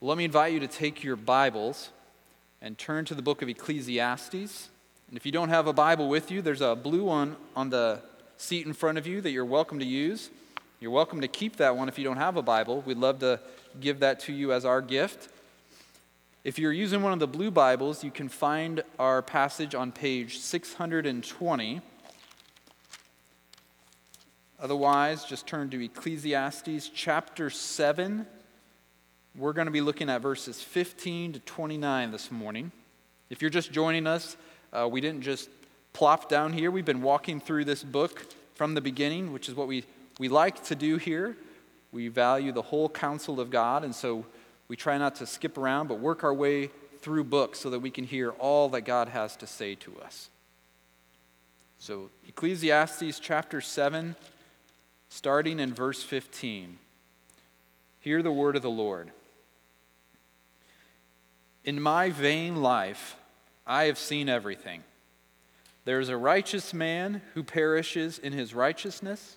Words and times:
Well, 0.00 0.08
let 0.08 0.16
me 0.16 0.24
invite 0.24 0.54
you 0.54 0.60
to 0.60 0.66
take 0.66 1.04
your 1.04 1.14
Bibles 1.14 1.90
and 2.62 2.78
turn 2.78 3.04
to 3.04 3.14
the 3.14 3.20
book 3.20 3.42
of 3.42 3.50
Ecclesiastes. 3.50 4.70
And 5.08 5.14
if 5.14 5.26
you 5.26 5.30
don't 5.30 5.50
have 5.50 5.66
a 5.66 5.74
Bible 5.74 6.08
with 6.08 6.30
you, 6.30 6.40
there's 6.40 6.62
a 6.62 6.74
blue 6.74 7.04
one 7.04 7.36
on 7.54 7.68
the 7.68 8.00
seat 8.38 8.66
in 8.66 8.72
front 8.72 8.96
of 8.96 9.06
you 9.06 9.20
that 9.20 9.30
you're 9.30 9.44
welcome 9.44 9.78
to 9.78 9.84
use. 9.84 10.30
You're 10.80 10.90
welcome 10.90 11.20
to 11.20 11.28
keep 11.28 11.56
that 11.56 11.76
one 11.76 11.86
if 11.86 11.98
you 11.98 12.04
don't 12.04 12.16
have 12.16 12.38
a 12.38 12.42
Bible. 12.42 12.82
We'd 12.86 12.96
love 12.96 13.18
to 13.18 13.40
give 13.78 14.00
that 14.00 14.20
to 14.20 14.32
you 14.32 14.54
as 14.54 14.64
our 14.64 14.80
gift. 14.80 15.28
If 16.44 16.58
you're 16.58 16.72
using 16.72 17.02
one 17.02 17.12
of 17.12 17.18
the 17.18 17.28
blue 17.28 17.50
Bibles, 17.50 18.02
you 18.02 18.10
can 18.10 18.30
find 18.30 18.82
our 18.98 19.20
passage 19.20 19.74
on 19.74 19.92
page 19.92 20.38
620. 20.38 21.82
Otherwise, 24.58 25.26
just 25.26 25.46
turn 25.46 25.68
to 25.68 25.84
Ecclesiastes 25.84 26.88
chapter 26.88 27.50
7. 27.50 28.24
We're 29.36 29.52
going 29.52 29.66
to 29.66 29.72
be 29.72 29.80
looking 29.80 30.10
at 30.10 30.22
verses 30.22 30.60
15 30.60 31.34
to 31.34 31.38
29 31.40 32.10
this 32.10 32.32
morning. 32.32 32.72
If 33.30 33.40
you're 33.40 33.50
just 33.50 33.70
joining 33.70 34.08
us, 34.08 34.36
uh, 34.72 34.88
we 34.90 35.00
didn't 35.00 35.22
just 35.22 35.48
plop 35.92 36.28
down 36.28 36.52
here. 36.52 36.72
We've 36.72 36.84
been 36.84 37.00
walking 37.00 37.40
through 37.40 37.64
this 37.64 37.84
book 37.84 38.26
from 38.56 38.74
the 38.74 38.80
beginning, 38.80 39.32
which 39.32 39.48
is 39.48 39.54
what 39.54 39.68
we, 39.68 39.84
we 40.18 40.28
like 40.28 40.64
to 40.64 40.74
do 40.74 40.96
here. 40.96 41.36
We 41.92 42.08
value 42.08 42.50
the 42.50 42.62
whole 42.62 42.88
counsel 42.88 43.38
of 43.38 43.50
God, 43.50 43.84
and 43.84 43.94
so 43.94 44.26
we 44.66 44.74
try 44.74 44.98
not 44.98 45.14
to 45.16 45.26
skip 45.26 45.56
around, 45.56 45.86
but 45.86 46.00
work 46.00 46.24
our 46.24 46.34
way 46.34 46.70
through 46.98 47.24
books 47.24 47.60
so 47.60 47.70
that 47.70 47.78
we 47.78 47.90
can 47.90 48.04
hear 48.04 48.30
all 48.30 48.68
that 48.70 48.82
God 48.82 49.08
has 49.08 49.36
to 49.36 49.46
say 49.46 49.76
to 49.76 50.00
us. 50.00 50.28
So, 51.78 52.10
Ecclesiastes 52.28 53.20
chapter 53.20 53.60
7 53.60 54.16
starting 55.08 55.60
in 55.60 55.72
verse 55.72 56.02
15. 56.02 56.78
Hear 58.00 58.22
the 58.22 58.32
word 58.32 58.56
of 58.56 58.62
the 58.62 58.70
Lord. 58.70 59.12
In 61.64 61.80
my 61.80 62.10
vain 62.10 62.62
life, 62.62 63.16
I 63.66 63.84
have 63.84 63.98
seen 63.98 64.28
everything. 64.28 64.82
There 65.84 66.00
is 66.00 66.08
a 66.08 66.16
righteous 66.16 66.72
man 66.72 67.22
who 67.34 67.42
perishes 67.42 68.18
in 68.18 68.32
his 68.32 68.54
righteousness, 68.54 69.36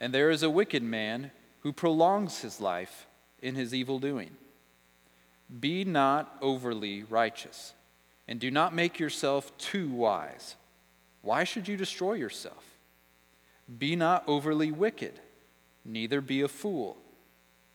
and 0.00 0.12
there 0.12 0.30
is 0.30 0.42
a 0.42 0.50
wicked 0.50 0.82
man 0.82 1.30
who 1.60 1.72
prolongs 1.72 2.40
his 2.40 2.60
life 2.60 3.06
in 3.40 3.54
his 3.54 3.74
evil 3.74 3.98
doing. 3.98 4.30
Be 5.60 5.84
not 5.84 6.36
overly 6.40 7.04
righteous, 7.04 7.74
and 8.28 8.38
do 8.38 8.50
not 8.50 8.74
make 8.74 8.98
yourself 8.98 9.56
too 9.58 9.88
wise. 9.88 10.56
Why 11.22 11.44
should 11.44 11.66
you 11.68 11.76
destroy 11.76 12.14
yourself? 12.14 12.64
Be 13.78 13.96
not 13.96 14.24
overly 14.28 14.70
wicked, 14.70 15.14
neither 15.84 16.20
be 16.20 16.40
a 16.42 16.48
fool. 16.48 16.96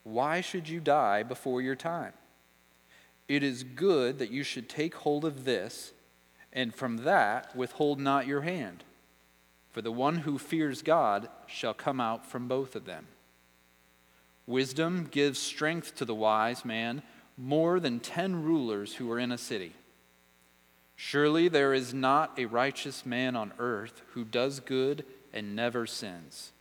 Why 0.04 0.42
should 0.42 0.70
you 0.70 0.80
die 0.80 1.24
before 1.24 1.62
your 1.62 1.76
time? 1.76 2.14
It 3.32 3.44
is 3.44 3.64
good 3.64 4.20
that 4.20 4.30
you 4.30 4.44
should 4.44 4.68
take 4.68 4.94
hold 4.94 5.24
of 5.24 5.46
this, 5.46 5.94
and 6.52 6.76
from 6.76 6.98
that 7.06 7.56
withhold 7.56 7.98
not 7.98 8.28
your 8.28 8.42
hand. 8.42 8.84
For 9.70 9.82
the 9.82 9.90
one 9.90 10.18
who 10.18 10.38
fears 10.38 10.82
God 10.82 11.30
shall 11.48 11.74
come 11.74 12.02
out 12.02 12.26
from 12.26 12.50
both 12.50 12.76
of 12.76 12.84
them. 12.84 13.08
Wisdom 14.46 15.08
gives 15.10 15.40
strength 15.40 15.96
to 15.96 16.04
the 16.04 16.14
wise 16.14 16.66
man 16.66 17.04
more 17.38 17.80
than 17.80 18.02
ten 18.02 18.44
rulers 18.44 18.96
who 18.96 19.10
are 19.10 19.18
in 19.18 19.32
a 19.32 19.38
city. 19.38 19.76
Surely 20.98 21.48
there 21.48 21.74
is 21.74 21.94
not 21.94 22.38
a 22.38 22.48
righteous 22.48 23.06
man 23.06 23.38
on 23.38 23.54
earth 23.60 24.02
who 24.08 24.26
does 24.26 24.60
good 24.60 25.06
and 25.32 25.56
never 25.56 25.86
sins. 25.86 26.52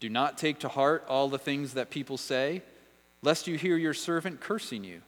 Do 0.00 0.10
not 0.10 0.36
take 0.36 0.58
to 0.58 0.68
heart 0.68 1.06
all 1.08 1.30
the 1.30 1.38
things 1.38 1.72
that 1.72 1.88
people 1.88 2.18
say, 2.18 2.60
lest 3.22 3.46
you 3.46 3.56
hear 3.56 3.78
your 3.78 3.94
servant 3.94 4.40
cursing 4.42 4.84
you. 4.84 5.00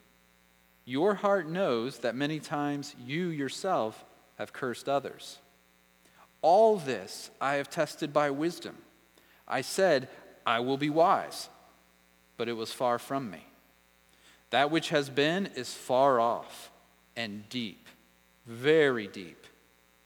Your 0.89 1.17
heart 1.17 1.47
knows 1.47 1.99
that 1.99 2.15
many 2.15 2.41
times 2.41 2.97
you 2.99 3.27
yourself 3.29 4.07
have 4.39 4.55
cursed 4.55 4.89
others. 4.89 5.37
All 6.41 6.79
this 6.79 7.31
I 7.43 7.57
have 7.57 7.69
tested 7.69 8.11
by 8.11 8.31
wisdom. 8.31 8.79
I 9.47 9.61
said, 9.61 10.09
I 10.47 10.61
will 10.61 10.79
be 10.79 10.89
wise, 10.89 11.51
but 12.39 12.49
it 12.49 12.55
was 12.55 12.73
far 12.73 12.99
from 12.99 13.31
me. 13.31 13.45
That 14.49 14.71
which 14.71 14.89
has 14.89 15.11
been 15.11 15.51
is 15.55 15.75
far 15.75 16.21
off 16.21 16.71
and 17.15 17.47
deep, 17.51 17.87
very 18.47 19.09
deep. 19.09 19.47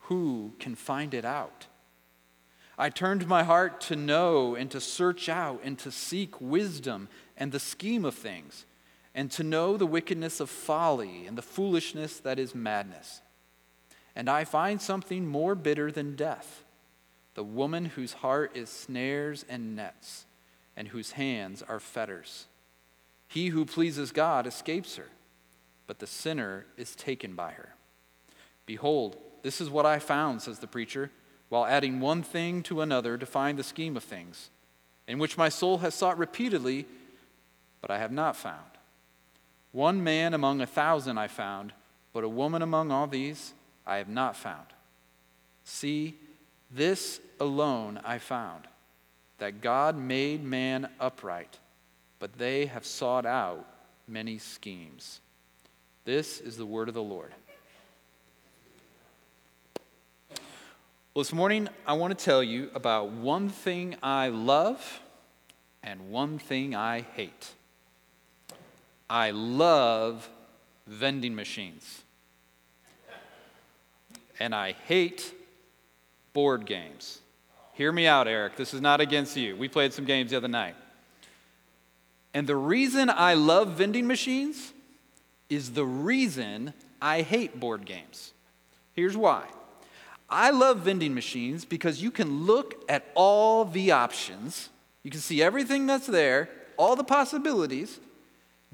Who 0.08 0.50
can 0.58 0.74
find 0.74 1.14
it 1.14 1.24
out? 1.24 1.68
I 2.76 2.90
turned 2.90 3.28
my 3.28 3.44
heart 3.44 3.80
to 3.82 3.94
know 3.94 4.56
and 4.56 4.68
to 4.72 4.80
search 4.80 5.28
out 5.28 5.60
and 5.62 5.78
to 5.78 5.92
seek 5.92 6.40
wisdom 6.40 7.08
and 7.36 7.52
the 7.52 7.60
scheme 7.60 8.04
of 8.04 8.16
things, 8.16 8.66
and 9.14 9.30
to 9.32 9.42
know 9.42 9.76
the 9.76 9.86
wickedness 9.86 10.40
of 10.40 10.50
folly 10.50 11.26
and 11.26 11.36
the 11.36 11.42
foolishness 11.42 12.18
that 12.20 12.38
is 12.38 12.54
madness. 12.54 13.20
And 14.14 14.28
I 14.28 14.44
find 14.44 14.80
something 14.80 15.26
more 15.26 15.54
bitter 15.54 15.90
than 15.90 16.16
death 16.16 16.64
the 17.34 17.42
woman 17.42 17.86
whose 17.86 18.12
heart 18.12 18.54
is 18.54 18.68
snares 18.68 19.42
and 19.48 19.74
nets, 19.74 20.26
and 20.76 20.88
whose 20.88 21.12
hands 21.12 21.62
are 21.62 21.80
fetters. 21.80 22.46
He 23.26 23.48
who 23.48 23.64
pleases 23.64 24.12
God 24.12 24.46
escapes 24.46 24.96
her, 24.96 25.08
but 25.86 25.98
the 25.98 26.06
sinner 26.06 26.66
is 26.76 26.94
taken 26.94 27.34
by 27.34 27.52
her. 27.52 27.74
Behold, 28.66 29.16
this 29.42 29.62
is 29.62 29.70
what 29.70 29.86
I 29.86 29.98
found, 29.98 30.42
says 30.42 30.58
the 30.58 30.66
preacher 30.66 31.10
while 31.48 31.66
adding 31.66 32.00
one 32.00 32.22
thing 32.22 32.62
to 32.62 32.80
another 32.80 33.18
to 33.18 33.26
find 33.26 33.58
the 33.58 33.62
scheme 33.62 33.94
of 33.94 34.02
things, 34.02 34.48
in 35.06 35.18
which 35.18 35.36
my 35.36 35.50
soul 35.50 35.78
has 35.78 35.94
sought 35.94 36.16
repeatedly, 36.16 36.86
but 37.82 37.90
I 37.90 37.98
have 37.98 38.10
not 38.10 38.36
found. 38.36 38.71
One 39.72 40.04
man 40.04 40.34
among 40.34 40.60
a 40.60 40.66
thousand 40.66 41.18
I 41.18 41.28
found, 41.28 41.72
but 42.12 42.24
a 42.24 42.28
woman 42.28 42.62
among 42.62 42.90
all 42.90 43.06
these 43.06 43.54
I 43.86 43.96
have 43.96 44.08
not 44.08 44.36
found. 44.36 44.66
See, 45.64 46.18
this 46.70 47.20
alone 47.40 48.00
I 48.04 48.18
found, 48.18 48.64
that 49.38 49.60
God 49.60 49.96
made 49.96 50.44
man 50.44 50.88
upright, 51.00 51.58
but 52.18 52.38
they 52.38 52.66
have 52.66 52.84
sought 52.84 53.26
out 53.26 53.66
many 54.06 54.38
schemes. 54.38 55.20
This 56.04 56.40
is 56.40 56.56
the 56.56 56.66
word 56.66 56.88
of 56.88 56.94
the 56.94 57.02
Lord. 57.02 57.32
Well, 61.14 61.22
this 61.22 61.32
morning 61.32 61.68
I 61.86 61.94
want 61.94 62.16
to 62.16 62.24
tell 62.24 62.42
you 62.42 62.70
about 62.74 63.10
one 63.10 63.48
thing 63.48 63.96
I 64.02 64.28
love 64.28 65.00
and 65.82 66.10
one 66.10 66.38
thing 66.38 66.74
I 66.74 67.04
hate. 67.14 67.52
I 69.12 69.30
love 69.32 70.26
vending 70.86 71.34
machines. 71.34 72.00
And 74.40 74.54
I 74.54 74.72
hate 74.72 75.34
board 76.32 76.64
games. 76.64 77.20
Hear 77.74 77.92
me 77.92 78.06
out, 78.06 78.26
Eric. 78.26 78.56
This 78.56 78.72
is 78.72 78.80
not 78.80 79.02
against 79.02 79.36
you. 79.36 79.54
We 79.54 79.68
played 79.68 79.92
some 79.92 80.06
games 80.06 80.30
the 80.30 80.38
other 80.38 80.48
night. 80.48 80.76
And 82.32 82.46
the 82.46 82.56
reason 82.56 83.10
I 83.10 83.34
love 83.34 83.72
vending 83.72 84.06
machines 84.06 84.72
is 85.50 85.72
the 85.72 85.84
reason 85.84 86.72
I 87.02 87.20
hate 87.20 87.60
board 87.60 87.84
games. 87.84 88.32
Here's 88.94 89.14
why. 89.14 89.44
I 90.30 90.52
love 90.52 90.78
vending 90.78 91.12
machines 91.12 91.66
because 91.66 92.02
you 92.02 92.10
can 92.10 92.46
look 92.46 92.82
at 92.88 93.04
all 93.14 93.66
the 93.66 93.90
options, 93.90 94.70
you 95.02 95.10
can 95.10 95.20
see 95.20 95.42
everything 95.42 95.86
that's 95.86 96.06
there, 96.06 96.48
all 96.78 96.96
the 96.96 97.04
possibilities, 97.04 98.00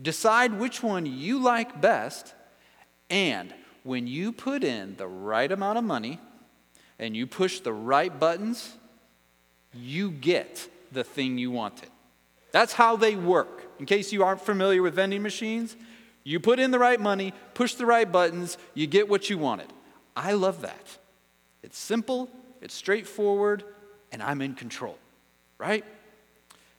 decide 0.00 0.58
which 0.58 0.82
one 0.82 1.06
you 1.06 1.38
like 1.38 1.80
best, 1.80 2.34
and 3.10 3.52
when 3.82 4.06
you 4.06 4.32
put 4.32 4.64
in 4.64 4.96
the 4.96 5.06
right 5.06 5.50
amount 5.50 5.78
of 5.78 5.84
money 5.84 6.20
and 6.98 7.16
you 7.16 7.26
push 7.26 7.60
the 7.60 7.72
right 7.72 8.18
buttons, 8.18 8.76
you 9.74 10.10
get 10.10 10.68
the 10.92 11.04
thing 11.04 11.38
you 11.38 11.50
wanted. 11.50 11.88
That's 12.52 12.72
how 12.72 12.96
they 12.96 13.14
work. 13.14 13.66
In 13.78 13.86
case 13.86 14.12
you 14.12 14.24
aren't 14.24 14.40
familiar 14.40 14.82
with 14.82 14.94
vending 14.94 15.22
machines, 15.22 15.76
you 16.24 16.40
put 16.40 16.58
in 16.58 16.70
the 16.70 16.78
right 16.78 17.00
money, 17.00 17.32
push 17.54 17.74
the 17.74 17.86
right 17.86 18.10
buttons, 18.10 18.58
you 18.74 18.86
get 18.86 19.08
what 19.08 19.30
you 19.30 19.38
wanted. 19.38 19.72
I 20.16 20.32
love 20.32 20.62
that. 20.62 20.98
It's 21.62 21.78
simple, 21.78 22.28
it's 22.60 22.74
straightforward, 22.74 23.64
and 24.12 24.22
I'm 24.22 24.42
in 24.42 24.54
control, 24.54 24.98
right? 25.58 25.84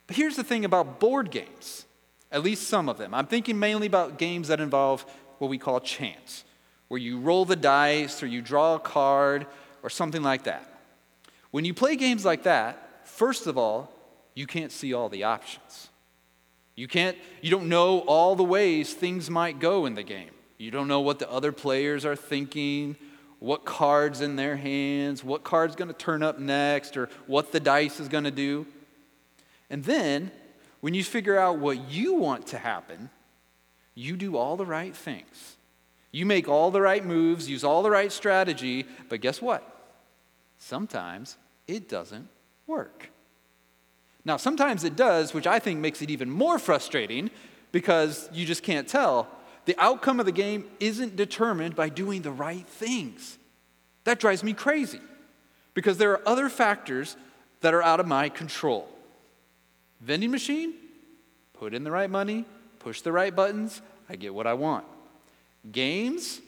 But 0.07 0.15
here's 0.15 0.35
the 0.35 0.43
thing 0.43 0.65
about 0.65 0.99
board 0.99 1.31
games, 1.31 1.85
at 2.31 2.43
least 2.43 2.67
some 2.67 2.89
of 2.89 2.97
them. 2.97 3.13
I'm 3.13 3.27
thinking 3.27 3.59
mainly 3.59 3.87
about 3.87 4.17
games 4.17 4.49
that 4.49 4.59
involve 4.59 5.05
what 5.39 5.49
we 5.49 5.57
call 5.57 5.79
chance, 5.79 6.43
where 6.87 6.99
you 6.99 7.19
roll 7.19 7.45
the 7.45 7.55
dice 7.55 8.21
or 8.21 8.27
you 8.27 8.41
draw 8.41 8.75
a 8.75 8.79
card 8.79 9.47
or 9.83 9.89
something 9.89 10.21
like 10.21 10.43
that. 10.43 10.81
When 11.51 11.65
you 11.65 11.73
play 11.73 11.95
games 11.95 12.25
like 12.25 12.43
that, 12.43 13.07
first 13.07 13.47
of 13.47 13.57
all, 13.57 13.91
you 14.35 14.45
can't 14.45 14.71
see 14.71 14.93
all 14.93 15.09
the 15.09 15.23
options. 15.23 15.89
You 16.75 16.87
can't 16.87 17.17
you 17.41 17.51
don't 17.51 17.67
know 17.67 17.99
all 17.99 18.35
the 18.35 18.43
ways 18.43 18.93
things 18.93 19.29
might 19.29 19.59
go 19.59 19.85
in 19.85 19.95
the 19.95 20.03
game. 20.03 20.31
You 20.57 20.71
don't 20.71 20.87
know 20.87 21.01
what 21.01 21.19
the 21.19 21.29
other 21.29 21.51
players 21.51 22.05
are 22.05 22.15
thinking 22.15 22.95
what 23.39 23.63
card's 23.63 24.21
in 24.21 24.35
their 24.35 24.57
hands, 24.57 25.23
what 25.23 25.43
card's 25.43 25.75
going 25.75 25.87
to 25.87 25.93
turn 25.93 26.21
up 26.21 26.39
next, 26.39 26.97
or 26.97 27.09
what 27.25 27.51
the 27.51 27.59
dice 27.59 27.99
is 27.99 28.09
going 28.09 28.25
to 28.25 28.31
do. 28.31 28.67
And 29.69 29.83
then, 29.83 30.31
when 30.81 30.93
you 30.93 31.03
figure 31.03 31.37
out 31.37 31.59
what 31.59 31.89
you 31.89 32.13
want 32.13 32.47
to 32.47 32.57
happen, 32.57 33.09
you 33.95 34.15
do 34.15 34.37
all 34.37 34.55
the 34.55 34.65
right 34.65 34.95
things. 34.95 35.57
You 36.11 36.25
make 36.25 36.47
all 36.47 36.71
the 36.71 36.81
right 36.81 37.05
moves, 37.05 37.49
use 37.49 37.63
all 37.63 37.83
the 37.83 37.91
right 37.91 38.11
strategy, 38.11 38.85
but 39.09 39.21
guess 39.21 39.41
what? 39.41 39.63
Sometimes 40.57 41.37
it 41.67 41.87
doesn't 41.87 42.27
work. 42.65 43.11
Now, 44.25 44.37
sometimes 44.37 44.83
it 44.83 44.95
does, 44.95 45.33
which 45.33 45.47
I 45.47 45.59
think 45.59 45.79
makes 45.79 46.01
it 46.01 46.09
even 46.09 46.29
more 46.29 46.59
frustrating 46.59 47.29
because 47.71 48.29
you 48.33 48.45
just 48.45 48.63
can't 48.63 48.87
tell. 48.87 49.27
The 49.65 49.75
outcome 49.77 50.19
of 50.19 50.25
the 50.25 50.31
game 50.31 50.65
isn't 50.79 51.15
determined 51.15 51.75
by 51.75 51.89
doing 51.89 52.21
the 52.21 52.31
right 52.31 52.67
things. 52.67 53.37
That 54.03 54.19
drives 54.19 54.43
me 54.43 54.53
crazy 54.53 55.01
because 55.73 55.97
there 55.97 56.11
are 56.11 56.27
other 56.27 56.49
factors 56.49 57.15
that 57.61 57.73
are 57.73 57.83
out 57.83 57.99
of 57.99 58.07
my 58.07 58.29
control. 58.29 58.89
Vending 60.01 60.31
machine, 60.31 60.73
put 61.53 61.73
in 61.73 61.83
the 61.83 61.91
right 61.91 62.09
money, 62.09 62.45
push 62.79 63.01
the 63.01 63.11
right 63.11 63.35
buttons, 63.35 63.81
I 64.09 64.15
get 64.15 64.33
what 64.33 64.47
I 64.47 64.53
want. 64.53 64.85
Games, 65.71 66.41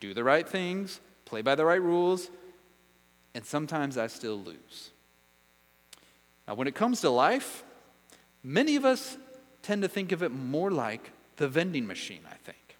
do 0.00 0.14
the 0.14 0.24
right 0.24 0.48
things, 0.48 1.00
play 1.24 1.42
by 1.42 1.54
the 1.54 1.64
right 1.64 1.80
rules, 1.80 2.28
and 3.34 3.44
sometimes 3.44 3.96
I 3.96 4.08
still 4.08 4.36
lose. 4.36 4.90
Now, 6.46 6.54
when 6.54 6.66
it 6.66 6.74
comes 6.74 7.00
to 7.02 7.10
life, 7.10 7.62
many 8.42 8.76
of 8.76 8.84
us 8.84 9.16
tend 9.62 9.82
to 9.82 9.88
think 9.88 10.12
of 10.12 10.22
it 10.22 10.30
more 10.30 10.70
like 10.70 11.12
the 11.36 11.46
vending 11.46 11.86
machine, 11.86 12.22
I 12.28 12.34
think. 12.34 12.76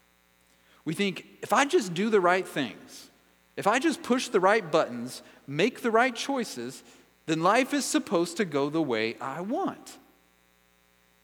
We 0.85 0.95
think 0.95 1.27
if 1.43 1.53
I 1.53 1.65
just 1.65 1.95
do 1.95 2.11
the 2.11 2.21
right 2.21 2.49
things, 2.49 3.11
if 3.57 3.67
I 3.67 3.79
just 3.79 4.03
push 4.03 4.29
the 4.29 4.41
right 4.41 4.69
buttons, 4.71 5.23
make 5.47 5.83
the 5.83 5.91
right 5.91 6.15
choices, 6.15 6.83
then 7.27 7.43
life 7.43 7.75
is 7.75 7.85
supposed 7.85 8.37
to 8.39 8.45
go 8.45 8.71
the 8.71 8.83
way 8.83 9.17
I 9.21 9.43
want. 9.43 9.99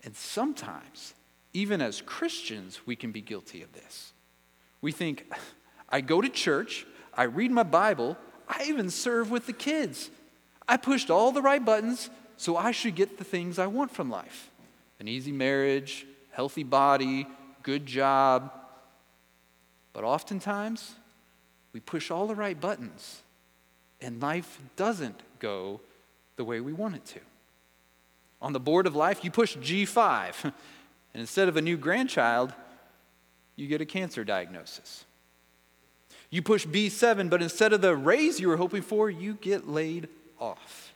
And 0.05 0.15
sometimes, 0.15 1.15
even 1.53 1.81
as 1.81 2.03
Christians, 2.03 2.81
we 2.87 2.95
can 2.95 3.11
be 3.11 3.23
guilty 3.23 3.63
of 3.63 3.73
this. 3.73 4.13
We 4.81 4.93
think, 4.93 5.33
I 5.89 6.03
go 6.03 6.21
to 6.21 6.29
church, 6.29 6.87
I 7.15 7.25
read 7.25 7.51
my 7.51 7.63
Bible, 7.63 8.19
I 8.47 8.65
even 8.65 8.91
serve 8.91 9.31
with 9.31 9.47
the 9.47 9.53
kids. 9.53 10.11
I 10.69 10.77
pushed 10.77 11.11
all 11.11 11.33
the 11.33 11.43
right 11.43 11.65
buttons, 11.65 12.11
so 12.37 12.57
I 12.57 12.71
should 12.71 12.95
get 12.95 13.17
the 13.17 13.25
things 13.25 13.59
I 13.59 13.67
want 13.67 13.91
from 13.91 14.11
life 14.11 14.51
an 15.01 15.09
easy 15.09 15.33
marriage, 15.33 16.07
healthy 16.31 16.63
body, 16.63 17.27
good 17.63 17.85
job. 17.85 18.51
But 19.93 20.05
oftentimes, 20.05 20.95
we 21.73 21.81
push 21.81 22.11
all 22.11 22.27
the 22.27 22.35
right 22.35 22.59
buttons, 22.59 23.23
and 24.01 24.23
life 24.23 24.61
doesn't 24.77 25.21
go 25.41 25.81
the 26.37 26.45
way 26.45 26.61
we 26.61 26.73
want 26.73 26.97
it 26.97 27.05
to. 27.07 27.21
On 28.45 28.53
the 28.53 28.61
board 28.61 28.87
of 28.87 28.95
life, 28.95 29.25
you 29.25 29.31
push 29.31 29.57
G5, 29.57 30.35
and 30.45 30.53
instead 31.15 31.49
of 31.49 31.57
a 31.57 31.63
new 31.63 31.79
grandchild, 31.79 32.53
you 33.57 33.67
get 33.67 33.81
a 33.81 33.87
cancer 33.87 34.23
diagnosis. 34.23 35.07
You 36.29 36.43
push 36.43 36.67
B7, 36.67 37.31
but 37.31 37.41
instead 37.41 37.73
of 37.73 37.81
the 37.81 37.97
raise 37.97 38.39
you 38.39 38.49
were 38.49 38.59
hoping 38.59 38.83
for, 38.83 39.09
you 39.09 39.39
get 39.41 39.67
laid 39.67 40.09
off. 40.39 40.93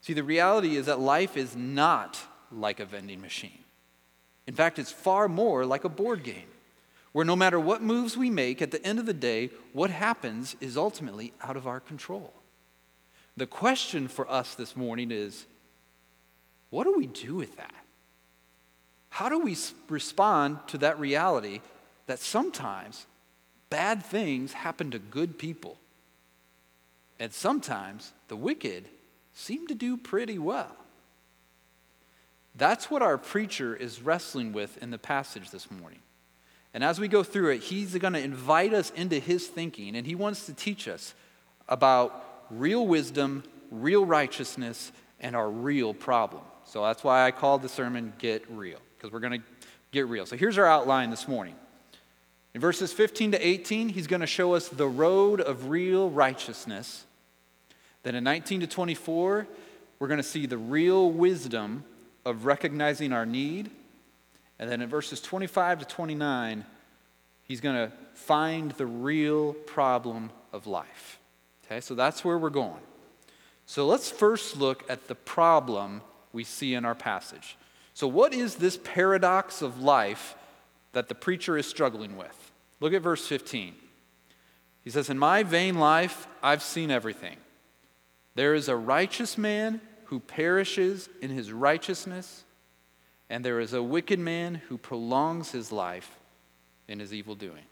See, 0.00 0.12
the 0.12 0.24
reality 0.24 0.74
is 0.74 0.86
that 0.86 0.98
life 0.98 1.36
is 1.36 1.54
not 1.54 2.18
like 2.50 2.80
a 2.80 2.84
vending 2.84 3.20
machine. 3.20 3.62
In 4.48 4.54
fact, 4.54 4.80
it's 4.80 4.90
far 4.90 5.28
more 5.28 5.64
like 5.64 5.84
a 5.84 5.88
board 5.88 6.24
game, 6.24 6.48
where 7.12 7.24
no 7.24 7.36
matter 7.36 7.60
what 7.60 7.80
moves 7.80 8.16
we 8.16 8.28
make, 8.28 8.60
at 8.60 8.72
the 8.72 8.84
end 8.84 8.98
of 8.98 9.06
the 9.06 9.14
day, 9.14 9.50
what 9.72 9.90
happens 9.90 10.56
is 10.60 10.76
ultimately 10.76 11.32
out 11.42 11.56
of 11.56 11.68
our 11.68 11.78
control. 11.78 12.34
The 13.36 13.46
question 13.46 14.08
for 14.08 14.28
us 14.28 14.56
this 14.56 14.74
morning 14.74 15.12
is 15.12 15.46
what 16.74 16.88
do 16.88 16.94
we 16.96 17.06
do 17.06 17.36
with 17.36 17.56
that? 17.56 17.84
How 19.08 19.28
do 19.28 19.38
we 19.38 19.56
respond 19.88 20.58
to 20.66 20.78
that 20.78 20.98
reality 20.98 21.60
that 22.06 22.18
sometimes 22.18 23.06
bad 23.70 24.04
things 24.04 24.52
happen 24.52 24.90
to 24.90 24.98
good 24.98 25.38
people? 25.38 25.78
And 27.20 27.32
sometimes 27.32 28.12
the 28.26 28.34
wicked 28.34 28.88
seem 29.34 29.68
to 29.68 29.74
do 29.76 29.96
pretty 29.96 30.36
well. 30.36 30.74
That's 32.56 32.90
what 32.90 33.02
our 33.02 33.18
preacher 33.18 33.76
is 33.76 34.02
wrestling 34.02 34.52
with 34.52 34.76
in 34.82 34.90
the 34.90 34.98
passage 34.98 35.52
this 35.52 35.70
morning. 35.70 36.00
And 36.74 36.82
as 36.82 36.98
we 36.98 37.06
go 37.06 37.22
through 37.22 37.50
it, 37.50 37.58
he's 37.62 37.96
going 37.96 38.14
to 38.14 38.20
invite 38.20 38.74
us 38.74 38.90
into 38.96 39.20
his 39.20 39.46
thinking, 39.46 39.94
and 39.94 40.04
he 40.04 40.16
wants 40.16 40.46
to 40.46 40.52
teach 40.52 40.88
us 40.88 41.14
about 41.68 42.44
real 42.50 42.84
wisdom, 42.84 43.44
real 43.70 44.04
righteousness, 44.04 44.90
and 45.20 45.36
our 45.36 45.48
real 45.48 45.94
problem. 45.94 46.42
So 46.74 46.82
that's 46.82 47.04
why 47.04 47.24
I 47.24 47.30
called 47.30 47.62
the 47.62 47.68
sermon 47.68 48.12
Get 48.18 48.50
Real 48.50 48.80
because 48.96 49.12
we're 49.12 49.20
going 49.20 49.40
to 49.40 49.46
get 49.92 50.08
real. 50.08 50.26
So 50.26 50.36
here's 50.36 50.58
our 50.58 50.66
outline 50.66 51.10
this 51.10 51.28
morning. 51.28 51.54
In 52.52 52.60
verses 52.60 52.92
15 52.92 53.30
to 53.30 53.46
18, 53.46 53.90
he's 53.90 54.08
going 54.08 54.22
to 54.22 54.26
show 54.26 54.54
us 54.54 54.68
the 54.68 54.88
road 54.88 55.40
of 55.40 55.68
real 55.68 56.10
righteousness. 56.10 57.04
Then 58.02 58.16
in 58.16 58.24
19 58.24 58.62
to 58.62 58.66
24, 58.66 59.46
we're 60.00 60.08
going 60.08 60.18
to 60.18 60.24
see 60.24 60.46
the 60.46 60.58
real 60.58 61.12
wisdom 61.12 61.84
of 62.24 62.44
recognizing 62.44 63.12
our 63.12 63.24
need. 63.24 63.70
And 64.58 64.68
then 64.68 64.82
in 64.82 64.88
verses 64.88 65.20
25 65.20 65.78
to 65.78 65.84
29, 65.84 66.64
he's 67.44 67.60
going 67.60 67.76
to 67.76 67.92
find 68.14 68.72
the 68.72 68.86
real 68.86 69.52
problem 69.52 70.28
of 70.52 70.66
life. 70.66 71.20
Okay, 71.66 71.80
so 71.80 71.94
that's 71.94 72.24
where 72.24 72.36
we're 72.36 72.50
going. 72.50 72.82
So 73.64 73.86
let's 73.86 74.10
first 74.10 74.56
look 74.56 74.84
at 74.90 75.06
the 75.06 75.14
problem 75.14 76.02
we 76.34 76.44
see 76.44 76.74
in 76.74 76.84
our 76.84 76.94
passage. 76.94 77.56
So, 77.94 78.08
what 78.08 78.34
is 78.34 78.56
this 78.56 78.78
paradox 78.82 79.62
of 79.62 79.80
life 79.80 80.34
that 80.92 81.08
the 81.08 81.14
preacher 81.14 81.56
is 81.56 81.66
struggling 81.66 82.16
with? 82.16 82.52
Look 82.80 82.92
at 82.92 83.02
verse 83.02 83.26
15. 83.26 83.74
He 84.82 84.90
says, 84.90 85.08
In 85.08 85.18
my 85.18 85.44
vain 85.44 85.78
life, 85.78 86.26
I've 86.42 86.62
seen 86.62 86.90
everything. 86.90 87.36
There 88.34 88.54
is 88.54 88.68
a 88.68 88.76
righteous 88.76 89.38
man 89.38 89.80
who 90.06 90.18
perishes 90.18 91.08
in 91.22 91.30
his 91.30 91.52
righteousness, 91.52 92.44
and 93.30 93.44
there 93.44 93.60
is 93.60 93.72
a 93.72 93.82
wicked 93.82 94.18
man 94.18 94.56
who 94.68 94.76
prolongs 94.76 95.52
his 95.52 95.70
life 95.70 96.18
in 96.88 96.98
his 96.98 97.14
evil 97.14 97.36
doing. 97.36 97.64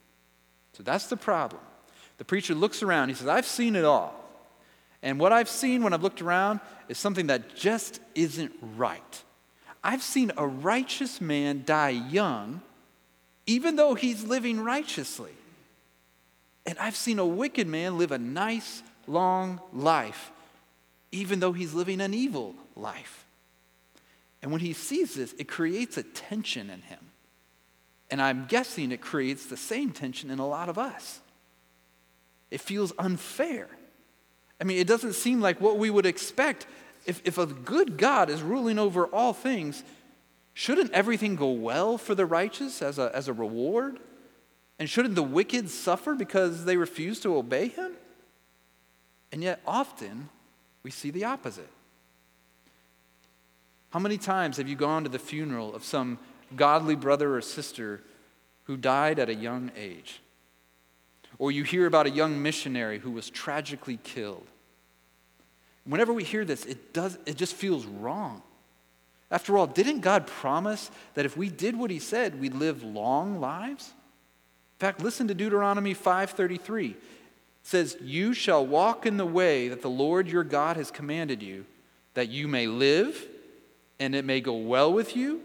So 0.73 0.83
that's 0.83 1.07
the 1.07 1.17
problem. 1.17 1.61
The 2.19 2.25
preacher 2.25 2.55
looks 2.55 2.83
around, 2.83 3.09
he 3.09 3.15
says, 3.15 3.27
I've 3.27 3.45
seen 3.45 3.75
it 3.75 3.85
all. 3.85 4.22
And 5.03 5.19
what 5.19 5.33
I've 5.33 5.49
seen 5.49 5.83
when 5.83 5.93
I've 5.93 6.03
looked 6.03 6.23
around 6.23 6.61
is 6.89 6.97
something 6.97 7.27
that 7.27 7.57
just 7.57 8.01
isn't 8.15 8.53
right. 8.77 9.23
I've 9.83 10.03
seen 10.03 10.31
a 10.37 10.47
righteous 10.47 11.21
man 11.21 11.65
die 11.67 11.91
young, 11.91 12.63
even 13.47 13.77
though 13.77 13.95
he's 13.95 14.23
living 14.25 14.61
righteously. 14.61 15.33
And 16.65 16.79
I've 16.79 16.95
seen 16.95 17.19
a 17.19 17.27
wicked 17.27 17.67
man 17.67 17.99
live 17.99 18.13
a 18.13 18.19
nice, 18.19 18.83
long 19.09 19.61
life, 19.73 20.31
even 21.11 21.41
though 21.41 21.53
he's 21.53 21.75
living 21.75 22.01
an 22.01 22.15
evil 22.15 22.55
life. 22.77 23.27
And 24.41 24.53
when 24.53 24.61
he 24.61 24.73
sees 24.73 25.15
this, 25.15 25.35
it 25.39 25.49
creates 25.49 25.97
a 25.97 26.05
tension 26.05 26.71
in 26.71 26.83
him. 26.83 26.99
And 28.11 28.23
I'm 28.23 28.47
guessing 28.47 28.93
it 28.93 29.01
creates 29.01 29.47
the 29.47 29.57
same 29.57 29.91
tension 29.91 30.31
in 30.31 30.39
a 30.39 30.47
lot 30.47 30.69
of 30.69 30.79
us. 30.79 31.21
It 32.51 32.61
feels 32.61 32.93
unfair. 32.99 33.69
I 34.63 34.65
mean, 34.65 34.79
it 34.79 34.87
doesn't 34.87 35.15
seem 35.15 35.41
like 35.41 35.61
what 35.61 35.77
we 35.77 35.91
would 35.91 36.07
expect 36.07 36.69
if, 37.05 37.21
if 37.25 37.37
a 37.37 37.47
good 37.47 37.99
God 37.99 38.31
is 38.31 38.43
ruling 38.43 38.79
over 38.79 39.07
all 39.07 39.33
things, 39.33 39.83
shouldn't 40.55 40.93
everything 40.93 41.35
go 41.35 41.51
well 41.51 41.99
for 41.99 42.15
the 42.15 42.25
righteous 42.25 42.81
as 42.81 42.97
a, 42.97 43.11
as 43.13 43.27
a 43.27 43.33
reward? 43.33 43.99
And 44.79 44.89
shouldn't 44.89 45.17
the 45.17 45.23
wicked 45.25 45.69
suffer 45.69 46.15
because 46.15 46.65
they 46.65 46.77
refuse 46.77 47.19
to 47.21 47.37
obey 47.37 47.69
him? 47.69 47.95
And 49.33 49.43
yet, 49.43 49.61
often, 49.67 50.29
we 50.85 50.93
see 50.93 51.11
the 51.11 51.25
opposite. 51.25 51.71
How 53.91 53.99
many 53.99 54.17
times 54.17 54.59
have 54.59 54.69
you 54.69 54.77
gone 54.77 55.03
to 55.03 55.11
the 55.11 55.19
funeral 55.19 55.75
of 55.75 55.83
some 55.83 56.21
godly 56.55 56.95
brother 56.95 57.35
or 57.35 57.41
sister 57.41 58.01
who 58.67 58.77
died 58.77 59.19
at 59.19 59.29
a 59.29 59.35
young 59.35 59.73
age? 59.77 60.22
Or 61.39 61.51
you 61.51 61.65
hear 61.65 61.87
about 61.87 62.07
a 62.07 62.11
young 62.11 62.43
missionary 62.43 62.99
who 62.99 63.11
was 63.11 63.31
tragically 63.31 63.99
killed. 64.03 64.47
Whenever 65.85 66.13
we 66.13 66.25
hear 66.25 66.45
this, 66.45 66.65
it, 66.65 66.93
does, 66.93 67.19
it 67.27 67.37
just 67.37 67.55
feels 67.55 67.85
wrong. 67.87 68.43
After 69.31 69.57
all, 69.57 69.67
didn't 69.67 70.01
God 70.01 70.27
promise 70.27 70.91
that 71.15 71.25
if 71.25 71.37
we 71.37 71.49
did 71.49 71.77
what 71.77 71.91
he 71.91 71.99
said, 71.99 72.39
we'd 72.39 72.55
live 72.55 72.83
long 72.83 73.41
lives? 73.41 73.93
In 74.77 74.87
fact, 74.87 75.01
listen 75.03 75.27
to 75.29 75.35
Deuteronomy 75.35 75.95
5:33. 75.95 76.91
It 76.91 76.97
says, 77.63 77.97
"You 78.03 78.35
shall 78.35 78.67
walk 78.67 79.07
in 79.07 79.17
the 79.17 79.27
way 79.27 79.69
that 79.69 79.81
the 79.81 79.89
Lord 79.89 80.29
your 80.29 80.45
God 80.45 80.77
has 80.77 80.91
commanded 80.91 81.43
you, 81.43 81.65
that 82.15 82.29
you 82.29 82.47
may 82.47 82.67
live 82.67 83.27
and 83.99 84.15
it 84.15 84.25
may 84.25 84.41
go 84.41 84.57
well 84.57 84.93
with 84.93 85.17
you, 85.17 85.41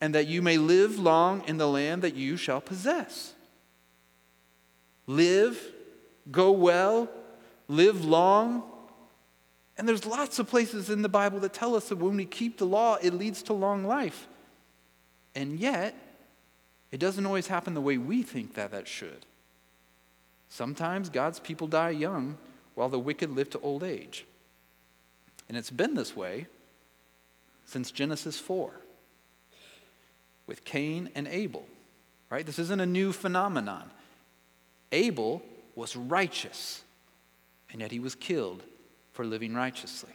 and 0.00 0.14
that 0.14 0.26
you 0.26 0.42
may 0.42 0.58
live 0.58 0.98
long 0.98 1.42
in 1.46 1.56
the 1.56 1.68
land 1.68 2.02
that 2.02 2.14
you 2.14 2.36
shall 2.36 2.60
possess." 2.60 3.32
Live, 5.06 5.60
go 6.30 6.52
well, 6.52 7.08
live 7.68 8.04
long, 8.04 8.62
and 9.78 9.88
there's 9.88 10.06
lots 10.06 10.38
of 10.38 10.48
places 10.48 10.90
in 10.90 11.02
the 11.02 11.08
Bible 11.08 11.40
that 11.40 11.52
tell 11.52 11.74
us 11.74 11.88
that 11.88 11.96
when 11.96 12.16
we 12.16 12.24
keep 12.24 12.58
the 12.58 12.66
law, 12.66 12.96
it 13.02 13.14
leads 13.14 13.42
to 13.44 13.52
long 13.52 13.84
life. 13.84 14.28
And 15.34 15.58
yet, 15.58 15.94
it 16.90 17.00
doesn't 17.00 17.24
always 17.24 17.46
happen 17.46 17.74
the 17.74 17.80
way 17.80 17.96
we 17.98 18.22
think 18.22 18.54
that 18.54 18.70
that 18.72 18.86
should. 18.86 19.24
Sometimes 20.48 21.08
God's 21.08 21.40
people 21.40 21.66
die 21.66 21.90
young 21.90 22.36
while 22.74 22.90
the 22.90 22.98
wicked 22.98 23.30
live 23.30 23.48
to 23.50 23.60
old 23.60 23.82
age. 23.82 24.26
And 25.48 25.56
it's 25.56 25.70
been 25.70 25.94
this 25.94 26.14
way 26.14 26.46
since 27.64 27.90
Genesis 27.90 28.38
4 28.38 28.70
with 30.46 30.64
Cain 30.64 31.10
and 31.14 31.26
Abel. 31.26 31.66
Right? 32.28 32.44
This 32.44 32.58
isn't 32.58 32.80
a 32.80 32.86
new 32.86 33.12
phenomenon. 33.12 33.90
Abel 34.92 35.42
was 35.74 35.96
righteous, 35.96 36.82
and 37.70 37.80
yet 37.80 37.90
he 37.90 37.98
was 37.98 38.14
killed 38.14 38.62
for 39.12 39.24
living 39.24 39.54
righteously. 39.54 40.12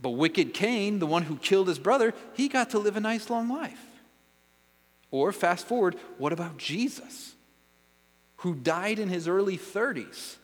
But 0.00 0.10
wicked 0.10 0.52
Cain, 0.52 0.98
the 0.98 1.06
one 1.06 1.22
who 1.22 1.36
killed 1.36 1.68
his 1.68 1.78
brother, 1.78 2.12
he 2.34 2.48
got 2.48 2.70
to 2.70 2.78
live 2.78 2.96
a 2.96 3.00
nice 3.00 3.30
long 3.30 3.48
life. 3.48 3.84
Or 5.10 5.32
fast 5.32 5.66
forward, 5.66 5.96
what 6.18 6.32
about 6.32 6.56
Jesus, 6.56 7.34
who 8.38 8.54
died 8.54 8.98
in 8.98 9.08
his 9.08 9.28
early 9.28 9.56
30s? 9.58 10.36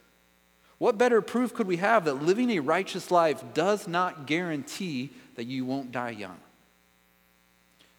What 0.78 0.96
better 0.96 1.20
proof 1.20 1.52
could 1.54 1.66
we 1.66 1.78
have 1.78 2.04
that 2.04 2.22
living 2.22 2.50
a 2.50 2.60
righteous 2.60 3.10
life 3.10 3.42
does 3.52 3.88
not 3.88 4.26
guarantee 4.26 5.10
that 5.34 5.44
you 5.44 5.64
won't 5.64 5.90
die 5.90 6.10
young? 6.10 6.38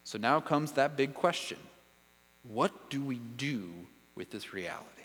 So 0.06 0.18
now 0.18 0.40
comes 0.40 0.72
that 0.74 0.96
big 0.96 1.14
question 1.14 1.58
what 2.44 2.90
do 2.90 3.04
we 3.04 3.20
do 3.38 3.70
with 4.16 4.32
this 4.32 4.54
reality? 4.54 4.99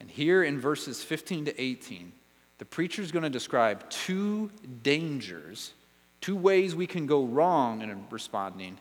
And 0.00 0.10
here 0.10 0.42
in 0.42 0.58
verses 0.58 1.04
15 1.04 1.44
to 1.46 1.60
18, 1.60 2.12
the 2.58 2.64
preacher 2.64 3.02
is 3.02 3.12
going 3.12 3.22
to 3.22 3.30
describe 3.30 3.88
two 3.90 4.50
dangers, 4.82 5.72
two 6.20 6.36
ways 6.36 6.74
we 6.74 6.86
can 6.86 7.06
go 7.06 7.24
wrong 7.24 7.82
in 7.82 8.04
responding, 8.10 8.78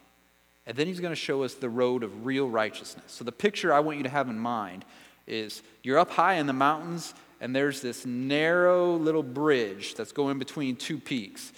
and 0.66 0.78
then 0.78 0.88
he's 0.88 1.00
going 1.00 1.12
to 1.12 1.20
show 1.20 1.44
us 1.44 1.56
the 1.56 1.70
road 1.70 2.04
of 2.04 2.26
real 2.26 2.50
righteousness. 2.50 3.06
So 3.12 3.24
the 3.24 3.32
picture 3.32 3.74
I 3.74 3.80
want 3.80 3.98
you 3.98 4.04
to 4.04 4.10
have 4.10 4.30
in 4.30 4.40
mind 4.40 4.86
is 5.28 5.62
you're 5.84 5.98
up 5.98 6.12
high 6.12 6.36
in 6.36 6.48
the 6.48 6.54
mountains, 6.54 7.14
and 7.42 7.56
there's 7.56 7.82
this 7.82 8.06
narrow 8.06 8.96
little 8.96 9.24
bridge 9.24 9.96
that's 9.96 10.12
going 10.12 10.40
between 10.40 10.76
two 10.76 11.00
peaks. 11.00 11.54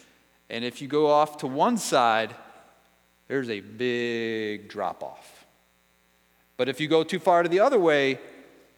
And 0.50 0.64
if 0.64 0.82
you 0.82 0.88
go 0.88 1.08
off 1.08 1.38
to 1.38 1.48
one 1.48 1.78
side, 1.78 2.36
there's 3.28 3.50
a 3.50 3.62
big 3.62 4.70
drop 4.70 5.04
off. 5.04 5.46
But 6.58 6.70
if 6.70 6.80
you 6.80 6.88
go 6.88 7.04
too 7.04 7.20
far 7.20 7.44
to 7.44 7.50
the 7.50 7.62
other 7.62 7.80
way, 7.80 8.20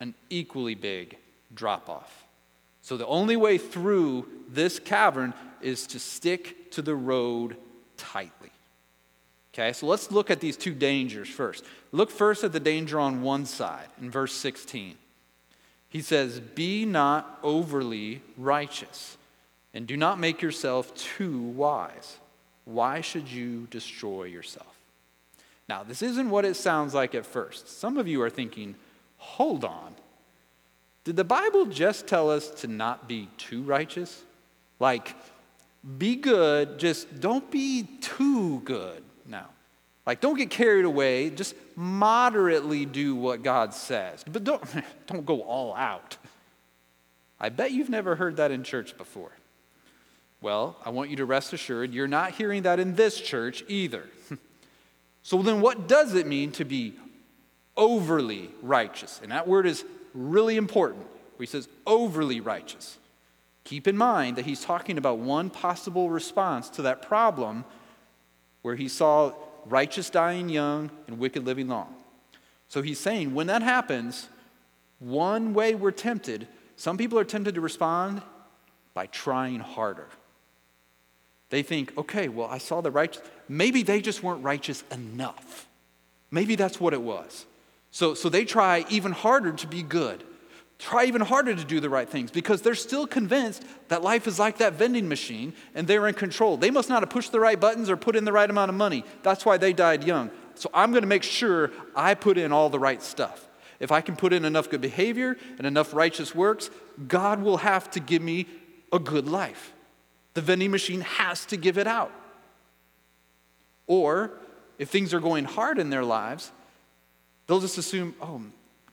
an 0.03 0.13
equally 0.29 0.75
big 0.75 1.17
drop 1.55 1.89
off. 1.89 2.25
So 2.81 2.97
the 2.97 3.07
only 3.07 3.37
way 3.37 3.57
through 3.57 4.27
this 4.49 4.77
cavern 4.77 5.33
is 5.61 5.87
to 5.87 5.99
stick 5.99 6.71
to 6.71 6.81
the 6.81 6.93
road 6.93 7.55
tightly. 7.95 8.49
Okay, 9.53 9.71
so 9.71 9.85
let's 9.87 10.11
look 10.11 10.29
at 10.29 10.41
these 10.41 10.57
two 10.57 10.73
dangers 10.73 11.29
first. 11.29 11.63
Look 11.93 12.11
first 12.11 12.43
at 12.43 12.51
the 12.51 12.59
danger 12.59 12.99
on 12.99 13.21
one 13.21 13.45
side 13.45 13.87
in 14.01 14.11
verse 14.11 14.33
16. 14.33 14.95
He 15.87 16.01
says, 16.01 16.41
Be 16.41 16.83
not 16.85 17.39
overly 17.41 18.21
righteous, 18.37 19.17
and 19.73 19.87
do 19.87 19.95
not 19.95 20.19
make 20.19 20.41
yourself 20.41 20.93
too 20.95 21.39
wise. 21.39 22.17
Why 22.65 22.99
should 22.99 23.29
you 23.29 23.67
destroy 23.71 24.25
yourself? 24.25 24.75
Now, 25.69 25.83
this 25.83 26.01
isn't 26.01 26.29
what 26.29 26.43
it 26.43 26.55
sounds 26.55 26.93
like 26.93 27.15
at 27.15 27.25
first. 27.25 27.69
Some 27.69 27.97
of 27.97 28.05
you 28.05 28.21
are 28.21 28.29
thinking, 28.29 28.75
hold 29.23 29.63
on. 29.63 29.95
Did 31.05 31.15
the 31.15 31.23
Bible 31.23 31.65
just 31.65 32.07
tell 32.07 32.29
us 32.29 32.49
to 32.61 32.67
not 32.67 33.07
be 33.07 33.29
too 33.37 33.63
righteous? 33.63 34.23
Like, 34.79 35.15
be 35.97 36.15
good, 36.15 36.77
just 36.77 37.19
don't 37.19 37.49
be 37.49 37.83
too 38.01 38.59
good 38.61 39.03
now. 39.25 39.47
Like, 40.05 40.19
don't 40.19 40.37
get 40.37 40.49
carried 40.49 40.85
away, 40.85 41.29
just 41.29 41.55
moderately 41.75 42.85
do 42.85 43.15
what 43.15 43.41
God 43.41 43.73
says. 43.73 44.23
But 44.29 44.43
don't, 44.43 44.63
don't 45.07 45.25
go 45.25 45.41
all 45.41 45.73
out. 45.75 46.17
I 47.39 47.49
bet 47.49 47.71
you've 47.71 47.89
never 47.89 48.15
heard 48.15 48.37
that 48.37 48.51
in 48.51 48.63
church 48.63 48.97
before. 48.97 49.31
Well, 50.41 50.75
I 50.85 50.89
want 50.89 51.09
you 51.09 51.15
to 51.17 51.25
rest 51.25 51.53
assured 51.53 51.93
you're 51.93 52.07
not 52.07 52.33
hearing 52.33 52.63
that 52.63 52.79
in 52.79 52.95
this 52.95 53.19
church 53.19 53.63
either. 53.69 54.03
so 55.23 55.41
then, 55.41 55.61
what 55.61 55.87
does 55.87 56.13
it 56.15 56.27
mean 56.27 56.51
to 56.53 56.65
be 56.65 56.95
overly 57.75 58.49
righteous? 58.61 59.19
And 59.21 59.31
that 59.31 59.47
word 59.47 59.65
is 59.65 59.83
really 60.13 60.57
important. 60.57 61.05
Where 61.37 61.45
He 61.45 61.47
says 61.47 61.67
overly 61.85 62.39
righteous. 62.39 62.97
Keep 63.63 63.87
in 63.87 63.97
mind 63.97 64.35
that 64.35 64.45
he's 64.45 64.63
talking 64.63 64.97
about 64.97 65.19
one 65.19 65.49
possible 65.49 66.09
response 66.09 66.69
to 66.71 66.81
that 66.83 67.01
problem 67.01 67.63
where 68.61 68.75
he 68.75 68.87
saw 68.87 69.31
righteous 69.65 70.09
dying 70.09 70.49
young 70.49 70.91
and 71.07 71.17
wicked 71.17 71.45
living 71.45 71.67
long. 71.67 71.93
So 72.67 72.81
he's 72.81 72.99
saying 72.99 73.33
when 73.33 73.47
that 73.47 73.61
happens, 73.61 74.27
one 74.99 75.53
way 75.53 75.75
we're 75.75 75.91
tempted, 75.91 76.47
some 76.75 76.97
people 76.97 77.17
are 77.19 77.23
tempted 77.23 77.55
to 77.55 77.61
respond 77.61 78.21
by 78.93 79.05
trying 79.07 79.59
harder. 79.59 80.07
They 81.49 81.63
think, 81.63 81.97
okay, 81.97 82.29
well, 82.29 82.47
I 82.47 82.57
saw 82.57 82.81
the 82.81 82.91
righteous. 82.91 83.21
Maybe 83.47 83.83
they 83.83 84.01
just 84.01 84.23
weren't 84.23 84.43
righteous 84.43 84.83
enough. 84.91 85.67
Maybe 86.31 86.55
that's 86.55 86.79
what 86.79 86.93
it 86.93 87.01
was. 87.01 87.45
So, 87.93 88.15
so 88.15 88.27
they 88.27 88.43
try 88.43 88.85
even 88.89 89.11
harder 89.11 89.51
to 89.51 89.67
be 89.67 89.83
good, 89.83 90.23
try 90.79 91.05
even 91.05 91.21
harder 91.21 91.55
to 91.55 91.63
do 91.63 91.79
the 91.79 91.91
right 91.91 92.09
things 92.09 92.31
because 92.31 92.63
they're 92.63 92.73
still 92.73 93.05
convinced 93.05 93.63
that 93.89 94.01
life 94.01 94.25
is 94.25 94.39
like 94.39 94.57
that 94.57 94.73
vending 94.73 95.07
machine 95.07 95.53
and 95.75 95.85
they're 95.85 96.07
in 96.07 96.15
control. 96.15 96.57
They 96.57 96.71
must 96.71 96.89
not 96.89 97.03
have 97.03 97.11
pushed 97.11 97.31
the 97.31 97.39
right 97.39 97.57
buttons 97.57 97.91
or 97.91 97.95
put 97.95 98.15
in 98.15 98.25
the 98.25 98.31
right 98.31 98.49
amount 98.49 98.69
of 98.69 98.75
money. 98.75 99.05
That's 99.21 99.45
why 99.45 99.57
they 99.57 99.73
died 99.73 100.03
young. 100.03 100.31
So 100.55 100.71
I'm 100.73 100.89
going 100.89 101.03
to 101.03 101.07
make 101.07 101.21
sure 101.21 101.69
I 101.95 102.15
put 102.15 102.39
in 102.39 102.51
all 102.51 102.67
the 102.71 102.79
right 102.79 103.01
stuff. 103.01 103.47
If 103.79 103.91
I 103.91 104.01
can 104.01 104.15
put 104.15 104.33
in 104.33 104.43
enough 104.43 104.71
good 104.71 104.81
behavior 104.81 105.37
and 105.59 105.67
enough 105.67 105.93
righteous 105.93 106.33
works, 106.33 106.71
God 107.07 107.43
will 107.43 107.57
have 107.57 107.91
to 107.91 107.99
give 107.99 108.23
me 108.23 108.47
a 108.91 108.97
good 108.97 109.27
life. 109.27 109.71
The 110.33 110.41
vending 110.41 110.71
machine 110.71 111.01
has 111.01 111.45
to 111.45 111.57
give 111.57 111.77
it 111.77 111.85
out. 111.85 112.11
Or 113.85 114.31
if 114.79 114.89
things 114.89 115.13
are 115.13 115.19
going 115.19 115.45
hard 115.45 115.77
in 115.77 115.91
their 115.91 116.03
lives, 116.03 116.51
They'll 117.47 117.59
just 117.59 117.77
assume, 117.77 118.15
oh, 118.21 118.41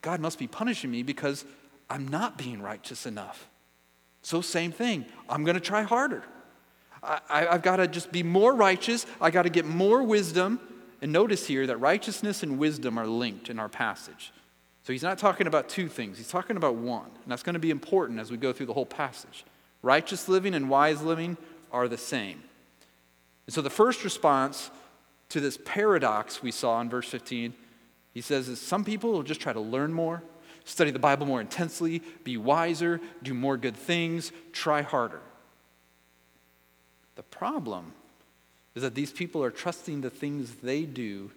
God 0.03 0.21
must 0.21 0.39
be 0.39 0.47
punishing 0.47 0.91
me 0.91 1.03
because 1.03 1.45
I'm 1.89 2.09
not 2.09 2.39
being 2.39 2.63
righteous 2.63 3.07
enough. 3.07 3.49
So, 4.23 4.41
same 4.41 4.73
thing. 4.73 5.07
I'm 5.29 5.45
going 5.45 5.55
to 5.55 5.61
try 5.61 5.83
harder. 5.83 6.25
I, 7.03 7.47
have 7.51 7.63
got 7.63 7.77
to 7.77 7.89
just 7.89 8.13
be 8.13 8.23
more 8.23 8.55
righteous. 8.55 9.07
I 9.21 9.31
got 9.31 9.43
to 9.43 9.51
get 9.51 9.65
more 9.65 10.03
wisdom. 10.03 10.61
And 11.01 11.13
notice 11.13 11.47
here 11.47 11.67
that 11.67 11.79
righteousness 11.79 12.43
and 12.43 12.59
wisdom 12.59 12.99
are 12.99 13.07
linked 13.07 13.49
in 13.49 13.59
our 13.59 13.71
passage. 13.71 14.33
So 14.83 14.93
he's 14.93 15.03
not 15.03 15.19
talking 15.19 15.47
about 15.47 15.69
two 15.69 15.89
things, 15.89 16.19
he's 16.19 16.29
talking 16.29 16.57
about 16.57 16.75
one. 16.75 17.07
And 17.07 17.33
that's 17.33 17.43
going 17.43 17.55
to 17.55 17.61
be 17.61 17.71
important 17.71 18.19
as 18.19 18.31
we 18.31 18.37
go 18.37 18.53
through 18.53 18.67
the 18.67 18.75
whole 18.75 18.87
passage. 18.87 19.45
Righteous 19.83 20.29
living 20.29 20.55
and 20.55 20.69
wise 20.69 21.01
living 21.01 21.37
are 21.73 21.89
the 21.89 21.99
same. 21.99 22.43
And 23.47 23.55
so 23.55 23.63
the 23.63 23.71
first 23.71 24.05
response 24.05 24.71
to 25.31 25.41
this 25.41 25.59
paradox 25.65 26.43
we 26.43 26.51
saw 26.51 26.81
in 26.81 26.91
verse 26.91 27.09
15 27.09 27.55
he 28.13 28.21
says 28.21 28.61
some 28.61 28.85
people 28.85 29.13
will 29.13 29.23
just 29.23 29.41
try 29.41 29.53
to 29.53 29.61
learn 29.61 29.93
more, 29.93 30.23
study 30.65 30.91
the 30.91 30.99
Bible 30.99 31.27
more 31.27 31.41
intensely, 31.41 32.03
be 32.25 32.37
wiser, 32.37 33.01
do 33.23 33.35
more 33.35 33.57
good 33.57 33.77
things, 33.77 34.33
try 34.53 34.83
harder. 34.83 35.21
The 37.17 37.23
problem 37.23 37.93
is 38.75 38.83
that 38.83 38.95
these 38.95 39.13
people 39.13 39.43
are 39.45 39.51
trusting 39.51 40.01
the 40.01 40.11
things 40.11 40.57
they 40.57 40.83
do 40.83 41.31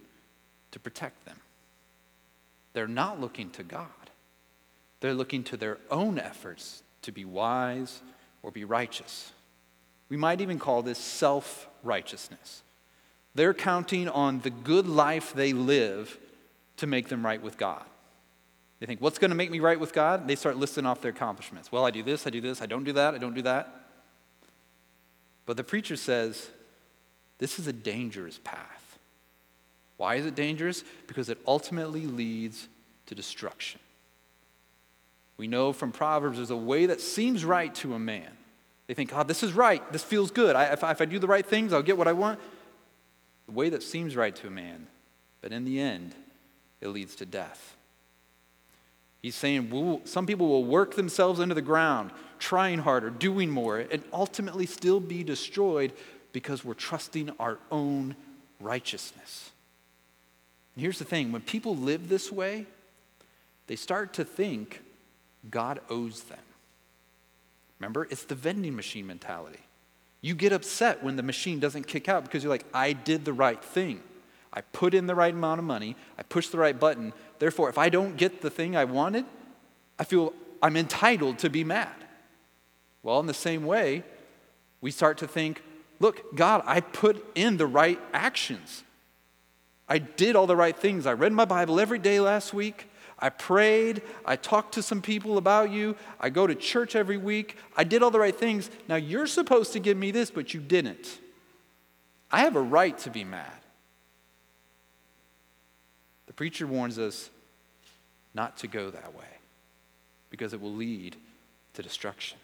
to 0.72 0.80
protect 0.80 1.26
them. 1.26 1.38
They're 2.74 2.88
not 2.88 3.22
looking 3.22 3.50
to 3.52 3.64
God, 3.64 3.88
they're 5.00 5.14
looking 5.14 5.44
to 5.46 5.58
their 5.58 5.78
own 5.92 6.18
efforts 6.18 6.84
to 7.04 7.12
be 7.12 7.26
wise 7.26 8.02
or 8.42 8.52
be 8.52 8.64
righteous. 8.66 9.32
We 10.10 10.18
might 10.18 10.42
even 10.42 10.60
call 10.60 10.82
this 10.82 10.98
self 10.98 11.68
righteousness. 11.84 12.62
They're 13.36 13.54
counting 13.54 14.08
on 14.08 14.40
the 14.42 14.52
good 14.52 14.88
life 14.88 15.34
they 15.34 15.54
live 15.54 16.20
to 16.78 16.88
make 16.88 17.10
them 17.10 17.26
right 17.26 17.42
with 17.42 17.58
God. 17.58 17.84
They 18.80 18.86
think, 18.86 19.02
what's 19.02 19.18
going 19.18 19.30
to 19.30 19.36
make 19.36 19.52
me 19.52 19.60
right 19.60 19.80
with 19.80 19.94
God? 19.94 20.28
They 20.28 20.36
start 20.36 20.58
listing 20.58 20.86
off 20.86 21.02
their 21.02 21.12
accomplishments. 21.12 21.72
Well, 21.72 21.86
I 21.86 21.92
do 21.92 22.04
this, 22.04 22.28
I 22.28 22.30
do 22.30 22.42
this, 22.42 22.62
I 22.62 22.66
don't 22.66 22.84
do 22.84 22.94
that, 22.94 23.14
I 23.14 23.18
don't 23.18 23.34
do 23.34 23.44
that. 23.44 23.74
But 25.46 25.58
the 25.58 25.64
preacher 25.64 25.96
says, 25.96 26.50
this 27.38 27.60
is 27.60 27.68
a 27.68 27.74
dangerous 27.74 28.40
path. 28.44 28.98
Why 29.98 30.16
is 30.16 30.26
it 30.26 30.36
dangerous? 30.36 30.84
Because 31.08 31.30
it 31.30 31.38
ultimately 31.48 32.08
leads 32.08 32.68
to 33.06 33.16
destruction. 33.16 33.80
We 35.38 35.48
know 35.48 35.74
from 35.74 35.92
Proverbs 35.92 36.38
there's 36.38 36.52
a 36.52 36.58
way 36.58 36.86
that 36.88 37.02
seems 37.02 37.46
right 37.46 37.74
to 37.76 37.94
a 37.94 38.00
man. 38.00 38.30
They 38.88 38.94
think, 38.94 39.12
God, 39.12 39.28
this 39.28 39.44
is 39.44 39.54
right. 39.54 39.82
This 39.92 40.04
feels 40.04 40.30
good. 40.30 40.56
I, 40.56 40.66
if, 40.66 40.84
if 40.84 41.02
I 41.02 41.06
do 41.06 41.20
the 41.20 41.28
right 41.28 41.46
things, 41.46 41.74
I'll 41.74 41.82
get 41.82 41.98
what 41.98 42.08
I 42.08 42.14
want. 42.14 42.40
The 43.46 43.54
way 43.54 43.70
that 43.70 43.82
seems 43.82 44.16
right 44.16 44.36
to 44.36 44.48
a 44.48 44.52
man. 44.52 44.88
But 45.42 45.52
in 45.52 45.64
the 45.64 45.80
end, 45.80 46.16
it 46.84 46.90
leads 46.90 47.16
to 47.16 47.26
death. 47.26 47.78
He's 49.22 49.36
saying 49.36 50.02
some 50.04 50.26
people 50.26 50.50
will 50.50 50.66
work 50.66 50.96
themselves 50.96 51.40
into 51.40 51.56
the 51.56 51.62
ground, 51.62 52.12
trying 52.40 52.80
harder, 52.80 53.10
doing 53.10 53.50
more, 53.50 53.80
and 53.80 54.04
ultimately 54.12 54.66
still 54.66 55.00
be 55.00 55.24
destroyed 55.24 55.94
because 56.34 56.66
we're 56.66 56.74
trusting 56.74 57.32
our 57.40 57.58
own 57.72 58.18
righteousness. 58.60 59.52
And 60.76 60.82
here's 60.82 61.00
the 61.00 61.06
thing 61.06 61.32
when 61.32 61.42
people 61.42 61.74
live 61.78 62.10
this 62.10 62.30
way, 62.30 62.66
they 63.68 63.78
start 63.78 64.14
to 64.16 64.26
think 64.26 64.82
God 65.50 65.80
owes 65.90 66.24
them. 66.24 66.40
Remember, 67.80 68.08
it's 68.10 68.26
the 68.26 68.36
vending 68.36 68.76
machine 68.76 69.08
mentality. 69.08 69.60
You 70.20 70.36
get 70.36 70.52
upset 70.52 71.02
when 71.02 71.16
the 71.16 71.24
machine 71.24 71.62
doesn't 71.62 71.88
kick 71.88 72.10
out 72.10 72.26
because 72.26 72.44
you're 72.44 72.52
like, 72.52 72.66
I 72.74 72.92
did 72.92 73.24
the 73.24 73.34
right 73.34 73.64
thing. 73.64 74.02
I 74.54 74.62
put 74.62 74.94
in 74.94 75.08
the 75.08 75.16
right 75.16 75.34
amount 75.34 75.60
of 75.60 75.66
money. 75.66 75.96
I 76.18 76.24
push 76.24 76.48
the 76.48 76.60
right 76.60 76.80
button. 76.80 77.12
Therefore, 77.40 77.70
if 77.70 77.78
I 77.78 77.90
don't 77.90 78.16
get 78.16 78.42
the 78.42 78.52
thing 78.52 78.76
I 78.76 78.86
wanted, 78.86 79.26
I 79.98 80.04
feel 80.04 80.34
I'm 80.62 80.78
entitled 80.78 81.40
to 81.40 81.50
be 81.50 81.64
mad. 81.64 81.96
Well, 83.02 83.20
in 83.20 83.26
the 83.26 83.34
same 83.34 83.66
way, 83.66 84.04
we 84.80 84.92
start 84.92 85.18
to 85.18 85.28
think, 85.28 85.64
look, 86.00 86.36
God, 86.36 86.64
I 86.66 86.82
put 86.82 87.26
in 87.36 87.58
the 87.58 87.66
right 87.66 88.00
actions. 88.14 88.84
I 89.90 89.98
did 89.98 90.36
all 90.36 90.48
the 90.48 90.56
right 90.56 90.78
things. 90.78 91.06
I 91.06 91.14
read 91.14 91.34
my 91.34 91.46
Bible 91.46 91.80
every 91.80 92.00
day 92.00 92.20
last 92.20 92.54
week. 92.54 92.90
I 93.20 93.30
prayed. 93.30 94.02
I 94.26 94.36
talked 94.36 94.76
to 94.76 94.84
some 94.84 95.02
people 95.02 95.38
about 95.38 95.72
you. 95.72 95.96
I 96.20 96.30
go 96.30 96.46
to 96.46 96.56
church 96.56 96.96
every 96.96 97.18
week. 97.18 97.58
I 97.76 97.84
did 97.84 98.04
all 98.04 98.12
the 98.12 98.20
right 98.20 98.36
things. 98.36 98.70
Now 98.88 98.98
you're 98.98 99.28
supposed 99.28 99.74
to 99.74 99.80
give 99.80 99.98
me 99.98 100.12
this, 100.12 100.30
but 100.30 100.54
you 100.54 100.60
didn't. 100.60 101.20
I 102.32 102.42
have 102.42 102.56
a 102.56 102.62
right 102.62 102.98
to 103.00 103.10
be 103.10 103.24
mad. 103.24 103.63
The 106.34 106.38
preacher 106.38 106.66
warns 106.66 106.98
us 106.98 107.30
not 108.34 108.58
to 108.58 108.68
go 108.68 108.90
that 108.90 109.14
way 109.14 109.24
because 110.32 110.52
it 110.52 110.60
will 110.60 110.74
lead 110.74 111.16
to 111.76 111.84
destruction. 111.84 112.40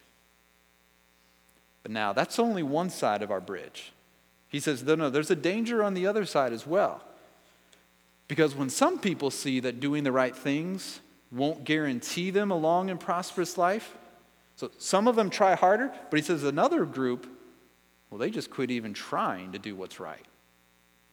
But 1.81 1.91
now, 1.91 2.13
that's 2.13 2.37
only 2.37 2.61
one 2.61 2.91
side 2.91 3.23
of 3.23 3.31
our 3.31 3.41
bridge. 3.41 3.91
He 4.47 4.59
says, 4.59 4.83
no, 4.83 4.93
no, 4.93 5.09
there's 5.09 5.31
a 5.31 5.35
danger 5.35 5.83
on 5.83 5.95
the 5.95 6.05
other 6.05 6.23
side 6.27 6.53
as 6.53 6.67
well. 6.67 7.01
Because 8.27 8.53
when 8.53 8.69
some 8.69 8.99
people 8.99 9.31
see 9.31 9.59
that 9.61 9.79
doing 9.79 10.03
the 10.03 10.11
right 10.11 10.35
things 10.35 10.99
won't 11.31 11.63
guarantee 11.63 12.29
them 12.29 12.51
a 12.51 12.55
long 12.55 12.91
and 12.91 12.99
prosperous 12.99 13.57
life, 13.57 13.97
so 14.55 14.69
some 14.77 15.07
of 15.07 15.15
them 15.15 15.31
try 15.31 15.55
harder, 15.55 15.91
but 16.11 16.19
he 16.19 16.23
says 16.23 16.43
another 16.43 16.85
group, 16.85 17.25
well, 18.11 18.19
they 18.19 18.29
just 18.29 18.51
quit 18.51 18.69
even 18.69 18.93
trying 18.93 19.51
to 19.53 19.57
do 19.57 19.75
what's 19.75 19.99
right. 19.99 20.27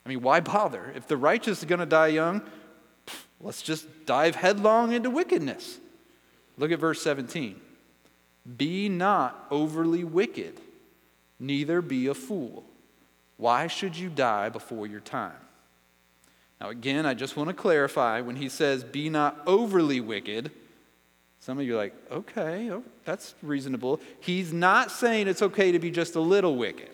I 0.05 0.11
mean, 0.11 0.21
why 0.21 0.41
bother? 0.41 0.93
If 0.95 1.09
the 1.09 1.17
righteous 1.17 1.61
is 1.61 1.65
going 1.65 1.79
to 1.79 1.87
die 1.87 2.09
young, 2.09 2.43
let's 3.41 3.63
just 3.63 3.87
dive 4.07 4.37
headlong 4.37 4.93
into 4.93 5.11
wickedness. 5.11 5.79
Look 6.59 6.71
at 6.73 6.79
verse 6.79 7.03
17. 7.03 7.61
Be 8.57 8.89
not 8.89 9.47
overly 9.51 10.05
wicked, 10.05 10.61
neither 11.39 11.83
be 11.83 12.07
a 12.07 12.15
fool. 12.15 12.65
Why 13.37 13.67
should 13.67 13.97
you 13.97 14.09
die 14.09 14.49
before 14.49 14.87
your 14.87 15.01
time? 15.01 15.33
Now, 16.61 16.71
again, 16.71 17.05
I 17.05 17.15
just 17.15 17.37
want 17.37 17.49
to 17.49 17.55
clarify 17.55 18.21
when 18.23 18.37
he 18.37 18.49
says, 18.49 18.83
be 18.83 19.11
not 19.11 19.43
overly 19.47 20.01
wicked, 20.01 20.51
some 21.41 21.59
of 21.59 21.67
you 21.67 21.75
are 21.75 21.77
like, 21.77 21.95
okay, 22.11 22.71
oh, 22.71 22.83
that's 23.05 23.35
reasonable. 23.43 24.01
He's 24.21 24.53
not 24.53 24.91
saying 24.91 25.29
it's 25.29 25.43
okay 25.43 25.73
to 25.73 25.79
be 25.79 25.91
just 25.91 26.15
a 26.15 26.21
little 26.21 26.57
wicked, 26.57 26.91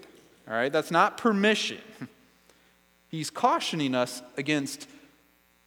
all 0.48 0.54
right? 0.54 0.72
That's 0.72 0.90
not 0.90 1.16
permission. 1.16 1.80
He's 3.08 3.30
cautioning 3.30 3.94
us 3.94 4.20
against 4.36 4.88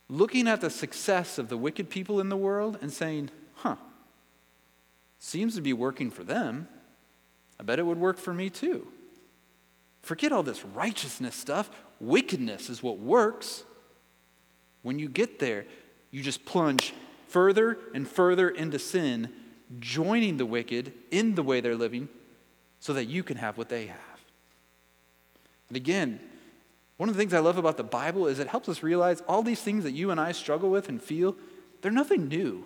looking 0.10 0.48
at 0.48 0.62
the 0.62 0.70
success 0.70 1.38
of 1.38 1.50
the 1.50 1.58
wicked 1.58 1.90
people 1.90 2.20
in 2.20 2.30
the 2.30 2.38
world 2.38 2.78
and 2.82 2.92
saying, 2.92 3.30
huh, 3.56 3.76
seems 5.20 5.56
to 5.56 5.62
be 5.62 5.74
working 5.74 6.12
for 6.12 6.24
them. 6.24 6.68
I 7.60 7.64
bet 7.64 7.80
it 7.80 7.86
would 7.86 7.98
work 7.98 8.18
for 8.18 8.34
me 8.34 8.50
too. 8.50 8.88
Forget 10.02 10.32
all 10.32 10.44
this 10.44 10.64
righteousness 10.64 11.36
stuff. 11.36 11.70
Wickedness 12.00 12.70
is 12.70 12.84
what 12.84 13.00
works. 13.00 13.64
When 14.84 15.00
you 15.00 15.10
get 15.10 15.40
there, 15.40 15.66
you 16.12 16.22
just 16.22 16.46
plunge 16.46 16.94
further 17.28 17.80
and 17.94 18.08
further 18.08 18.50
into 18.50 18.78
sin, 18.78 19.30
joining 19.80 20.38
the 20.38 20.46
wicked 20.46 20.94
in 21.10 21.34
the 21.34 21.42
way 21.42 21.60
they're 21.60 21.76
living 21.76 22.08
so 22.80 22.94
that 22.94 23.06
you 23.06 23.24
can 23.24 23.38
have 23.38 23.58
what 23.58 23.70
they 23.70 23.88
have. 23.88 23.98
And 25.70 25.76
again, 25.76 26.20
one 26.98 27.10
of 27.10 27.16
the 27.16 27.20
things 27.20 27.34
I 27.34 27.40
love 27.40 27.58
about 27.58 27.78
the 27.78 27.84
Bible 27.84 28.28
is 28.28 28.40
it 28.40 28.48
helps 28.48 28.70
us 28.70 28.82
realize 28.82 29.22
all 29.28 29.44
these 29.44 29.62
things 29.62 29.84
that 29.84 29.92
you 29.92 30.12
and 30.12 30.20
I 30.20 30.32
struggle 30.32 30.70
with 30.70 30.88
and 30.88 31.02
feel, 31.02 31.36
they're 31.82 31.92
nothing 31.92 32.28
new. 32.28 32.66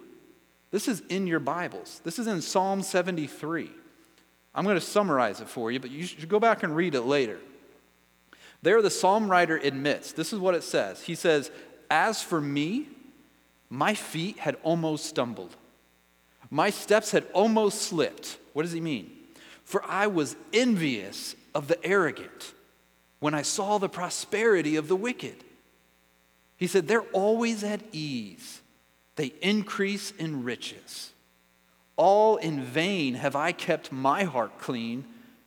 This 0.72 0.88
is 0.88 1.02
in 1.10 1.26
your 1.26 1.40
Bibles. 1.40 2.02
This 2.04 2.20
is 2.20 2.28
in 2.28 2.42
Psalm 2.42 2.84
73. 2.84 3.72
I'm 4.54 4.64
going 4.64 4.76
to 4.76 4.82
summarize 4.82 5.42
it 5.42 5.50
for 5.50 5.72
you, 5.72 5.80
but 5.80 5.90
you 5.90 6.06
should 6.06 6.30
go 6.30 6.40
back 6.40 6.64
and 6.64 6.76
read 6.76 6.94
it 6.94 7.02
later. 7.02 7.40
There, 8.62 8.82
the 8.82 8.90
psalm 8.90 9.32
writer 9.32 9.58
admits 9.58 10.12
this 10.12 10.34
is 10.34 10.40
what 10.40 10.54
it 10.54 10.64
says. 10.64 11.02
He 11.02 11.16
says, 11.16 11.50
as 11.90 12.22
for 12.22 12.42
me, 12.42 12.88
my 13.70 13.94
feet 13.94 14.40
had 14.40 14.58
almost 14.64 15.06
stumbled. 15.06 15.56
My 16.52 16.70
steps 16.70 17.12
had 17.12 17.26
almost 17.34 17.84
slipped. 17.84 18.38
What 18.54 18.64
does 18.64 18.72
he 18.72 18.82
mean? 18.82 19.12
For 19.64 19.84
I 19.86 20.08
was 20.08 20.36
envious 20.52 21.36
of 21.56 21.68
the 21.68 21.84
arrogant 21.86 22.54
when 23.20 23.34
I 23.34 23.42
saw 23.42 23.78
the 23.78 23.90
prosperity 23.90 24.76
of 24.76 24.88
the 24.88 24.96
wicked. 24.96 25.44
He 26.58 26.68
said, 26.68 26.88
They're 26.88 27.02
always 27.14 27.64
at 27.64 27.82
ease, 27.92 28.62
they 29.16 29.34
increase 29.42 30.12
in 30.12 30.44
riches. 30.44 31.12
All 31.96 32.38
in 32.38 32.62
vain 32.64 33.16
have 33.16 33.36
I 33.36 33.52
kept 33.52 33.92
my 33.92 34.24
heart 34.24 34.58
clean 34.58 35.04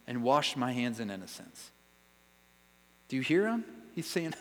and 0.07 0.23
washed 0.23 0.55
my 0.55 0.73
hands 0.73 1.01
in 1.01 1.11
innocence. 1.11 1.71
Do 3.09 3.17
you 3.17 3.23
hear 3.23 3.47
him? 3.47 3.65
He's 3.95 4.07
saying, 4.07 4.35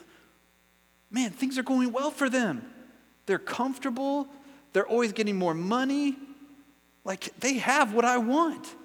man, 1.10 1.32
things 1.32 1.58
are 1.58 1.64
going 1.64 1.92
well 1.92 2.12
for 2.12 2.30
them. 2.30 2.66
They're 3.26 3.40
comfortable, 3.40 4.28
they're 4.74 4.88
always 4.88 5.14
getting 5.14 5.38
more 5.38 5.54
money. 5.54 6.18
Like 7.04 7.38
they 7.40 7.56
have 7.56 7.94
what 7.94 8.06
I 8.06 8.18
want. 8.18 8.76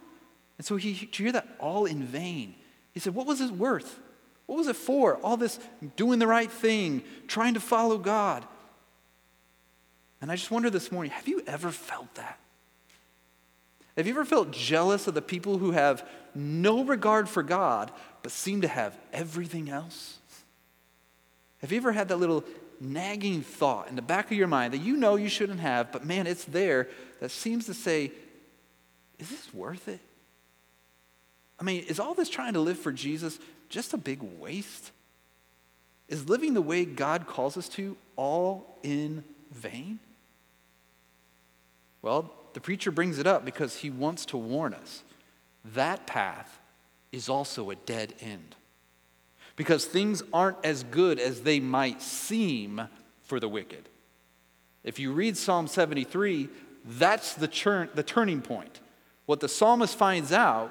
And 0.59 0.67
so 0.67 0.77
he, 0.77 0.95
did 0.95 1.19
you 1.19 1.25
hear 1.25 1.33
that? 1.33 1.49
All 1.59 1.85
in 1.85 2.03
vain. 2.03 2.55
He 2.93 3.01
said, 3.01 3.15
What 3.15 3.27
was 3.27 3.41
it 3.41 3.51
worth? 3.51 4.01
What 4.47 4.57
was 4.57 4.69
it 4.69 4.77
for? 4.77 5.17
All 5.17 5.37
this 5.37 5.59
doing 5.97 6.19
the 6.19 6.27
right 6.27 6.51
thing, 6.51 7.03
trying 7.27 7.55
to 7.55 7.61
follow 7.61 7.99
God. 7.99 8.45
And 10.21 10.31
I 10.31 10.37
just 10.37 10.51
wonder 10.51 10.71
this 10.71 10.91
morning 10.91 11.11
have 11.13 11.29
you 11.29 11.43
ever 11.47 11.71
felt 11.71 12.15
that? 12.15 12.39
Have 13.97 14.07
you 14.07 14.13
ever 14.13 14.25
felt 14.25 14.51
jealous 14.51 15.07
of 15.07 15.15
the 15.15 15.23
people 15.23 15.59
who 15.59 15.71
have 15.71 16.07
no 16.35 16.85
regard 16.85 17.29
for 17.29 17.43
God 17.43 17.91
but 18.23 18.31
seem 18.31 18.61
to 18.61 18.69
have 18.69 18.97
everything 19.13 19.71
else? 19.71 20.19
Have 21.59 21.73
you 21.73 21.79
ever 21.79 21.93
had 21.93 22.09
that 22.09 22.17
little 22.17 22.45
nagging 22.79 23.43
thought 23.43 23.89
in 23.89 23.97
the 23.97 24.03
back 24.03 24.31
of 24.31 24.37
your 24.37 24.47
mind 24.47 24.75
that 24.75 24.83
you 24.83 24.97
know 24.97 25.17
you 25.17 25.31
shouldn't 25.31 25.61
have, 25.61 25.91
but 25.93 26.05
man, 26.05 26.27
it's 26.27 26.45
there 26.45 26.89
that 27.21 27.31
seems 27.31 27.67
to 27.67 27.75
say, 27.75 28.13
is 29.19 29.31
this 29.31 29.55
worth 29.55 29.89
it? 29.89 30.01
I 31.59 31.65
mean, 31.65 31.85
is 31.89 31.99
all 31.99 32.13
this 32.13 32.29
trying 32.29 32.53
to 32.53 32.61
live 32.61 32.79
for 32.79 32.93
Jesus 32.93 33.39
just 33.69 33.93
a 33.95 33.99
big 33.99 34.23
waste? 34.23 34.93
Is 36.09 36.29
living 36.29 36.55
the 36.55 36.63
way 36.63 36.85
God 36.85 37.27
calls 37.27 37.57
us 37.57 37.69
to 37.71 37.97
all 38.15 38.79
in 38.83 39.25
vain? 39.53 39.99
Well, 42.03 42.33
the 42.53 42.61
preacher 42.61 42.91
brings 42.91 43.19
it 43.19 43.27
up 43.27 43.45
because 43.45 43.77
he 43.77 43.91
wants 43.91 44.25
to 44.27 44.37
warn 44.37 44.73
us. 44.73 45.03
That 45.75 46.07
path 46.07 46.61
is 47.11 47.29
also 47.29 47.71
a 47.71 47.77
dead 47.77 48.15
end 48.21 48.55
because 49.57 49.87
things 49.87 50.23
aren't 50.33 50.59
as 50.65 50.85
good 50.85 51.19
as 51.19 51.41
they 51.41 51.59
might 51.59 52.03
seem 52.03 52.83
for 53.23 53.41
the 53.41 53.49
wicked. 53.49 53.89
If 54.85 54.99
you 54.99 55.13
read 55.13 55.37
Psalm 55.37 55.67
73, 55.67 56.49
that's 56.85 57.35
the, 57.35 57.49
churn, 57.49 57.89
the 57.95 58.03
turning 58.03 58.43
point. 58.43 58.81
What 59.25 59.41
the 59.41 59.49
psalmist 59.49 59.97
finds 59.97 60.33
out 60.33 60.71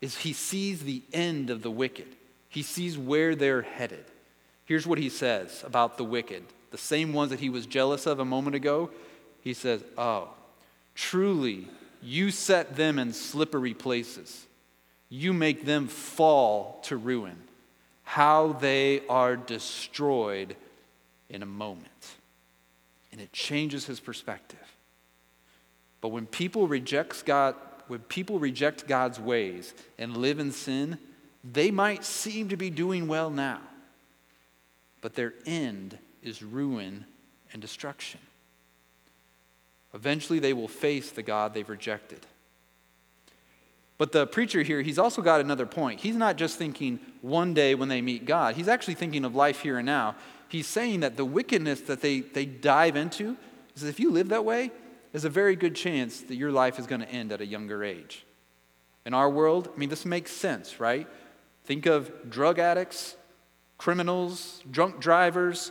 is 0.00 0.18
he 0.18 0.32
sees 0.32 0.82
the 0.82 1.02
end 1.12 1.50
of 1.50 1.62
the 1.62 1.70
wicked, 1.70 2.16
he 2.50 2.62
sees 2.62 2.98
where 2.98 3.34
they're 3.34 3.62
headed. 3.62 4.04
Here's 4.66 4.86
what 4.86 4.98
he 4.98 5.08
says 5.08 5.62
about 5.64 5.96
the 5.96 6.04
wicked, 6.04 6.42
the 6.72 6.78
same 6.78 7.12
ones 7.12 7.30
that 7.30 7.40
he 7.40 7.48
was 7.48 7.64
jealous 7.64 8.06
of 8.06 8.18
a 8.18 8.24
moment 8.24 8.56
ago. 8.56 8.90
He 9.40 9.54
says, 9.54 9.82
Oh, 9.96 10.28
truly, 10.94 11.68
you 12.02 12.30
set 12.30 12.76
them 12.76 12.98
in 12.98 13.12
slippery 13.12 13.72
places. 13.72 14.46
You 15.08 15.32
make 15.32 15.64
them 15.64 15.86
fall 15.88 16.80
to 16.84 16.96
ruin 16.96 17.36
how 18.02 18.54
they 18.54 19.02
are 19.08 19.36
destroyed 19.36 20.56
in 21.28 21.42
a 21.42 21.46
moment. 21.46 21.86
And 23.12 23.20
it 23.20 23.32
changes 23.32 23.86
his 23.86 24.00
perspective. 24.00 24.58
But 26.00 26.08
when 26.08 26.26
people 26.26 26.66
reject 26.66 27.24
God, 27.24 27.54
when 27.86 28.00
people 28.00 28.40
reject 28.40 28.88
God's 28.88 29.20
ways 29.20 29.74
and 29.98 30.16
live 30.16 30.40
in 30.40 30.50
sin, 30.50 30.98
they 31.42 31.70
might 31.70 32.04
seem 32.04 32.48
to 32.48 32.56
be 32.56 32.70
doing 32.70 33.08
well 33.08 33.30
now. 33.30 33.60
But 35.00 35.14
their 35.14 35.34
end 35.46 35.98
is 36.22 36.42
ruin 36.42 37.06
and 37.52 37.62
destruction. 37.62 38.20
Eventually, 39.94 40.38
they 40.38 40.52
will 40.52 40.68
face 40.68 41.10
the 41.10 41.22
God 41.22 41.54
they've 41.54 41.68
rejected. 41.68 42.26
But 43.98 44.12
the 44.12 44.26
preacher 44.26 44.62
here, 44.62 44.80
he's 44.82 44.98
also 44.98 45.20
got 45.20 45.40
another 45.40 45.66
point. 45.66 46.00
He's 46.00 46.16
not 46.16 46.36
just 46.36 46.56
thinking 46.56 47.00
one 47.20 47.52
day 47.52 47.74
when 47.74 47.88
they 47.88 48.00
meet 48.00 48.24
God, 48.24 48.54
he's 48.54 48.68
actually 48.68 48.94
thinking 48.94 49.24
of 49.24 49.34
life 49.34 49.60
here 49.60 49.78
and 49.78 49.86
now. 49.86 50.16
he's 50.48 50.66
saying 50.66 51.00
that 51.00 51.16
the 51.16 51.24
wickedness 51.24 51.82
that 51.82 52.00
they, 52.00 52.20
they 52.20 52.46
dive 52.46 52.96
into 52.96 53.36
is 53.76 53.82
if 53.82 54.00
you 54.00 54.10
live 54.10 54.28
that 54.30 54.44
way, 54.44 54.70
there's 55.12 55.24
a 55.24 55.30
very 55.30 55.56
good 55.56 55.74
chance 55.74 56.20
that 56.22 56.36
your 56.36 56.50
life 56.52 56.78
is 56.78 56.86
going 56.86 57.00
to 57.02 57.10
end 57.10 57.32
at 57.32 57.40
a 57.40 57.46
younger 57.46 57.84
age. 57.84 58.24
In 59.04 59.12
our 59.12 59.28
world, 59.28 59.68
I 59.74 59.78
mean, 59.78 59.88
this 59.88 60.06
makes 60.06 60.30
sense, 60.30 60.78
right? 60.78 61.06
Think 61.70 61.86
of 61.86 62.28
drug 62.28 62.58
addicts, 62.58 63.14
criminals, 63.78 64.60
drunk 64.68 64.98
drivers, 64.98 65.70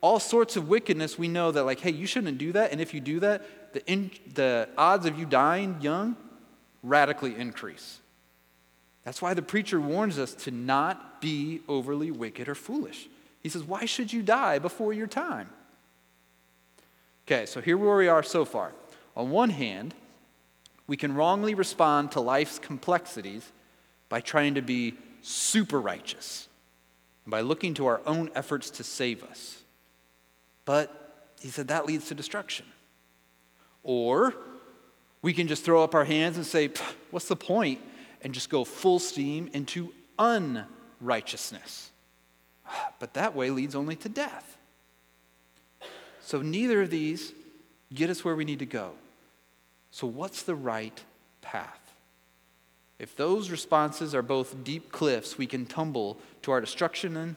all 0.00 0.20
sorts 0.20 0.54
of 0.54 0.68
wickedness. 0.68 1.18
We 1.18 1.26
know 1.26 1.50
that, 1.50 1.64
like, 1.64 1.80
hey, 1.80 1.90
you 1.90 2.06
shouldn't 2.06 2.38
do 2.38 2.52
that. 2.52 2.70
And 2.70 2.80
if 2.80 2.94
you 2.94 3.00
do 3.00 3.18
that, 3.18 3.72
the, 3.72 3.84
in, 3.90 4.12
the 4.32 4.68
odds 4.78 5.06
of 5.06 5.18
you 5.18 5.26
dying 5.26 5.78
young 5.80 6.16
radically 6.84 7.34
increase. 7.34 7.98
That's 9.02 9.20
why 9.20 9.34
the 9.34 9.42
preacher 9.42 9.80
warns 9.80 10.20
us 10.20 10.34
to 10.34 10.52
not 10.52 11.20
be 11.20 11.62
overly 11.66 12.12
wicked 12.12 12.48
or 12.48 12.54
foolish. 12.54 13.08
He 13.42 13.48
says, 13.48 13.64
Why 13.64 13.86
should 13.86 14.12
you 14.12 14.22
die 14.22 14.60
before 14.60 14.92
your 14.92 15.08
time? 15.08 15.50
Okay, 17.26 17.44
so 17.44 17.60
here 17.60 17.76
where 17.76 17.96
we 17.96 18.06
are 18.06 18.22
so 18.22 18.44
far. 18.44 18.70
On 19.16 19.32
one 19.32 19.50
hand, 19.50 19.96
we 20.86 20.96
can 20.96 21.12
wrongly 21.12 21.54
respond 21.56 22.12
to 22.12 22.20
life's 22.20 22.60
complexities 22.60 23.50
by 24.08 24.20
trying 24.20 24.54
to 24.54 24.62
be 24.62 24.94
super 25.22 25.80
righteous 25.80 26.48
by 27.26 27.40
looking 27.40 27.74
to 27.74 27.86
our 27.86 28.00
own 28.06 28.30
efforts 28.34 28.70
to 28.70 28.84
save 28.84 29.22
us. 29.24 29.62
But 30.64 31.32
he 31.40 31.48
said 31.48 31.68
that 31.68 31.86
leads 31.86 32.08
to 32.08 32.14
destruction. 32.14 32.66
Or 33.82 34.34
we 35.22 35.32
can 35.32 35.48
just 35.48 35.64
throw 35.64 35.82
up 35.82 35.94
our 35.94 36.04
hands 36.04 36.36
and 36.36 36.46
say, 36.46 36.70
What's 37.10 37.28
the 37.28 37.36
point? 37.36 37.80
and 38.22 38.34
just 38.34 38.50
go 38.50 38.64
full 38.64 38.98
steam 38.98 39.48
into 39.52 39.92
unrighteousness. 40.18 41.90
But 42.98 43.14
that 43.14 43.34
way 43.34 43.50
leads 43.50 43.74
only 43.74 43.96
to 43.96 44.08
death. 44.08 44.56
So 46.20 46.42
neither 46.42 46.82
of 46.82 46.90
these 46.90 47.32
get 47.92 48.10
us 48.10 48.24
where 48.24 48.36
we 48.36 48.44
need 48.44 48.60
to 48.60 48.66
go. 48.66 48.92
So, 49.90 50.06
what's 50.06 50.44
the 50.44 50.54
right 50.54 51.02
path? 51.42 51.79
If 53.00 53.16
those 53.16 53.50
responses 53.50 54.14
are 54.14 54.20
both 54.20 54.62
deep 54.62 54.92
cliffs 54.92 55.38
we 55.38 55.46
can 55.46 55.64
tumble 55.64 56.18
to 56.42 56.52
our 56.52 56.60
destruction 56.60 57.16
in, 57.16 57.36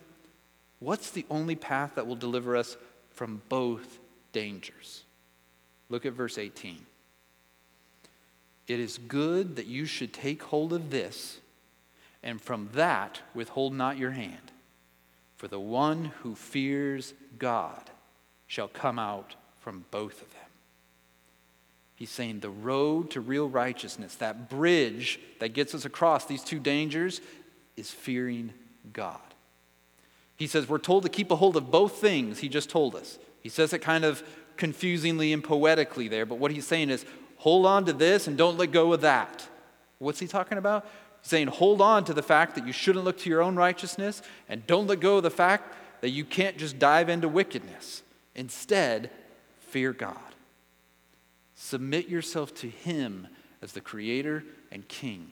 what's 0.79 1.09
the 1.09 1.25
only 1.29 1.55
path 1.55 1.93
that 1.95 2.05
will 2.05 2.17
deliver 2.17 2.57
us 2.57 2.75
from 3.11 3.41
both 3.47 3.99
dangers? 4.33 5.03
Look 5.87 6.05
at 6.05 6.11
verse 6.11 6.37
18. 6.37 6.85
It 8.67 8.79
is 8.79 8.97
good 9.07 9.55
that 9.55 9.65
you 9.65 9.85
should 9.85 10.11
take 10.11 10.43
hold 10.43 10.73
of 10.73 10.89
this, 10.89 11.39
and 12.21 12.41
from 12.41 12.69
that 12.73 13.21
withhold 13.33 13.73
not 13.73 13.97
your 13.97 14.11
hand. 14.11 14.51
For 15.37 15.47
the 15.47 15.61
one 15.61 16.11
who 16.23 16.35
fears 16.35 17.13
God 17.39 17.89
shall 18.47 18.67
come 18.67 18.99
out 18.99 19.35
from 19.61 19.85
both 19.91 20.21
of 20.21 20.29
them. 20.33 20.42
He's 22.03 22.09
saying 22.09 22.41
the 22.41 22.49
road 22.49 23.11
to 23.11 23.21
real 23.21 23.47
righteousness, 23.47 24.15
that 24.15 24.49
bridge 24.49 25.21
that 25.39 25.53
gets 25.53 25.73
us 25.73 25.85
across 25.85 26.25
these 26.25 26.43
two 26.43 26.59
dangers, 26.59 27.21
is 27.77 27.91
fearing 27.91 28.51
God. 28.91 29.21
He 30.35 30.45
says 30.47 30.67
we're 30.67 30.79
told 30.79 31.03
to 31.03 31.09
keep 31.09 31.31
a 31.31 31.37
hold 31.37 31.55
of 31.55 31.71
both 31.71 31.93
things 31.93 32.39
he 32.39 32.49
just 32.49 32.69
told 32.69 32.93
us. 32.93 33.19
He 33.39 33.47
says 33.47 33.71
it 33.71 33.79
kind 33.79 34.03
of 34.03 34.21
confusingly 34.57 35.31
and 35.31 35.41
poetically 35.41 36.09
there, 36.09 36.25
but 36.25 36.39
what 36.39 36.51
he's 36.51 36.67
saying 36.67 36.89
is 36.89 37.05
hold 37.37 37.65
on 37.65 37.85
to 37.85 37.93
this 37.93 38.27
and 38.27 38.37
don't 38.37 38.57
let 38.57 38.73
go 38.73 38.91
of 38.91 38.99
that. 38.99 39.47
What's 39.99 40.19
he 40.19 40.27
talking 40.27 40.57
about? 40.57 40.83
He's 41.21 41.29
saying 41.29 41.47
hold 41.47 41.79
on 41.79 42.03
to 42.03 42.13
the 42.13 42.21
fact 42.21 42.55
that 42.55 42.67
you 42.67 42.73
shouldn't 42.73 43.05
look 43.05 43.19
to 43.19 43.29
your 43.29 43.41
own 43.41 43.55
righteousness 43.55 44.21
and 44.49 44.67
don't 44.67 44.87
let 44.87 44.99
go 44.99 45.15
of 45.15 45.23
the 45.23 45.31
fact 45.31 45.73
that 46.01 46.09
you 46.09 46.25
can't 46.25 46.57
just 46.57 46.77
dive 46.77 47.07
into 47.07 47.29
wickedness. 47.29 48.03
Instead, 48.35 49.09
fear 49.61 49.93
God. 49.93 50.32
Submit 51.63 52.09
yourself 52.09 52.53
to 52.55 52.67
Him 52.67 53.25
as 53.61 53.71
the 53.71 53.79
Creator 53.79 54.43
and 54.69 54.85
King. 54.89 55.31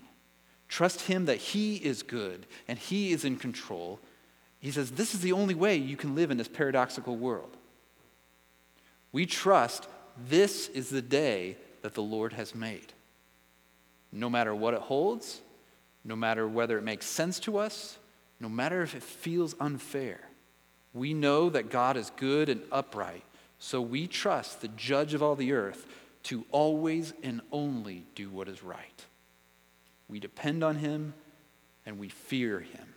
Trust 0.70 1.02
Him 1.02 1.26
that 1.26 1.40
He 1.40 1.76
is 1.76 2.04
good 2.04 2.46
and 2.70 2.80
He 2.80 3.12
is 3.12 3.26
in 3.26 3.36
control. 3.36 4.00
He 4.62 4.72
says 4.72 4.92
this 4.92 5.14
is 5.14 5.20
the 5.20 5.34
only 5.34 5.56
way 5.56 5.76
you 5.76 5.98
can 5.98 6.16
live 6.16 6.32
in 6.32 6.38
this 6.38 6.48
paradoxical 6.48 7.18
world. 7.18 7.58
We 9.12 9.26
trust 9.26 9.90
this 10.30 10.70
is 10.70 10.90
the 10.90 11.02
day 11.02 11.58
that 11.82 11.96
the 11.96 12.02
Lord 12.02 12.32
has 12.32 12.56
made. 12.56 12.94
No 14.14 14.30
matter 14.30 14.56
what 14.56 14.74
it 14.74 14.80
holds, 14.80 15.42
no 16.06 16.16
matter 16.16 16.48
whether 16.48 16.78
it 16.78 16.84
makes 16.86 17.08
sense 17.08 17.42
to 17.42 17.58
us, 17.58 17.98
no 18.40 18.48
matter 18.48 18.82
if 18.82 18.96
it 18.96 19.04
feels 19.04 19.54
unfair, 19.60 20.22
we 20.94 21.14
know 21.14 21.50
that 21.50 21.70
God 21.70 21.98
is 21.98 22.10
good 22.16 22.48
and 22.48 22.62
upright, 22.72 23.24
so 23.60 23.82
we 23.82 24.08
trust 24.08 24.62
the 24.62 24.70
judge 24.70 25.14
of 25.14 25.22
all 25.22 25.36
the 25.36 25.52
earth 25.52 25.86
to 26.24 26.46
always 26.52 27.14
and 27.24 27.42
only 27.52 28.06
do 28.16 28.30
what 28.30 28.48
is 28.48 28.64
right. 28.64 29.06
We 30.08 30.20
depend 30.20 30.64
on 30.64 30.76
him 30.76 31.14
and 31.86 31.98
we 31.98 32.10
fear 32.10 32.60
him. 32.60 32.94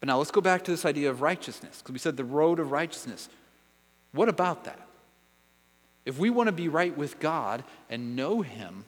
But 0.00 0.06
now 0.06 0.18
let's 0.18 0.30
go 0.30 0.40
back 0.40 0.64
to 0.64 0.70
this 0.70 0.86
idea 0.86 1.10
of 1.10 1.20
righteousness, 1.20 1.78
because 1.78 1.92
we 1.92 1.98
said 1.98 2.16
the 2.16 2.24
road 2.24 2.58
of 2.58 2.72
righteousness. 2.72 3.28
What 4.12 4.28
about 4.28 4.64
that? 4.64 4.80
If 6.06 6.18
we 6.18 6.30
want 6.30 6.48
to 6.48 6.52
be 6.52 6.68
right 6.68 6.96
with 6.96 7.20
God 7.20 7.62
and 7.90 8.16
know 8.16 8.40
Him, 8.40 8.84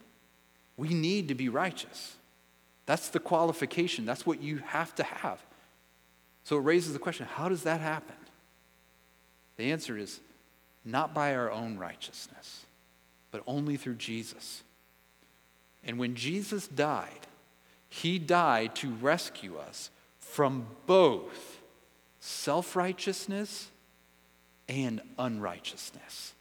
we 0.76 0.88
need 0.88 1.28
to 1.28 1.34
be 1.34 1.48
righteous. 1.50 2.16
That's 2.86 3.08
the 3.08 3.20
qualification. 3.20 4.06
That's 4.06 4.26
what 4.26 4.42
you 4.42 4.58
have 4.58 4.94
to 4.96 5.02
have. 5.02 5.40
So 6.44 6.56
it 6.56 6.62
raises 6.62 6.94
the 6.94 6.98
question 6.98 7.26
how 7.26 7.48
does 7.48 7.62
that 7.64 7.80
happen? 7.80 8.16
The 9.56 9.70
answer 9.70 9.98
is 9.98 10.20
not 10.84 11.14
by 11.14 11.34
our 11.34 11.50
own 11.50 11.78
righteousness, 11.78 12.64
but 13.32 13.42
only 13.46 13.76
through 13.76 13.96
Jesus. 13.96 14.62
And 15.82 15.98
when 15.98 16.14
Jesus 16.14 16.68
died, 16.68 17.26
he 17.88 18.20
died 18.20 18.76
to 18.76 18.90
rescue 18.90 19.56
us 19.56 19.90
from 20.20 20.66
both 20.86 21.60
self 22.20 22.76
righteousness 22.76 23.68
and 24.68 25.00
unrighteousness. 25.18 26.34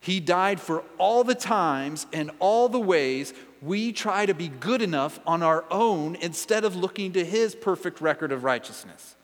He 0.00 0.20
died 0.20 0.60
for 0.60 0.84
all 0.98 1.24
the 1.24 1.34
times 1.34 2.06
and 2.12 2.30
all 2.38 2.68
the 2.68 2.80
ways 2.80 3.34
we 3.60 3.92
try 3.92 4.24
to 4.24 4.34
be 4.34 4.48
good 4.48 4.80
enough 4.80 5.18
on 5.26 5.42
our 5.42 5.64
own 5.70 6.14
instead 6.16 6.64
of 6.64 6.76
looking 6.76 7.12
to 7.12 7.24
His 7.24 7.54
perfect 7.54 8.00
record 8.00 8.30
of 8.30 8.44
righteousness. 8.44 9.15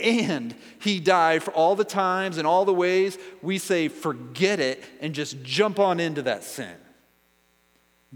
And 0.00 0.54
He 0.80 1.00
died 1.00 1.42
for 1.42 1.52
all 1.52 1.76
the 1.76 1.84
times 1.84 2.38
and 2.38 2.46
all 2.46 2.64
the 2.64 2.74
ways 2.74 3.18
we 3.42 3.58
say, 3.58 3.88
forget 3.88 4.60
it, 4.60 4.82
and 5.00 5.14
just 5.14 5.42
jump 5.42 5.78
on 5.78 6.00
into 6.00 6.22
that 6.22 6.44
sin. 6.44 6.74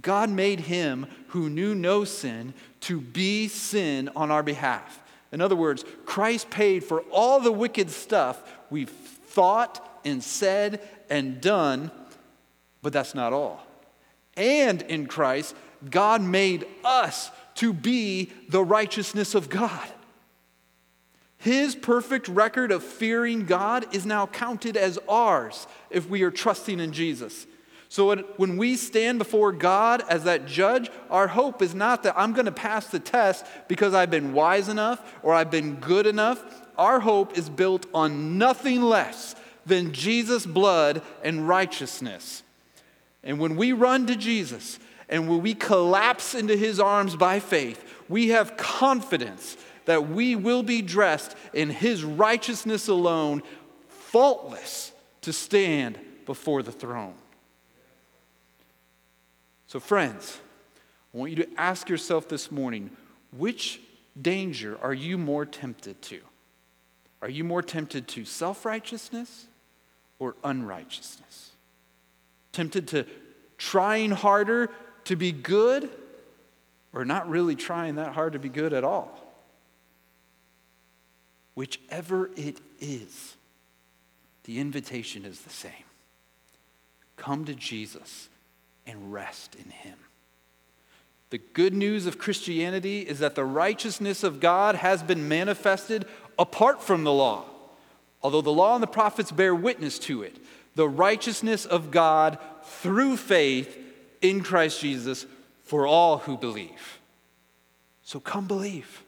God 0.01 0.31
made 0.31 0.61
Him 0.61 1.07
who 1.29 1.49
knew 1.49 1.75
no 1.75 2.05
sin 2.05 2.55
to 2.81 3.01
be 3.01 3.49
sin 3.49 4.11
on 4.17 4.31
our 4.31 4.43
behalf. 4.43 5.01
In 5.33 5.41
other 5.41 5.57
words, 5.57 5.85
Christ 6.05 6.51
paid 6.51 6.85
for 6.85 7.01
all 7.11 7.41
the 7.41 7.53
wicked 7.53 7.91
stuff 7.91 8.43
we've 8.71 8.91
thought 8.91 10.01
and 10.05 10.23
said 10.23 10.81
and 11.11 11.41
done, 11.41 11.91
but 12.83 12.93
that's 12.93 13.15
not 13.15 13.33
all. 13.33 13.67
And 14.37 14.83
in 14.83 15.07
Christ, 15.07 15.55
God 15.91 16.23
made 16.23 16.67
us 16.85 17.31
to 17.57 17.73
be 17.73 18.31
the 18.49 18.63
righteousness 18.63 19.35
of 19.35 19.49
God. 19.49 19.87
His 21.45 21.75
perfect 21.75 22.27
record 22.27 22.73
of 22.73 22.83
fearing 22.83 23.45
God 23.45 23.95
is 23.95 24.07
now 24.07 24.27
counted 24.27 24.79
as 24.79 24.99
ours 25.07 25.67
if 25.91 26.09
we 26.09 26.23
are 26.23 26.31
trusting 26.31 26.81
in 26.81 26.95
Jesus. 26.95 27.47
So 27.91 28.17
when 28.39 28.57
we 28.57 28.77
stand 28.77 29.19
before 29.19 29.53
God 29.53 30.03
as 30.09 30.25
that 30.25 30.47
judge, 30.47 30.91
our 31.11 31.29
hope 31.29 31.61
is 31.61 31.75
not 31.75 32.03
that 32.05 32.15
I'm 32.17 32.33
going 32.33 32.47
to 32.47 32.51
pass 32.51 32.87
the 32.87 32.99
test 32.99 33.45
because 33.69 33.93
I've 33.93 34.11
been 34.11 34.33
wise 34.33 34.71
enough 34.71 35.17
or 35.23 35.35
I've 35.35 35.51
been 35.51 35.75
good 35.75 36.07
enough. 36.07 36.43
Our 36.79 36.99
hope 36.99 37.37
is 37.37 37.51
built 37.51 37.85
on 37.93 38.39
nothing 38.39 38.81
less 38.81 39.37
than 39.67 39.93
Jesus' 39.93 40.47
blood 40.47 41.03
and 41.23 41.47
righteousness. 41.47 42.43
And 43.23 43.39
when 43.39 43.57
we 43.57 43.73
run 43.73 44.07
to 44.07 44.17
Jesus 44.17 44.79
and 45.11 45.29
when 45.29 45.43
we 45.43 45.53
collapse 45.53 46.35
into 46.35 46.57
his 46.57 46.81
arms 46.81 47.17
by 47.17 47.39
faith, 47.39 47.85
we 48.09 48.29
have 48.29 48.57
confidence 48.57 49.59
that 49.87 50.09
we 50.09 50.37
will 50.37 50.63
be 50.63 50.83
dressed 50.83 51.37
in 51.53 51.71
his 51.71 52.05
righteousness 52.05 52.89
alone, 52.89 53.43
faultless 53.89 54.93
to 55.23 55.33
stand 55.33 55.99
before 56.27 56.63
the 56.63 56.73
throne. 56.73 57.15
So, 59.67 59.81
friends, 59.81 60.41
I 61.13 61.19
want 61.19 61.31
you 61.31 61.37
to 61.45 61.49
ask 61.57 61.89
yourself 61.89 62.29
this 62.29 62.51
morning 62.51 62.91
which 63.37 63.81
danger 64.21 64.79
are 64.83 64.95
you 64.95 65.19
more 65.19 65.45
tempted 65.45 66.01
to? 66.03 66.21
Are 67.21 67.29
you 67.29 67.45
more 67.45 67.63
tempted 67.63 68.07
to 68.09 68.25
self 68.25 68.65
righteousness 68.65 69.47
or 70.19 70.37
unrighteousness. 70.45 71.51
Tempted 72.53 72.89
to 72.89 73.07
trying 73.59 74.11
harder 74.11 74.71
to 75.05 75.17
be 75.17 75.33
good 75.33 75.91
or 76.93 77.05
not 77.05 77.29
really 77.29 77.57
trying 77.57 77.97
that 77.97 78.13
hard 78.13 78.35
to 78.35 78.39
be 78.39 78.49
good 78.49 78.73
at 78.73 78.85
all. 78.85 79.21
Whichever 81.55 82.31
it 82.37 82.59
is, 82.81 83.37
the 84.45 84.59
invitation 84.59 85.25
is 85.25 85.41
the 85.41 85.51
same. 85.51 85.73
Come 87.17 87.45
to 87.45 87.55
Jesus 87.55 88.29
and 88.87 89.13
rest 89.13 89.55
in 89.55 89.71
Him. 89.71 89.97
The 91.31 91.39
good 91.39 91.75
news 91.75 92.07
of 92.07 92.19
Christianity 92.19 93.01
is 93.01 93.21
that 93.21 93.35
the 93.35 93.45
righteousness 93.45 94.23
of 94.23 94.41
God 94.41 94.77
has 94.77 95.03
been 95.03 95.29
manifested 95.29 96.07
apart 96.39 96.83
from 96.83 97.05
the 97.05 97.13
law. 97.13 97.45
Although 98.23 98.41
the 98.41 98.51
law 98.51 98.75
and 98.75 98.83
the 98.83 98.89
prophets 98.89 99.31
bear 99.31 99.55
witness 99.55 99.99
to 100.01 100.23
it, 100.23 100.37
the 100.75 100.89
righteousness 100.89 101.67
of 101.67 101.91
God 101.91 102.39
through 102.65 103.17
faith 103.17 103.79
in 104.21 104.43
Christ 104.43 104.81
Jesus 104.81 105.27
for 105.63 105.87
all 105.87 106.19
who 106.19 106.37
believe. 106.37 106.99
So 108.03 108.21
come 108.21 108.47
believe. 108.47 109.04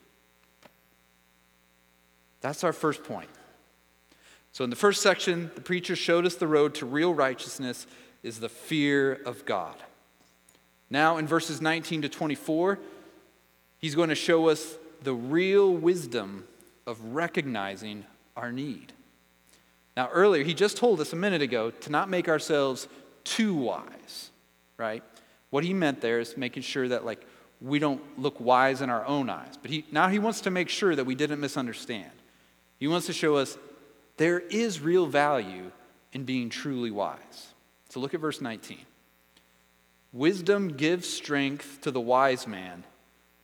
That's 2.46 2.62
our 2.62 2.72
first 2.72 3.02
point. 3.02 3.28
So, 4.52 4.62
in 4.62 4.70
the 4.70 4.76
first 4.76 5.02
section, 5.02 5.50
the 5.56 5.60
preacher 5.60 5.96
showed 5.96 6.24
us 6.24 6.36
the 6.36 6.46
road 6.46 6.76
to 6.76 6.86
real 6.86 7.12
righteousness 7.12 7.88
is 8.22 8.38
the 8.38 8.48
fear 8.48 9.14
of 9.26 9.44
God. 9.44 9.74
Now, 10.88 11.16
in 11.16 11.26
verses 11.26 11.60
19 11.60 12.02
to 12.02 12.08
24, 12.08 12.78
he's 13.78 13.96
going 13.96 14.10
to 14.10 14.14
show 14.14 14.48
us 14.48 14.76
the 15.02 15.12
real 15.12 15.74
wisdom 15.74 16.44
of 16.86 17.00
recognizing 17.06 18.04
our 18.36 18.52
need. 18.52 18.92
Now, 19.96 20.08
earlier, 20.12 20.44
he 20.44 20.54
just 20.54 20.76
told 20.76 21.00
us 21.00 21.12
a 21.12 21.16
minute 21.16 21.42
ago 21.42 21.72
to 21.72 21.90
not 21.90 22.08
make 22.08 22.28
ourselves 22.28 22.86
too 23.24 23.54
wise, 23.54 24.30
right? 24.76 25.02
What 25.50 25.64
he 25.64 25.74
meant 25.74 26.00
there 26.00 26.20
is 26.20 26.36
making 26.36 26.62
sure 26.62 26.86
that, 26.86 27.04
like, 27.04 27.26
we 27.60 27.80
don't 27.80 28.00
look 28.16 28.38
wise 28.38 28.82
in 28.82 28.88
our 28.88 29.04
own 29.04 29.30
eyes. 29.30 29.54
But 29.60 29.72
he, 29.72 29.84
now 29.90 30.06
he 30.06 30.20
wants 30.20 30.42
to 30.42 30.52
make 30.52 30.68
sure 30.68 30.94
that 30.94 31.06
we 31.06 31.16
didn't 31.16 31.40
misunderstand. 31.40 32.12
He 32.78 32.88
wants 32.88 33.06
to 33.06 33.12
show 33.12 33.36
us 33.36 33.56
there 34.16 34.40
is 34.40 34.80
real 34.80 35.06
value 35.06 35.70
in 36.12 36.24
being 36.24 36.48
truly 36.48 36.90
wise. 36.90 37.48
So 37.88 38.00
look 38.00 38.14
at 38.14 38.20
verse 38.20 38.40
19. 38.40 38.78
Wisdom 40.12 40.68
gives 40.68 41.08
strength 41.08 41.80
to 41.82 41.90
the 41.90 42.00
wise 42.00 42.46
man 42.46 42.84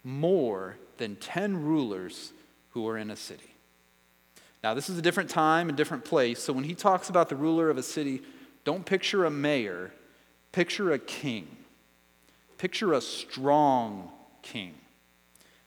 more 0.05 0.77
than 0.97 1.17
10 1.17 1.65
rulers 1.65 2.33
who 2.71 2.89
are 2.89 2.97
in 2.97 3.11
a 3.11 3.17
city. 3.17 3.55
Now, 4.63 4.75
this 4.75 4.89
is 4.89 4.97
a 4.97 5.03
different 5.03 5.29
time 5.29 5.69
and 5.69 5.77
different 5.77 6.05
place. 6.05 6.41
So 6.41 6.53
when 6.53 6.65
he 6.65 6.75
talks 6.75 7.09
about 7.11 7.29
the 7.29 7.37
ruler 7.37 7.69
of 7.69 7.79
a 7.79 7.83
city, 7.83 8.23
don't 8.65 8.87
picture 8.87 9.25
a 9.25 9.31
mayor, 9.31 9.93
picture 10.53 10.93
a 10.93 10.99
king. 10.99 11.49
Picture 12.59 12.93
a 12.93 13.01
strong 13.01 14.11
king. 14.41 14.75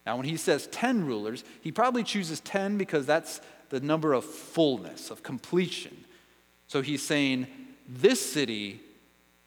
Now, 0.05 0.15
when 0.15 0.25
he 0.25 0.37
says 0.37 0.67
10 0.67 1.05
rulers, 1.05 1.43
he 1.61 1.71
probably 1.71 2.03
chooses 2.03 2.39
10 2.39 2.77
because 2.77 3.05
that's 3.05 3.41
the 3.75 3.85
number 3.85 4.13
of 4.13 4.23
fullness, 4.23 5.11
of 5.11 5.21
completion. 5.21 6.05
So 6.67 6.81
he's 6.81 7.03
saying, 7.03 7.45
This 7.89 8.21
city 8.21 8.79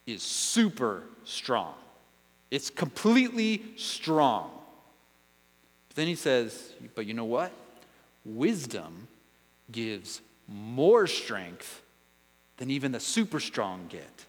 is 0.06 0.22
super 0.22 1.04
strong. 1.24 1.72
It's 2.50 2.68
completely 2.68 3.62
strong. 3.76 4.50
But 5.88 5.96
then 5.96 6.08
he 6.08 6.14
says, 6.14 6.74
But 6.94 7.06
you 7.06 7.14
know 7.14 7.24
what? 7.24 7.52
Wisdom 8.26 9.08
gives 9.72 10.20
more 10.46 11.06
strength 11.06 11.80
than 12.58 12.70
even 12.70 12.92
the 12.92 13.00
super 13.00 13.40
strong 13.40 13.86
get. 13.88 14.26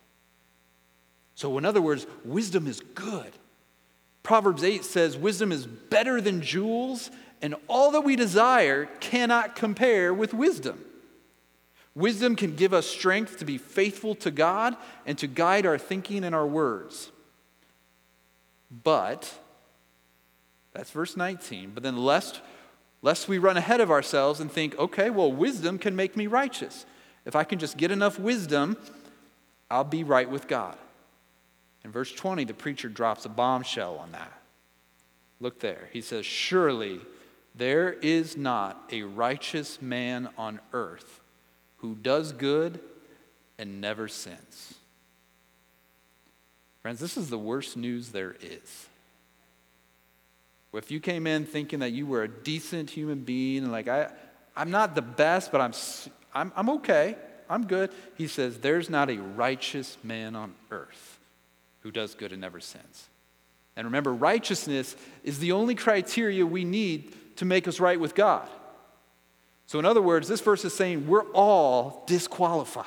So, 1.36 1.58
in 1.58 1.66
other 1.66 1.82
words, 1.82 2.08
wisdom 2.24 2.68
is 2.68 2.80
good. 2.80 3.34
Proverbs 4.24 4.64
8 4.64 4.86
says, 4.86 5.18
Wisdom 5.18 5.52
is 5.52 5.68
better 5.68 6.22
than 6.22 6.42
jewels, 6.42 7.12
and 7.41 7.56
all 7.67 7.91
that 7.91 8.02
we 8.02 8.15
desire 8.15 8.86
cannot 8.99 9.56
compare 9.56 10.13
with 10.13 10.34
wisdom. 10.34 10.84
Wisdom 11.95 12.36
can 12.36 12.56
give 12.56 12.73
us 12.73 12.86
strength 12.86 13.39
to 13.39 13.45
be 13.45 13.58
faithful 13.58 14.15
to 14.15 14.32
God 14.32 14.75
and 15.06 15.17
to 15.17 15.28
guide 15.28 15.65
our 15.65 15.78
thinking 15.78 16.23
and 16.23 16.36
our 16.36 16.47
words. 16.47 17.12
But, 18.84 19.34
that's 20.73 20.91
verse 20.91 21.17
19, 21.17 21.71
but 21.73 21.84
then 21.84 21.97
lest, 21.97 22.41
lest 23.02 23.28
we 23.28 23.38
run 23.38 23.58
ahead 23.58 23.82
of 23.82 23.89
ourselves 23.89 24.39
and 24.39 24.52
think, 24.52 24.78
okay, 24.78 25.10
well, 25.10 25.32
wisdom 25.32 25.80
can 25.80 25.95
make 25.95 26.15
me 26.15 26.28
righteous. 26.28 26.86
If 27.25 27.36
I 27.36 27.43
can 27.43 27.60
just 27.60 27.78
get 27.78 27.91
enough 27.91 28.19
wisdom, 28.19 28.78
I'll 29.71 29.84
be 29.84 30.04
right 30.04 30.30
with 30.30 30.47
God. 30.47 30.78
In 31.84 31.91
verse 31.91 32.12
20, 32.12 32.43
the 32.43 32.54
preacher 32.54 32.89
drops 32.89 33.25
a 33.25 33.30
bombshell 33.30 33.97
on 33.97 34.12
that. 34.12 34.34
Look 35.39 35.60
there. 35.60 35.89
He 35.91 36.02
says, 36.02 36.25
Surely 36.25 36.99
there 37.56 37.92
is 37.92 38.38
not 38.38 38.90
a 38.92 39.04
righteous 39.04 39.82
man 39.82 40.30
on 40.38 40.60
earth 40.74 41.20
who 41.78 41.96
does 41.96 42.32
good 42.32 42.80
and 43.58 43.82
never 43.82 44.08
sins. 44.08 44.74
Friends, 46.82 47.00
this 47.00 47.18
is 47.18 47.30
the 47.30 47.38
worst 47.38 47.76
news 47.76 48.10
there 48.10 48.36
is. 48.42 48.88
If 50.74 50.92
you 50.92 51.00
came 51.00 51.26
in 51.28 51.46
thinking 51.46 51.80
that 51.80 51.92
you 51.92 52.06
were 52.06 52.24
a 52.24 52.28
decent 52.28 52.90
human 52.90 53.20
being 53.20 53.64
and 53.64 53.72
like, 53.72 53.88
I, 53.88 54.10
I'm 54.56 54.72
not 54.72 54.96
the 54.96 55.02
best, 55.02 55.52
but 55.52 55.62
I'm, 55.62 55.74
I'm, 56.34 56.54
I'm 56.56 56.70
okay, 56.70 57.16
I'm 57.50 57.66
good, 57.66 57.92
he 58.16 58.28
says, 58.28 58.60
there's 58.60 58.90
not 58.90 59.10
a 59.10 59.18
righteous 59.18 59.98
man 60.04 60.36
on 60.36 60.54
earth 60.70 61.20
who 61.82 61.92
does 61.92 62.14
good 62.14 62.32
and 62.32 62.42
never 62.42 62.60
sins. 62.60 63.10
And 63.76 63.86
remember, 63.86 64.14
righteousness 64.14 64.96
is 65.24 65.40
the 65.40 65.54
only 65.54 65.74
criteria 65.74 66.46
we 66.46 66.66
need 66.66 67.16
to 67.39 67.45
make 67.45 67.69
us 67.69 67.80
right 67.80 67.97
with 67.97 68.15
God. 68.15 68.47
So, 69.65 69.80
in 69.80 69.86
other 69.86 70.02
words, 70.02 70.28
this 70.28 70.41
verse 70.41 70.65
is 70.65 70.73
saying 70.73 71.08
we're 71.08 71.32
all 71.32 72.04
disqualified. 72.06 72.86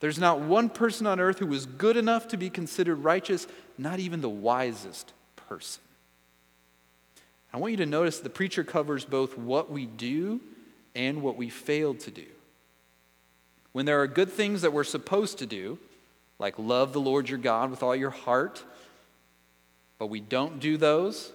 There's 0.00 0.18
not 0.18 0.40
one 0.40 0.68
person 0.68 1.06
on 1.06 1.18
earth 1.18 1.38
who 1.38 1.50
is 1.54 1.64
good 1.64 1.96
enough 1.96 2.28
to 2.28 2.36
be 2.36 2.50
considered 2.50 2.96
righteous, 2.96 3.46
not 3.78 3.98
even 3.98 4.20
the 4.20 4.28
wisest 4.28 5.14
person. 5.36 5.82
I 7.50 7.56
want 7.56 7.70
you 7.70 7.76
to 7.78 7.86
notice 7.86 8.18
the 8.18 8.28
preacher 8.28 8.62
covers 8.62 9.06
both 9.06 9.38
what 9.38 9.70
we 9.70 9.86
do 9.86 10.42
and 10.94 11.22
what 11.22 11.36
we 11.36 11.48
fail 11.48 11.94
to 11.94 12.10
do. 12.10 12.26
When 13.72 13.86
there 13.86 14.02
are 14.02 14.06
good 14.06 14.30
things 14.30 14.60
that 14.60 14.74
we're 14.74 14.84
supposed 14.84 15.38
to 15.38 15.46
do, 15.46 15.78
like 16.38 16.58
love 16.58 16.92
the 16.92 17.00
Lord 17.00 17.30
your 17.30 17.38
God 17.38 17.70
with 17.70 17.82
all 17.82 17.96
your 17.96 18.10
heart, 18.10 18.62
but 19.98 20.08
we 20.08 20.20
don't 20.20 20.60
do 20.60 20.76
those, 20.76 21.32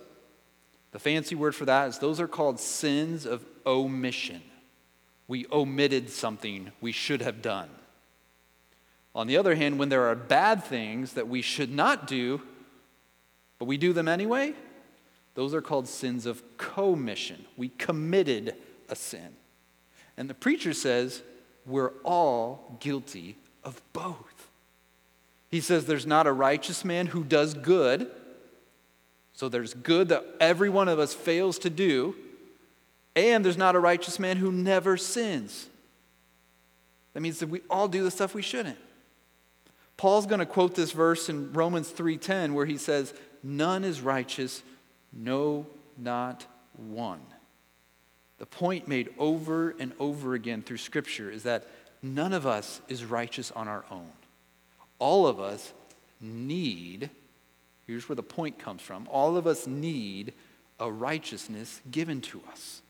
the 0.91 0.99
fancy 0.99 1.35
word 1.35 1.55
for 1.55 1.65
that 1.65 1.87
is 1.87 1.99
those 1.99 2.19
are 2.19 2.27
called 2.27 2.59
sins 2.59 3.25
of 3.25 3.45
omission. 3.65 4.41
We 5.27 5.45
omitted 5.51 6.09
something 6.09 6.71
we 6.81 6.91
should 6.91 7.21
have 7.21 7.41
done. 7.41 7.69
On 9.13 9.27
the 9.27 9.37
other 9.37 9.55
hand, 9.55 9.77
when 9.77 9.89
there 9.89 10.07
are 10.07 10.15
bad 10.15 10.63
things 10.63 11.13
that 11.13 11.27
we 11.27 11.41
should 11.41 11.71
not 11.71 12.07
do, 12.07 12.41
but 13.57 13.65
we 13.65 13.77
do 13.77 13.93
them 13.93 14.07
anyway, 14.07 14.53
those 15.35 15.53
are 15.53 15.61
called 15.61 15.87
sins 15.87 16.25
of 16.25 16.43
commission. 16.57 17.45
We 17.57 17.69
committed 17.69 18.55
a 18.87 18.95
sin. 18.95 19.35
And 20.17 20.29
the 20.29 20.33
preacher 20.33 20.73
says 20.73 21.21
we're 21.65 21.91
all 22.03 22.77
guilty 22.79 23.37
of 23.63 23.81
both. 23.93 24.49
He 25.49 25.61
says 25.61 25.85
there's 25.85 26.05
not 26.05 26.27
a 26.27 26.31
righteous 26.31 26.83
man 26.83 27.07
who 27.07 27.23
does 27.23 27.53
good. 27.53 28.11
So 29.39 29.47
there's 29.47 29.73
good 29.73 30.09
that 30.09 30.25
every 30.41 30.69
one 30.69 30.89
of 30.89 30.99
us 30.99 31.13
fails 31.13 31.57
to 31.59 31.69
do. 31.69 32.13
And 33.15 33.45
there's 33.45 33.55
not 33.55 33.73
a 33.73 33.79
righteous 33.79 34.19
man 34.19 34.35
who 34.35 34.51
never 34.51 34.97
sins. 34.97 35.69
That 37.13 37.21
means 37.21 37.39
that 37.39 37.47
we 37.47 37.61
all 37.69 37.87
do 37.87 38.03
the 38.03 38.11
stuff 38.11 38.33
we 38.33 38.41
shouldn't. 38.41 38.77
Paul's 39.95 40.25
going 40.25 40.39
to 40.39 40.45
quote 40.45 40.75
this 40.75 40.91
verse 40.91 41.29
in 41.29 41.53
Romans 41.53 41.89
3:10 41.89 42.53
where 42.53 42.65
he 42.65 42.77
says, 42.77 43.13
"None 43.41 43.85
is 43.85 44.01
righteous, 44.01 44.61
no 45.13 45.67
not 45.97 46.45
one." 46.73 47.21
The 48.39 48.45
point 48.45 48.89
made 48.89 49.13
over 49.17 49.69
and 49.79 49.93
over 49.99 50.33
again 50.33 50.63
through 50.63 50.79
scripture 50.79 51.31
is 51.31 51.43
that 51.43 51.65
none 52.01 52.33
of 52.33 52.45
us 52.45 52.81
is 52.89 53.05
righteous 53.05 53.51
on 53.51 53.69
our 53.69 53.85
own 53.89 54.11
all 54.99 55.25
of 55.25 55.39
us 55.39 55.73
need, 56.19 57.09
here's 57.89 58.07
where 58.07 58.15
the 58.15 58.23
point 58.23 58.59
comes 58.59 58.81
from, 58.81 59.07
all 59.09 59.37
of 59.37 59.47
us 59.47 59.67
need 59.67 60.33
a 60.79 60.91
righteousness 60.91 61.81
given 61.89 62.21
to 62.21 62.41
us. 62.51 62.81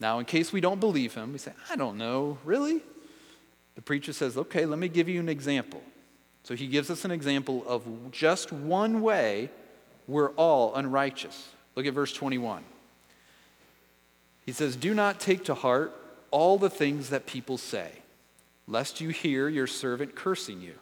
Now, 0.00 0.18
in 0.18 0.24
case 0.24 0.52
we 0.52 0.60
don't 0.60 0.80
believe 0.80 1.14
him, 1.14 1.32
we 1.32 1.38
say, 1.38 1.52
I 1.70 1.76
don't 1.76 1.96
know, 1.96 2.38
really? 2.44 2.80
The 3.74 3.82
preacher 3.82 4.12
says, 4.12 4.36
okay, 4.36 4.66
let 4.66 4.78
me 4.78 4.88
give 4.88 5.08
you 5.08 5.20
an 5.20 5.28
example. 5.28 5.82
So 6.44 6.54
he 6.54 6.66
gives 6.66 6.90
us 6.90 7.04
an 7.04 7.10
example 7.10 7.64
of 7.66 7.84
just 8.10 8.52
one 8.52 9.00
way 9.00 9.50
we're 10.08 10.30
all 10.30 10.74
unrighteous. 10.74 11.50
Look 11.76 11.86
at 11.86 11.94
verse 11.94 12.12
21. 12.12 12.64
He 14.44 14.52
says, 14.52 14.74
Do 14.74 14.92
not 14.92 15.20
take 15.20 15.44
to 15.44 15.54
heart 15.54 15.96
all 16.30 16.58
the 16.58 16.70
things 16.70 17.10
that 17.10 17.26
people 17.26 17.56
say 17.58 17.90
lest 18.66 19.00
you 19.00 19.10
hear 19.10 19.48
your 19.48 19.66
servant 19.66 20.14
cursing 20.14 20.60
you. 20.60 20.74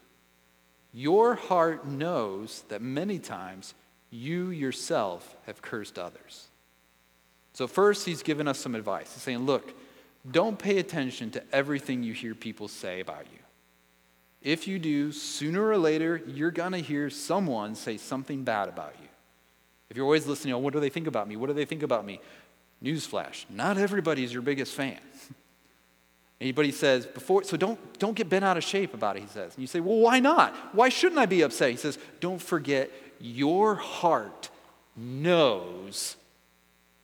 Your 0.93 1.35
heart 1.35 1.87
knows 1.87 2.65
that 2.69 2.83
many 2.83 3.19
times 3.19 3.75
you 4.11 4.51
yourself 4.51 5.37
have 5.47 5.63
cursed 5.63 5.99
others. 5.99 6.49
So, 7.53 7.67
first, 7.67 8.07
he's 8.07 8.23
given 8.23 8.49
us 8.49 8.59
some 8.59 8.75
advice. 8.75 9.13
He's 9.13 9.23
saying, 9.23 9.47
look, 9.47 9.73
don't 10.29 10.59
pay 10.59 10.79
attention 10.79 11.31
to 11.33 11.43
everything 11.53 12.03
you 12.03 12.13
hear 12.13 12.35
people 12.35 12.69
say 12.69 13.01
about 13.01 13.27
you. 13.33 13.39
If 14.43 14.67
you 14.67 14.79
do, 14.79 15.13
sooner 15.13 15.67
or 15.67 15.77
later, 15.77 16.23
you're 16.27 16.51
going 16.51 16.73
to 16.73 16.79
hear 16.79 17.11
someone 17.11 17.75
say 17.75 17.97
something 17.97 18.43
bad 18.43 18.69
about 18.69 18.95
you. 19.01 19.09
If 19.91 19.97
you're 19.97 20.07
always 20.07 20.27
listening, 20.27 20.55
oh, 20.55 20.59
what 20.59 20.73
do 20.73 20.81
they 20.81 20.89
think 20.89 21.07
about 21.07 21.29
me? 21.29 21.37
What 21.37 21.49
do 21.49 21.53
they 21.53 21.65
think 21.65 21.83
about 21.83 22.07
me? 22.07 22.21
Newsflash, 22.83 23.45
not 23.51 23.77
everybody 23.77 24.25
is 24.25 24.33
your 24.33 24.43
biggest 24.43 24.75
fan. 24.75 24.99
Anybody 26.41 26.73
says 26.73 27.07
before, 27.07 27.45
so 27.45 27.57
don't, 27.57 27.79
don't 27.99 28.15
get 28.15 28.31
bent 28.31 28.45
out 28.45 28.57
of 28.57 28.65
shape 28.65 28.95
about 28.95 29.17
it, 29.17 29.21
he 29.21 29.29
says. 29.29 29.55
And 29.55 29.61
you 29.61 29.67
say, 29.67 29.81
well, 29.81 29.99
why 29.99 30.21
not? 30.21 30.55
Why 30.73 30.89
shouldn't 30.89 31.19
I 31.19 31.27
be 31.27 31.43
upset? 31.43 31.71
He 31.71 31.77
says, 31.77 31.99
don't 32.21 32.41
forget, 32.41 32.91
your 33.21 33.75
heart 33.75 34.49
knows 34.97 36.17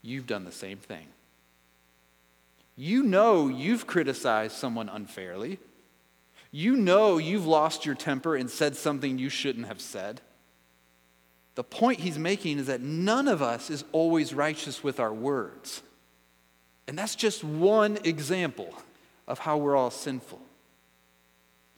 you've 0.00 0.26
done 0.26 0.44
the 0.44 0.52
same 0.52 0.78
thing. 0.78 1.06
You 2.76 3.02
know 3.02 3.48
you've 3.48 3.86
criticized 3.86 4.56
someone 4.56 4.88
unfairly. 4.88 5.58
You 6.50 6.76
know 6.76 7.18
you've 7.18 7.46
lost 7.46 7.84
your 7.84 7.94
temper 7.94 8.36
and 8.36 8.50
said 8.50 8.76
something 8.76 9.18
you 9.18 9.28
shouldn't 9.28 9.66
have 9.66 9.80
said. 9.80 10.22
The 11.56 11.64
point 11.64 12.00
he's 12.00 12.18
making 12.18 12.58
is 12.58 12.66
that 12.66 12.80
none 12.80 13.28
of 13.28 13.42
us 13.42 13.68
is 13.70 13.84
always 13.92 14.32
righteous 14.32 14.82
with 14.82 15.00
our 15.00 15.12
words. 15.12 15.82
And 16.86 16.98
that's 16.98 17.14
just 17.14 17.42
one 17.42 17.98
example 18.04 18.74
of 19.26 19.40
how 19.40 19.56
we're 19.56 19.76
all 19.76 19.90
sinful. 19.90 20.40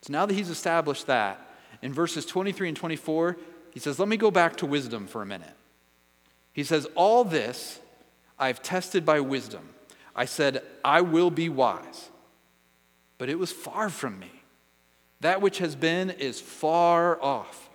So 0.02 0.12
now 0.12 0.26
that 0.26 0.34
he's 0.34 0.50
established 0.50 1.06
that, 1.06 1.40
in 1.82 1.92
verses 1.92 2.26
23 2.26 2.68
and 2.68 2.76
24, 2.76 3.37
he 3.72 3.80
says, 3.80 3.98
Let 3.98 4.08
me 4.08 4.16
go 4.16 4.30
back 4.30 4.56
to 4.56 4.66
wisdom 4.66 5.06
for 5.06 5.22
a 5.22 5.26
minute. 5.26 5.54
He 6.52 6.64
says, 6.64 6.87
All 6.94 7.24
this 7.24 7.80
I've 8.38 8.62
tested 8.62 9.04
by 9.04 9.20
wisdom. 9.20 9.68
I 10.14 10.24
said, 10.24 10.62
I 10.84 11.00
will 11.00 11.30
be 11.30 11.48
wise. 11.48 12.11
But 13.18 13.28
it 13.28 13.38
was 13.38 13.52
far 13.52 13.88
from 13.90 14.18
me. 14.18 14.30
That 15.20 15.40
which 15.40 15.58
has 15.58 15.74
been 15.74 16.11
is 16.11 16.40
far 16.40 17.20
off 17.20 17.68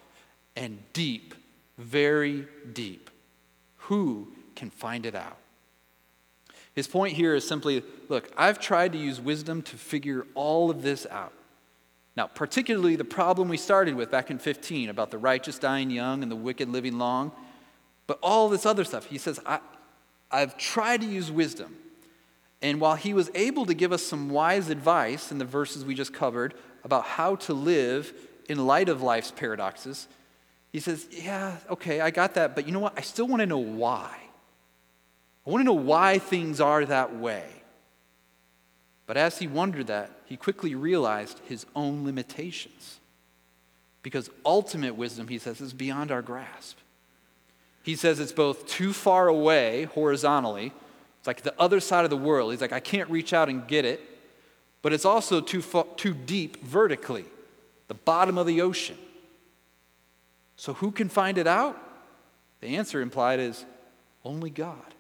and 0.55 0.79
deep, 0.93 1.35
very 1.77 2.47
deep. 2.71 3.09
Who 3.77 4.29
can 4.55 4.69
find 4.69 5.05
it 5.05 5.15
out? 5.15 5.37
His 6.75 6.87
point 6.87 7.13
here 7.13 7.35
is 7.35 7.47
simply 7.47 7.83
look, 8.09 8.31
I've 8.35 8.59
tried 8.59 8.93
to 8.93 8.97
use 8.97 9.21
wisdom 9.21 9.61
to 9.63 9.77
figure 9.77 10.25
all 10.33 10.69
of 10.69 10.81
this 10.81 11.05
out. 11.09 11.33
Now, 12.15 12.27
particularly 12.27 12.95
the 12.95 13.05
problem 13.05 13.49
we 13.49 13.57
started 13.57 13.95
with 13.95 14.11
back 14.11 14.29
in 14.29 14.37
15 14.37 14.89
about 14.89 15.11
the 15.11 15.17
righteous 15.17 15.57
dying 15.57 15.89
young 15.89 16.21
and 16.21 16.31
the 16.31 16.35
wicked 16.35 16.69
living 16.69 16.97
long, 16.97 17.31
but 18.05 18.19
all 18.21 18.49
this 18.49 18.65
other 18.65 18.83
stuff. 18.83 19.05
He 19.05 19.17
says, 19.17 19.39
I, 19.45 19.59
I've 20.29 20.57
tried 20.57 21.01
to 21.01 21.07
use 21.07 21.31
wisdom. 21.31 21.75
And 22.61 22.79
while 22.79 22.95
he 22.95 23.13
was 23.13 23.29
able 23.35 23.65
to 23.65 23.73
give 23.73 23.91
us 23.91 24.03
some 24.03 24.29
wise 24.29 24.69
advice 24.69 25.31
in 25.31 25.37
the 25.37 25.45
verses 25.45 25.83
we 25.83 25.95
just 25.95 26.13
covered 26.13 26.53
about 26.83 27.03
how 27.03 27.35
to 27.35 27.53
live 27.53 28.13
in 28.47 28.65
light 28.65 28.89
of 28.89 29.01
life's 29.01 29.31
paradoxes, 29.31 30.07
he 30.71 30.79
says, 30.79 31.07
Yeah, 31.11 31.57
okay, 31.69 31.99
I 32.01 32.09
got 32.09 32.35
that, 32.35 32.55
but 32.55 32.65
you 32.65 32.71
know 32.71 32.79
what? 32.79 32.93
I 32.97 33.01
still 33.01 33.27
want 33.27 33.41
to 33.41 33.45
know 33.45 33.57
why. 33.57 34.22
I 35.45 35.49
want 35.49 35.61
to 35.61 35.65
know 35.65 35.73
why 35.73 36.19
things 36.19 36.61
are 36.61 36.85
that 36.85 37.15
way. 37.15 37.45
But 39.05 39.17
as 39.17 39.37
he 39.37 39.47
wondered 39.47 39.87
that, 39.87 40.11
he 40.25 40.37
quickly 40.37 40.75
realized 40.75 41.39
his 41.47 41.65
own 41.75 42.05
limitations. 42.05 42.99
Because 44.01 44.29
ultimate 44.45 44.95
wisdom, 44.95 45.27
he 45.27 45.37
says, 45.37 45.59
is 45.61 45.73
beyond 45.73 46.11
our 46.11 46.21
grasp. 46.21 46.77
He 47.83 47.95
says 47.95 48.19
it's 48.19 48.31
both 48.31 48.65
too 48.65 48.93
far 48.93 49.27
away 49.27 49.83
horizontally, 49.85 50.71
it's 51.19 51.27
like 51.27 51.41
the 51.41 51.53
other 51.57 51.79
side 51.79 52.03
of 52.03 52.09
the 52.09 52.17
world. 52.17 52.51
He's 52.51 52.59
like, 52.59 52.73
I 52.73 52.81
can't 52.81 53.09
reach 53.09 53.31
out 53.31 53.47
and 53.47 53.65
get 53.65 53.85
it, 53.85 54.01
but 54.81 54.91
it's 54.91 55.05
also 55.05 55.39
too, 55.39 55.63
too 55.95 56.13
deep 56.13 56.61
vertically, 56.63 57.25
the 57.87 57.93
bottom 57.93 58.37
of 58.37 58.45
the 58.45 58.61
ocean. 58.61 58.97
So 60.57 60.73
who 60.73 60.91
can 60.91 61.07
find 61.07 61.37
it 61.37 61.47
out? 61.47 61.81
The 62.59 62.75
answer 62.75 63.01
implied 63.01 63.39
is 63.39 63.65
only 64.25 64.49
God. 64.49 64.92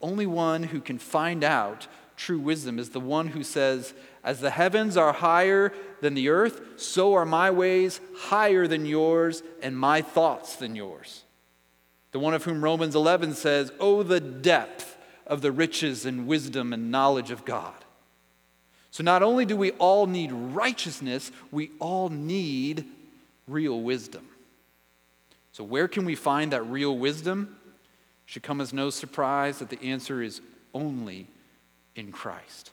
Only 0.00 0.26
one 0.26 0.64
who 0.64 0.80
can 0.80 0.98
find 0.98 1.42
out 1.42 1.86
true 2.16 2.38
wisdom 2.38 2.78
is 2.78 2.90
the 2.90 3.00
one 3.00 3.28
who 3.28 3.42
says, 3.42 3.94
As 4.22 4.40
the 4.40 4.50
heavens 4.50 4.96
are 4.96 5.12
higher 5.12 5.72
than 6.00 6.14
the 6.14 6.28
earth, 6.28 6.60
so 6.76 7.14
are 7.14 7.24
my 7.24 7.50
ways 7.50 8.00
higher 8.16 8.66
than 8.66 8.86
yours, 8.86 9.42
and 9.62 9.78
my 9.78 10.02
thoughts 10.02 10.56
than 10.56 10.76
yours. 10.76 11.24
The 12.12 12.18
one 12.18 12.34
of 12.34 12.44
whom 12.44 12.62
Romans 12.62 12.94
11 12.94 13.34
says, 13.34 13.72
Oh, 13.80 14.02
the 14.02 14.20
depth 14.20 14.96
of 15.26 15.42
the 15.42 15.52
riches 15.52 16.06
and 16.06 16.26
wisdom 16.26 16.72
and 16.72 16.90
knowledge 16.90 17.30
of 17.30 17.44
God. 17.44 17.74
So 18.90 19.04
not 19.04 19.22
only 19.22 19.44
do 19.44 19.56
we 19.56 19.72
all 19.72 20.06
need 20.06 20.32
righteousness, 20.32 21.30
we 21.50 21.70
all 21.78 22.08
need 22.08 22.86
real 23.46 23.80
wisdom. 23.80 24.26
So, 25.52 25.64
where 25.64 25.88
can 25.88 26.04
we 26.04 26.14
find 26.14 26.52
that 26.52 26.62
real 26.62 26.96
wisdom? 26.96 27.57
Should 28.28 28.42
come 28.42 28.60
as 28.60 28.74
no 28.74 28.90
surprise 28.90 29.58
that 29.58 29.70
the 29.70 29.82
answer 29.82 30.22
is 30.22 30.42
only 30.74 31.28
in 31.96 32.12
Christ. 32.12 32.72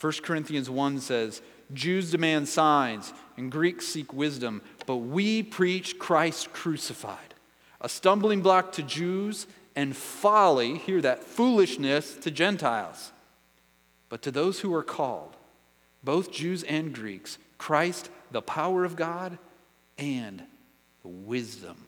1 0.00 0.12
Corinthians 0.22 0.70
1 0.70 1.00
says, 1.00 1.42
Jews 1.74 2.12
demand 2.12 2.48
signs 2.48 3.12
and 3.36 3.50
Greeks 3.50 3.84
seek 3.84 4.12
wisdom, 4.12 4.62
but 4.86 4.98
we 4.98 5.42
preach 5.42 5.98
Christ 5.98 6.52
crucified, 6.52 7.34
a 7.80 7.88
stumbling 7.88 8.40
block 8.40 8.70
to 8.74 8.82
Jews 8.84 9.48
and 9.74 9.96
folly, 9.96 10.78
hear 10.78 11.00
that, 11.00 11.24
foolishness 11.24 12.14
to 12.18 12.30
Gentiles. 12.30 13.10
But 14.08 14.22
to 14.22 14.30
those 14.30 14.60
who 14.60 14.72
are 14.72 14.84
called, 14.84 15.36
both 16.04 16.30
Jews 16.30 16.62
and 16.62 16.94
Greeks, 16.94 17.38
Christ, 17.58 18.08
the 18.30 18.40
power 18.40 18.84
of 18.84 18.94
God 18.94 19.36
and 19.98 20.44
the 21.02 21.08
wisdom. 21.08 21.87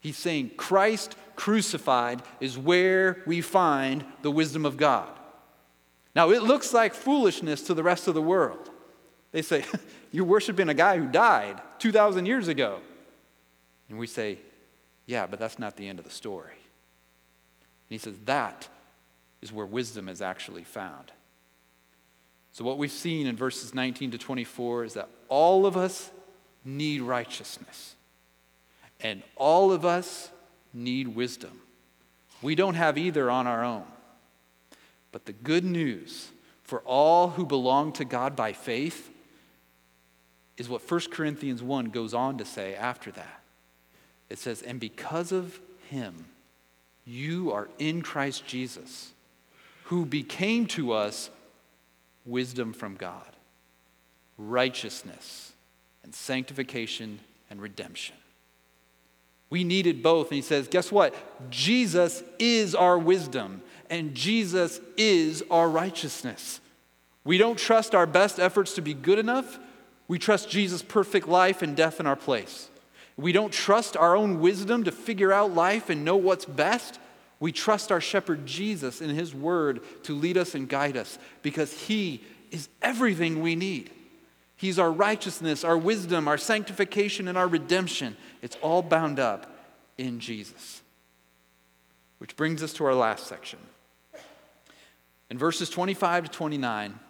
He's 0.00 0.16
saying 0.16 0.52
Christ 0.56 1.14
crucified 1.36 2.22
is 2.40 2.58
where 2.58 3.22
we 3.26 3.40
find 3.40 4.04
the 4.22 4.30
wisdom 4.30 4.64
of 4.66 4.76
God. 4.76 5.08
Now, 6.14 6.30
it 6.30 6.42
looks 6.42 6.72
like 6.72 6.94
foolishness 6.94 7.62
to 7.62 7.74
the 7.74 7.82
rest 7.82 8.08
of 8.08 8.14
the 8.14 8.22
world. 8.22 8.70
They 9.32 9.42
say, 9.42 9.64
You're 10.12 10.24
worshiping 10.24 10.68
a 10.68 10.74
guy 10.74 10.98
who 10.98 11.06
died 11.06 11.60
2,000 11.78 12.26
years 12.26 12.48
ago. 12.48 12.80
And 13.88 13.98
we 13.98 14.06
say, 14.06 14.38
Yeah, 15.06 15.26
but 15.26 15.38
that's 15.38 15.58
not 15.58 15.76
the 15.76 15.86
end 15.86 15.98
of 15.98 16.04
the 16.04 16.10
story. 16.10 16.52
And 16.52 17.90
he 17.90 17.98
says, 17.98 18.16
That 18.24 18.68
is 19.40 19.52
where 19.52 19.66
wisdom 19.66 20.08
is 20.08 20.20
actually 20.20 20.64
found. 20.64 21.12
So, 22.52 22.64
what 22.64 22.78
we've 22.78 22.90
seen 22.90 23.26
in 23.26 23.36
verses 23.36 23.74
19 23.74 24.12
to 24.12 24.18
24 24.18 24.84
is 24.84 24.94
that 24.94 25.08
all 25.28 25.66
of 25.66 25.76
us 25.76 26.10
need 26.64 27.02
righteousness. 27.02 27.94
And 29.02 29.22
all 29.36 29.72
of 29.72 29.84
us 29.84 30.30
need 30.72 31.08
wisdom. 31.08 31.60
We 32.42 32.54
don't 32.54 32.74
have 32.74 32.98
either 32.98 33.30
on 33.30 33.46
our 33.46 33.64
own. 33.64 33.84
But 35.12 35.26
the 35.26 35.32
good 35.32 35.64
news 35.64 36.28
for 36.62 36.80
all 36.80 37.30
who 37.30 37.44
belong 37.44 37.92
to 37.94 38.04
God 38.04 38.36
by 38.36 38.52
faith 38.52 39.10
is 40.56 40.68
what 40.68 40.88
1 40.88 41.00
Corinthians 41.10 41.62
1 41.62 41.86
goes 41.86 42.14
on 42.14 42.38
to 42.38 42.44
say 42.44 42.74
after 42.74 43.10
that. 43.12 43.40
It 44.28 44.38
says, 44.38 44.62
And 44.62 44.78
because 44.78 45.32
of 45.32 45.58
him, 45.88 46.26
you 47.04 47.50
are 47.50 47.68
in 47.78 48.02
Christ 48.02 48.46
Jesus, 48.46 49.12
who 49.84 50.06
became 50.06 50.66
to 50.66 50.92
us 50.92 51.30
wisdom 52.24 52.72
from 52.72 52.94
God, 52.94 53.36
righteousness, 54.38 55.52
and 56.04 56.14
sanctification 56.14 57.20
and 57.50 57.60
redemption. 57.60 58.16
We 59.50 59.64
needed 59.64 60.02
both. 60.02 60.28
And 60.28 60.36
he 60.36 60.42
says, 60.42 60.68
guess 60.68 60.90
what? 60.90 61.14
Jesus 61.50 62.22
is 62.38 62.74
our 62.74 62.98
wisdom, 62.98 63.62
and 63.90 64.14
Jesus 64.14 64.80
is 64.96 65.42
our 65.50 65.68
righteousness. 65.68 66.60
We 67.24 67.36
don't 67.36 67.58
trust 67.58 67.94
our 67.94 68.06
best 68.06 68.38
efforts 68.38 68.74
to 68.74 68.80
be 68.80 68.94
good 68.94 69.18
enough. 69.18 69.58
We 70.08 70.18
trust 70.18 70.48
Jesus' 70.48 70.82
perfect 70.82 71.28
life 71.28 71.62
and 71.62 71.76
death 71.76 72.00
in 72.00 72.06
our 72.06 72.16
place. 72.16 72.68
We 73.16 73.32
don't 73.32 73.52
trust 73.52 73.96
our 73.96 74.16
own 74.16 74.40
wisdom 74.40 74.84
to 74.84 74.92
figure 74.92 75.32
out 75.32 75.54
life 75.54 75.90
and 75.90 76.04
know 76.04 76.16
what's 76.16 76.46
best. 76.46 76.98
We 77.38 77.52
trust 77.52 77.92
our 77.92 78.00
shepherd 78.00 78.46
Jesus 78.46 79.00
in 79.00 79.10
his 79.10 79.34
word 79.34 79.82
to 80.04 80.14
lead 80.14 80.38
us 80.38 80.54
and 80.54 80.68
guide 80.68 80.96
us 80.96 81.18
because 81.42 81.72
he 81.72 82.22
is 82.50 82.68
everything 82.80 83.42
we 83.42 83.56
need. 83.56 83.90
He's 84.60 84.78
our 84.78 84.92
righteousness, 84.92 85.64
our 85.64 85.78
wisdom, 85.78 86.28
our 86.28 86.36
sanctification, 86.36 87.28
and 87.28 87.38
our 87.38 87.48
redemption. 87.48 88.14
It's 88.42 88.58
all 88.60 88.82
bound 88.82 89.18
up 89.18 89.50
in 89.96 90.20
Jesus. 90.20 90.82
Which 92.18 92.36
brings 92.36 92.62
us 92.62 92.74
to 92.74 92.84
our 92.84 92.94
last 92.94 93.26
section. 93.26 93.58
In 95.30 95.38
verses 95.38 95.70
25 95.70 96.24
to 96.24 96.30
29, 96.30 97.00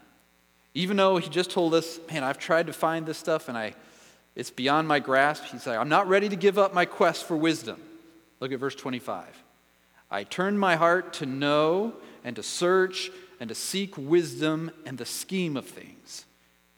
even 0.74 0.96
though 0.96 1.16
he 1.16 1.28
just 1.28 1.50
told 1.50 1.74
us, 1.74 1.98
man, 2.08 2.22
I've 2.22 2.38
tried 2.38 2.68
to 2.68 2.72
find 2.72 3.04
this 3.04 3.18
stuff 3.18 3.48
and 3.48 3.58
I, 3.58 3.74
it's 4.36 4.50
beyond 4.50 4.86
my 4.86 5.00
grasp, 5.00 5.42
he's 5.46 5.66
like, 5.66 5.76
I'm 5.76 5.88
not 5.88 6.06
ready 6.06 6.28
to 6.28 6.36
give 6.36 6.56
up 6.56 6.72
my 6.72 6.84
quest 6.84 7.24
for 7.24 7.36
wisdom. 7.36 7.82
Look 8.38 8.52
at 8.52 8.60
verse 8.60 8.76
25. 8.76 9.26
I 10.08 10.22
turned 10.22 10.60
my 10.60 10.76
heart 10.76 11.14
to 11.14 11.26
know 11.26 11.94
and 12.22 12.36
to 12.36 12.44
search 12.44 13.10
and 13.40 13.48
to 13.48 13.56
seek 13.56 13.98
wisdom 13.98 14.70
and 14.86 14.98
the 14.98 15.04
scheme 15.04 15.56
of 15.56 15.66
things, 15.66 16.26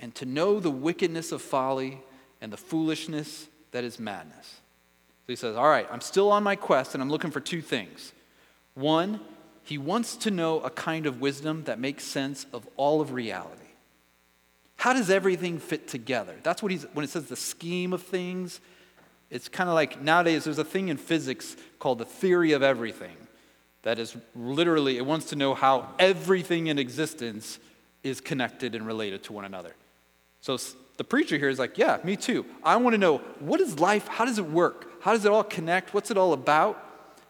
and 0.02 0.14
to 0.16 0.26
know 0.26 0.60
the 0.60 0.70
wickedness 0.70 1.32
of 1.32 1.40
folly 1.40 2.02
and 2.42 2.52
the 2.52 2.56
foolishness 2.56 3.48
that 3.70 3.84
is 3.84 3.98
madness. 3.98 4.46
So 4.46 5.28
he 5.28 5.36
says, 5.36 5.56
All 5.56 5.68
right, 5.68 5.86
I'm 5.90 6.00
still 6.00 6.30
on 6.30 6.42
my 6.42 6.56
quest 6.56 6.94
and 6.94 7.02
I'm 7.02 7.08
looking 7.08 7.30
for 7.30 7.40
two 7.40 7.62
things. 7.62 8.12
One, 8.74 9.20
he 9.62 9.78
wants 9.78 10.16
to 10.16 10.30
know 10.30 10.60
a 10.60 10.70
kind 10.70 11.06
of 11.06 11.20
wisdom 11.20 11.64
that 11.64 11.78
makes 11.78 12.04
sense 12.04 12.46
of 12.52 12.68
all 12.76 13.00
of 13.00 13.12
reality. 13.12 13.62
How 14.76 14.92
does 14.92 15.08
everything 15.08 15.60
fit 15.60 15.86
together? 15.86 16.34
That's 16.42 16.62
what 16.62 16.72
he's, 16.72 16.84
when 16.92 17.04
it 17.04 17.10
says 17.10 17.26
the 17.26 17.36
scheme 17.36 17.92
of 17.92 18.02
things, 18.02 18.60
it's 19.30 19.48
kind 19.48 19.70
of 19.70 19.74
like 19.74 20.02
nowadays 20.02 20.44
there's 20.44 20.58
a 20.58 20.64
thing 20.64 20.88
in 20.88 20.96
physics 20.96 21.56
called 21.78 21.98
the 21.98 22.04
theory 22.04 22.52
of 22.52 22.64
everything. 22.64 23.16
That 23.82 24.00
is 24.00 24.16
literally, 24.34 24.96
it 24.96 25.06
wants 25.06 25.26
to 25.26 25.36
know 25.36 25.54
how 25.54 25.90
everything 26.00 26.66
in 26.66 26.78
existence 26.78 27.60
is 28.02 28.20
connected 28.20 28.74
and 28.74 28.84
related 28.84 29.22
to 29.24 29.32
one 29.32 29.44
another. 29.44 29.74
So 30.42 30.58
the 30.96 31.04
preacher 31.04 31.38
here 31.38 31.48
is 31.48 31.58
like, 31.58 31.78
yeah, 31.78 31.98
me 32.04 32.16
too. 32.16 32.44
I 32.62 32.76
want 32.76 32.94
to 32.94 32.98
know 32.98 33.18
what 33.38 33.60
is 33.60 33.78
life? 33.78 34.08
How 34.08 34.26
does 34.26 34.38
it 34.38 34.44
work? 34.44 35.00
How 35.00 35.12
does 35.12 35.24
it 35.24 35.30
all 35.32 35.44
connect? 35.44 35.94
What's 35.94 36.10
it 36.10 36.18
all 36.18 36.32
about? 36.34 36.84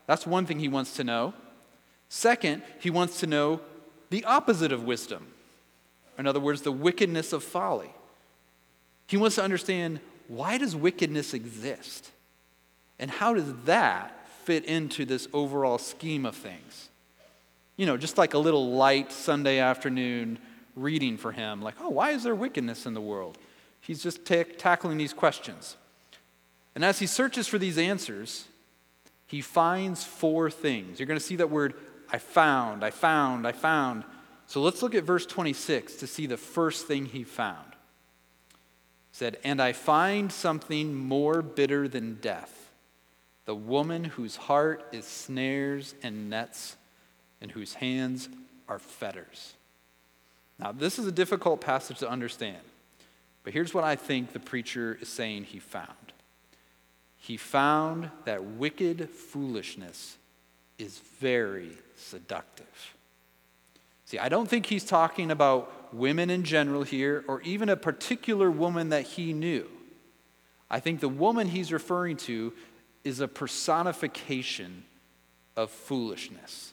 That's 0.06 0.26
one 0.26 0.46
thing 0.46 0.58
he 0.58 0.68
wants 0.68 0.94
to 0.96 1.04
know. 1.04 1.34
Second, 2.08 2.62
he 2.80 2.90
wants 2.90 3.20
to 3.20 3.26
know 3.26 3.60
the 4.10 4.24
opposite 4.24 4.72
of 4.72 4.84
wisdom. 4.84 5.28
In 6.18 6.26
other 6.26 6.40
words, 6.40 6.62
the 6.62 6.72
wickedness 6.72 7.32
of 7.32 7.44
folly. 7.44 7.90
He 9.06 9.16
wants 9.16 9.36
to 9.36 9.42
understand 9.42 10.00
why 10.28 10.56
does 10.56 10.74
wickedness 10.74 11.34
exist? 11.34 12.10
And 12.98 13.10
how 13.10 13.34
does 13.34 13.52
that 13.64 14.26
fit 14.44 14.64
into 14.64 15.04
this 15.04 15.28
overall 15.34 15.78
scheme 15.78 16.24
of 16.24 16.34
things? 16.34 16.88
You 17.76 17.84
know, 17.84 17.98
just 17.98 18.16
like 18.16 18.32
a 18.32 18.38
little 18.38 18.72
light 18.72 19.12
Sunday 19.12 19.58
afternoon 19.58 20.38
reading 20.74 21.16
for 21.16 21.32
him, 21.32 21.62
like, 21.62 21.74
oh, 21.80 21.90
why 21.90 22.10
is 22.10 22.22
there 22.22 22.34
wickedness 22.34 22.86
in 22.86 22.94
the 22.94 23.00
world? 23.00 23.38
He's 23.80 24.02
just 24.02 24.24
ta- 24.24 24.44
tackling 24.58 24.98
these 24.98 25.12
questions. 25.12 25.76
And 26.74 26.84
as 26.84 26.98
he 26.98 27.06
searches 27.06 27.48
for 27.48 27.58
these 27.58 27.78
answers, 27.78 28.46
he 29.26 29.40
finds 29.40 30.04
four 30.04 30.50
things. 30.50 30.98
You're 30.98 31.06
going 31.06 31.18
to 31.18 31.24
see 31.24 31.36
that 31.36 31.50
word, 31.50 31.74
I 32.10 32.18
found, 32.18 32.84
I 32.84 32.90
found, 32.90 33.46
I 33.46 33.52
found. 33.52 34.04
So 34.46 34.60
let's 34.60 34.82
look 34.82 34.94
at 34.94 35.04
verse 35.04 35.26
26 35.26 35.96
to 35.96 36.06
see 36.06 36.26
the 36.26 36.36
first 36.36 36.86
thing 36.86 37.06
he 37.06 37.24
found. 37.24 37.72
He 37.72 39.16
said, 39.16 39.38
And 39.44 39.60
I 39.60 39.72
find 39.72 40.30
something 40.32 40.94
more 40.94 41.42
bitter 41.42 41.88
than 41.88 42.16
death 42.20 42.62
the 43.44 43.54
woman 43.54 44.04
whose 44.04 44.36
heart 44.36 44.86
is 44.92 45.04
snares 45.04 45.94
and 46.02 46.30
nets, 46.30 46.76
and 47.40 47.50
whose 47.50 47.74
hands 47.74 48.28
are 48.68 48.78
fetters. 48.78 49.54
Now, 50.58 50.72
this 50.72 50.98
is 50.98 51.06
a 51.06 51.12
difficult 51.12 51.60
passage 51.60 51.98
to 51.98 52.08
understand, 52.08 52.62
but 53.42 53.52
here's 53.52 53.74
what 53.74 53.84
I 53.84 53.96
think 53.96 54.32
the 54.32 54.40
preacher 54.40 54.98
is 55.00 55.08
saying 55.08 55.44
he 55.44 55.58
found. 55.58 55.88
He 57.16 57.36
found 57.36 58.10
that 58.24 58.44
wicked 58.44 59.08
foolishness 59.08 60.16
is 60.78 60.98
very 61.20 61.70
seductive. 61.96 62.96
See, 64.04 64.18
I 64.18 64.28
don't 64.28 64.48
think 64.48 64.66
he's 64.66 64.84
talking 64.84 65.30
about 65.30 65.94
women 65.94 66.30
in 66.30 66.42
general 66.44 66.82
here 66.82 67.24
or 67.28 67.40
even 67.42 67.68
a 67.68 67.76
particular 67.76 68.50
woman 68.50 68.90
that 68.90 69.02
he 69.02 69.32
knew. 69.32 69.68
I 70.70 70.80
think 70.80 71.00
the 71.00 71.08
woman 71.08 71.48
he's 71.48 71.72
referring 71.72 72.16
to 72.18 72.52
is 73.04 73.20
a 73.20 73.28
personification 73.28 74.84
of 75.56 75.70
foolishness. 75.70 76.72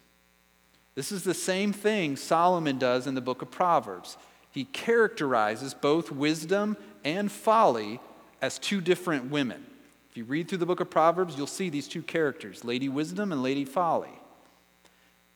This 1.00 1.14
is 1.14 1.24
the 1.24 1.34
same 1.34 1.72
thing 1.72 2.18
Solomon 2.18 2.78
does 2.78 3.08
in 3.08 3.16
the 3.16 3.22
book 3.22 3.42
of 3.42 3.50
Proverbs. 3.50 4.18
He 4.52 4.66
characterizes 4.66 5.74
both 5.74 6.12
wisdom 6.12 6.76
and 7.06 7.32
folly 7.32 8.02
as 8.42 8.60
two 8.60 8.82
different 8.82 9.32
women. 9.32 9.66
If 10.12 10.18
you 10.18 10.26
read 10.26 10.50
through 10.50 10.58
the 10.58 10.66
book 10.66 10.82
of 10.82 10.90
Proverbs, 10.90 11.38
you'll 11.38 11.48
see 11.48 11.70
these 11.70 11.88
two 11.88 12.02
characters, 12.02 12.66
Lady 12.66 12.90
Wisdom 12.90 13.32
and 13.32 13.42
Lady 13.42 13.64
Folly. 13.64 14.12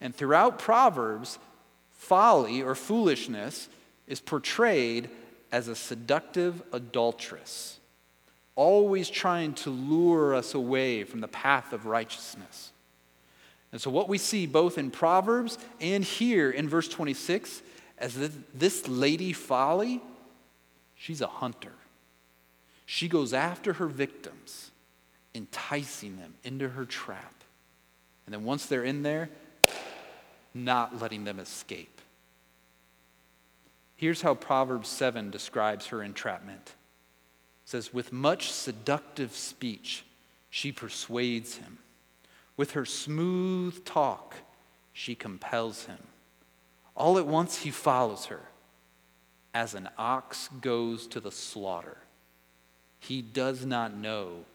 And 0.01 0.13
throughout 0.13 0.59
Proverbs, 0.59 1.39
folly 1.91 2.61
or 2.61 2.75
foolishness 2.75 3.69
is 4.05 4.19
portrayed 4.19 5.09
as 5.49 5.69
a 5.69 5.77
seductive 5.77 6.61
adulteress 6.73 7.79
always 8.55 9.09
trying 9.09 9.53
to 9.53 9.69
lure 9.69 10.35
us 10.35 10.55
away 10.55 11.05
from 11.05 11.21
the 11.21 11.27
path 11.29 11.71
of 11.71 11.85
righteousness. 11.85 12.72
And 13.73 13.81
so, 13.81 13.89
what 13.89 14.07
we 14.07 14.19
see 14.19 14.45
both 14.45 14.77
in 14.77 14.91
Proverbs 14.91 15.57
and 15.81 16.03
here 16.03 16.51
in 16.51 16.69
verse 16.69 16.87
26, 16.87 17.63
as 17.97 18.31
this 18.53 18.87
lady 18.87 19.33
folly, 19.33 19.99
she's 20.95 21.21
a 21.21 21.27
hunter. 21.27 21.73
She 22.85 23.07
goes 23.07 23.33
after 23.33 23.73
her 23.73 23.87
victims, 23.87 24.69
enticing 25.33 26.17
them 26.17 26.35
into 26.43 26.69
her 26.69 26.85
trap. 26.85 27.43
And 28.27 28.33
then 28.33 28.43
once 28.43 28.67
they're 28.67 28.83
in 28.83 29.01
there, 29.01 29.31
not 30.53 31.01
letting 31.01 31.23
them 31.23 31.39
escape. 31.39 31.99
Here's 33.95 34.21
how 34.21 34.35
Proverbs 34.35 34.87
7 34.87 35.31
describes 35.31 35.87
her 35.87 36.03
entrapment 36.03 36.67
it 36.67 37.69
says, 37.69 37.91
With 37.91 38.13
much 38.13 38.51
seductive 38.51 39.33
speech, 39.33 40.05
she 40.51 40.71
persuades 40.71 41.55
him. 41.55 41.79
With 42.55 42.71
her 42.71 42.85
smooth 42.85 43.83
talk, 43.85 44.35
she 44.91 45.15
compels 45.15 45.85
him. 45.85 45.97
All 46.95 47.17
at 47.17 47.25
once, 47.25 47.57
he 47.59 47.71
follows 47.71 48.25
her. 48.25 48.41
As 49.53 49.73
an 49.73 49.89
ox 49.97 50.49
goes 50.61 51.07
to 51.07 51.19
the 51.19 51.31
slaughter, 51.31 51.97
he 52.99 53.21
does 53.21 53.65
not 53.65 53.95
know 53.95 54.45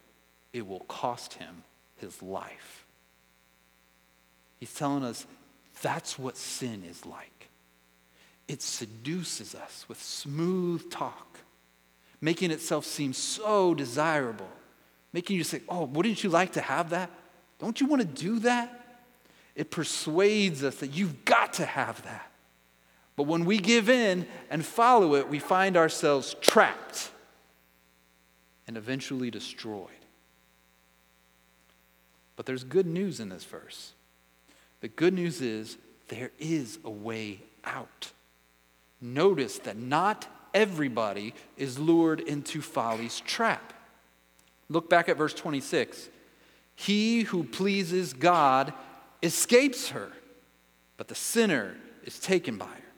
it 0.53 0.67
will 0.67 0.81
cost 0.81 1.35
him 1.35 1.63
his 1.97 2.21
life. 2.21 2.85
He's 4.59 4.73
telling 4.73 5.03
us 5.03 5.25
that's 5.81 6.17
what 6.17 6.37
sin 6.37 6.83
is 6.89 7.05
like. 7.05 7.49
It 8.47 8.61
seduces 8.61 9.55
us 9.55 9.85
with 9.87 10.01
smooth 10.01 10.89
talk 10.89 11.39
making 12.21 12.51
itself 12.51 12.85
seem 12.85 13.13
so 13.13 13.73
desirable, 13.73 14.49
making 15.13 15.37
you 15.37 15.43
say, 15.43 15.61
Oh, 15.69 15.85
wouldn't 15.85 16.23
you 16.23 16.29
like 16.29 16.53
to 16.53 16.61
have 16.61 16.89
that? 16.91 17.09
Don't 17.59 17.79
you 17.79 17.87
want 17.87 18.01
to 18.01 18.07
do 18.07 18.39
that? 18.39 18.99
It 19.55 19.71
persuades 19.71 20.63
us 20.63 20.75
that 20.77 20.91
you've 20.91 21.25
got 21.25 21.53
to 21.53 21.65
have 21.65 22.01
that. 22.03 22.31
But 23.15 23.23
when 23.23 23.43
we 23.43 23.57
give 23.57 23.89
in 23.89 24.25
and 24.49 24.65
follow 24.65 25.15
it, 25.15 25.27
we 25.27 25.39
find 25.39 25.75
ourselves 25.75 26.35
trapped 26.39 27.11
and 28.65 28.77
eventually 28.77 29.29
destroyed. 29.29 29.87
But 32.37 32.45
there's 32.45 32.63
good 32.63 32.85
news 32.85 33.19
in 33.19 33.27
this 33.27 33.43
verse. 33.43 33.91
The 34.79 34.87
good 34.87 35.13
news 35.13 35.41
is 35.41 35.77
there 36.07 36.31
is 36.39 36.79
a 36.85 36.89
way 36.89 37.41
out. 37.65 38.11
Notice 39.01 39.59
that 39.59 39.75
not 39.75 40.27
everybody 40.53 41.33
is 41.57 41.77
lured 41.77 42.21
into 42.21 42.61
folly's 42.61 43.19
trap. 43.19 43.73
Look 44.69 44.89
back 44.89 45.09
at 45.09 45.17
verse 45.17 45.33
26. 45.33 46.07
He 46.79 47.23
who 47.23 47.43
pleases 47.43 48.13
God 48.13 48.73
escapes 49.21 49.89
her, 49.89 50.11
but 50.95 51.09
the 51.09 51.15
sinner 51.15 51.75
is 52.03 52.19
taken 52.19 52.57
by 52.57 52.65
her. 52.65 52.93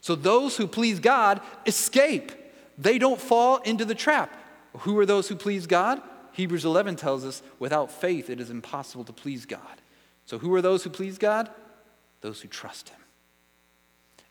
So 0.00 0.14
those 0.14 0.56
who 0.56 0.66
please 0.66 0.98
God 0.98 1.40
escape. 1.66 2.32
They 2.78 2.98
don't 2.98 3.20
fall 3.20 3.58
into 3.58 3.84
the 3.84 3.94
trap. 3.94 4.32
Who 4.78 4.98
are 4.98 5.04
those 5.04 5.28
who 5.28 5.36
please 5.36 5.66
God? 5.66 6.00
Hebrews 6.32 6.64
11 6.64 6.96
tells 6.96 7.24
us 7.24 7.42
without 7.58 7.90
faith 7.90 8.30
it 8.30 8.40
is 8.40 8.48
impossible 8.48 9.04
to 9.04 9.12
please 9.12 9.44
God. 9.44 9.60
So 10.24 10.38
who 10.38 10.54
are 10.54 10.62
those 10.62 10.84
who 10.84 10.90
please 10.90 11.18
God? 11.18 11.50
Those 12.22 12.40
who 12.40 12.48
trust 12.48 12.88
Him. 12.88 13.00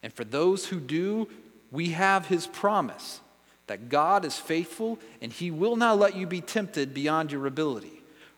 And 0.02 0.12
for 0.12 0.24
those 0.24 0.66
who 0.66 0.80
do, 0.80 1.28
we 1.72 1.90
have 1.90 2.28
his 2.28 2.48
promise 2.48 3.22
that 3.68 3.90
God 3.90 4.26
is 4.26 4.38
faithful 4.38 4.98
and 5.22 5.32
he 5.32 5.52
will 5.52 5.76
not 5.76 6.00
let 6.00 6.16
you 6.16 6.26
be 6.26 6.42
tempted 6.42 6.94
beyond 6.94 7.32
your 7.32 7.46
ability. 7.46 7.97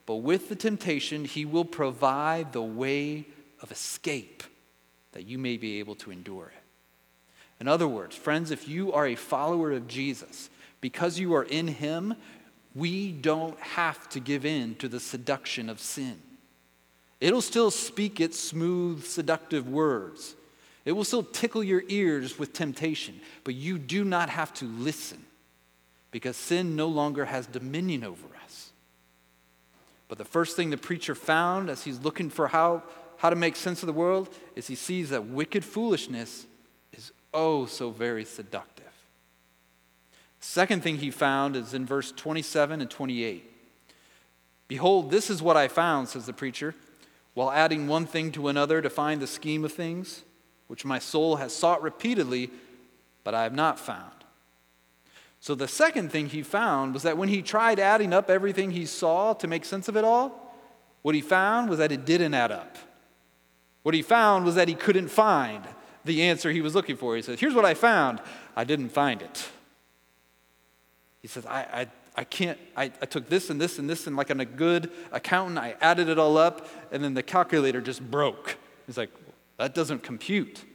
But 0.09 0.23
with 0.23 0.49
the 0.49 0.55
temptation, 0.55 1.23
he 1.23 1.45
will 1.45 1.63
provide 1.63 2.51
the 2.51 2.63
way 2.63 3.27
of 3.61 3.71
escape 3.71 4.41
that 5.11 5.27
you 5.27 5.37
may 5.37 5.55
be 5.55 5.77
able 5.77 5.93
to 5.97 6.09
endure 6.09 6.47
it. 6.47 6.63
In 7.59 7.67
other 7.67 7.87
words, 7.87 8.15
friends, 8.15 8.49
if 8.49 8.67
you 8.67 8.91
are 8.91 9.05
a 9.05 9.13
follower 9.13 9.71
of 9.71 9.87
Jesus, 9.87 10.49
because 10.81 11.19
you 11.19 11.35
are 11.35 11.43
in 11.43 11.67
him, 11.67 12.15
we 12.73 13.11
don't 13.11 13.59
have 13.59 14.09
to 14.09 14.19
give 14.19 14.47
in 14.47 14.73
to 14.77 14.87
the 14.87 14.99
seduction 14.99 15.69
of 15.69 15.79
sin. 15.79 16.19
It'll 17.21 17.39
still 17.39 17.69
speak 17.69 18.19
its 18.19 18.39
smooth, 18.39 19.05
seductive 19.05 19.69
words. 19.69 20.33
It 20.85 20.93
will 20.93 21.03
still 21.03 21.21
tickle 21.21 21.63
your 21.63 21.83
ears 21.87 22.39
with 22.39 22.51
temptation, 22.51 23.21
but 23.43 23.53
you 23.53 23.77
do 23.77 24.03
not 24.03 24.31
have 24.31 24.55
to 24.55 24.65
listen 24.65 25.23
because 26.09 26.35
sin 26.35 26.75
no 26.75 26.87
longer 26.87 27.25
has 27.25 27.45
dominion 27.45 28.03
over 28.03 28.25
us. 28.43 28.68
But 30.09 30.17
the 30.17 30.25
first 30.25 30.57
thing 30.57 30.71
the 30.71 30.77
preacher 30.77 31.15
found 31.15 31.69
as 31.69 31.83
he's 31.83 31.99
looking 31.99 32.29
for 32.29 32.49
how, 32.49 32.83
how 33.17 33.29
to 33.29 33.35
make 33.37 33.55
sense 33.55 33.81
of 33.81 33.87
the 33.87 33.93
world 33.93 34.27
is 34.55 34.67
he 34.67 34.75
sees 34.75 35.11
that 35.11 35.27
wicked 35.27 35.63
foolishness 35.63 36.45
is 36.91 37.13
oh 37.33 37.65
so 37.67 37.91
very 37.91 38.25
seductive. 38.25 38.85
Second 40.41 40.83
thing 40.83 40.97
he 40.97 41.11
found 41.11 41.55
is 41.55 41.73
in 41.73 41.85
verse 41.85 42.11
27 42.11 42.81
and 42.81 42.89
28. 42.89 43.45
Behold, 44.67 45.11
this 45.11 45.29
is 45.29 45.41
what 45.41 45.57
I 45.57 45.67
found, 45.67 46.09
says 46.09 46.25
the 46.25 46.33
preacher, 46.33 46.75
while 47.33 47.51
adding 47.51 47.87
one 47.87 48.05
thing 48.05 48.31
to 48.31 48.47
another 48.47 48.81
to 48.81 48.89
find 48.89 49.21
the 49.21 49.27
scheme 49.27 49.63
of 49.63 49.73
things, 49.73 50.23
which 50.67 50.85
my 50.85 50.99
soul 50.99 51.37
has 51.37 51.53
sought 51.53 51.81
repeatedly, 51.81 52.49
but 53.23 53.33
I 53.33 53.43
have 53.43 53.53
not 53.53 53.79
found. 53.79 54.18
So 55.39 55.55
the 55.55 55.67
second 55.67 56.11
thing 56.11 56.27
he 56.27 56.43
found 56.43 56.93
was 56.93 57.03
that 57.03 57.17
when 57.17 57.29
he 57.29 57.41
tried 57.41 57.79
adding 57.79 58.13
up 58.13 58.29
everything 58.29 58.71
he 58.71 58.85
saw 58.85 59.33
to 59.33 59.47
make 59.47 59.63
sense 59.63 59.87
of 59.87 59.95
it 59.95 60.03
all, 60.03 60.53
what 61.01 61.15
he 61.15 61.21
found 61.21 61.69
was 61.69 61.79
that 61.79 61.91
it 61.91 62.05
didn't 62.05 62.33
add 62.33 62.51
up. 62.51 62.77
What 63.83 63.95
he 63.95 64.01
found 64.01 64.45
was 64.45 64.55
that 64.55 64.67
he 64.67 64.75
couldn't 64.75 65.07
find 65.07 65.63
the 66.03 66.23
answer 66.23 66.51
he 66.51 66.61
was 66.61 66.75
looking 66.75 66.97
for. 66.97 67.15
He 67.15 67.21
says, 67.21 67.39
Here's 67.39 67.53
what 67.53 67.65
I 67.65 67.73
found. 67.73 68.19
I 68.55 68.65
didn't 68.65 68.89
find 68.89 69.21
it. 69.21 69.47
He 71.21 71.27
says, 71.27 71.45
I, 71.45 71.59
I, 71.61 71.87
I 72.15 72.23
can't, 72.25 72.57
I, 72.75 72.85
I 73.01 73.05
took 73.05 73.29
this 73.29 73.49
and 73.49 73.59
this 73.59 73.79
and 73.79 73.89
this, 73.89 74.07
and 74.07 74.15
like 74.15 74.29
I'm 74.29 74.39
a 74.39 74.45
good 74.45 74.91
accountant, 75.11 75.57
I 75.57 75.75
added 75.79 76.09
it 76.09 76.19
all 76.19 76.37
up, 76.37 76.67
and 76.91 77.03
then 77.03 77.13
the 77.13 77.23
calculator 77.23 77.79
just 77.79 78.01
broke. 78.01 78.57
He's 78.85 78.97
like, 78.97 79.11
That 79.57 79.73
doesn't 79.73 80.03
compute. 80.03 80.65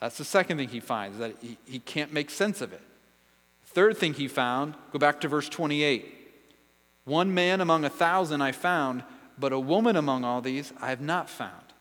That's 0.00 0.18
the 0.18 0.24
second 0.24 0.58
thing 0.58 0.68
he 0.68 0.80
finds, 0.80 1.18
that 1.18 1.36
he, 1.40 1.56
he 1.64 1.78
can't 1.78 2.12
make 2.12 2.28
sense 2.28 2.60
of 2.60 2.74
it. 2.74 2.82
Third 3.76 3.98
thing 3.98 4.14
he 4.14 4.26
found, 4.26 4.72
go 4.90 4.98
back 4.98 5.20
to 5.20 5.28
verse 5.28 5.50
28. 5.50 6.10
One 7.04 7.34
man 7.34 7.60
among 7.60 7.84
a 7.84 7.90
thousand 7.90 8.40
I 8.40 8.52
found, 8.52 9.04
but 9.38 9.52
a 9.52 9.60
woman 9.60 9.96
among 9.96 10.24
all 10.24 10.40
these 10.40 10.72
I 10.80 10.88
have 10.88 11.02
not 11.02 11.28
found. 11.28 11.74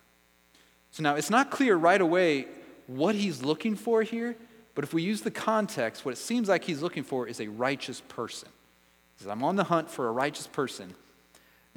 So 0.91 1.03
now 1.03 1.15
it's 1.15 1.29
not 1.29 1.51
clear 1.51 1.77
right 1.77 2.01
away 2.01 2.47
what 2.87 3.15
he's 3.15 3.43
looking 3.43 3.77
for 3.77 4.03
here, 4.03 4.35
but 4.73 4.83
if 4.83 4.93
we 4.93 5.03
use 5.03 5.21
the 5.21 5.31
context, 5.31 6.03
what 6.03 6.11
it 6.11 6.17
seems 6.17 6.49
like 6.49 6.65
he's 6.65 6.81
looking 6.81 7.03
for 7.03 7.29
is 7.29 7.39
a 7.39 7.47
righteous 7.47 8.01
person. 8.09 8.49
He 9.15 9.23
says, 9.23 9.31
I'm 9.31 9.45
on 9.45 9.55
the 9.55 9.63
hunt 9.63 9.89
for 9.89 10.09
a 10.09 10.11
righteous 10.11 10.47
person. 10.47 10.93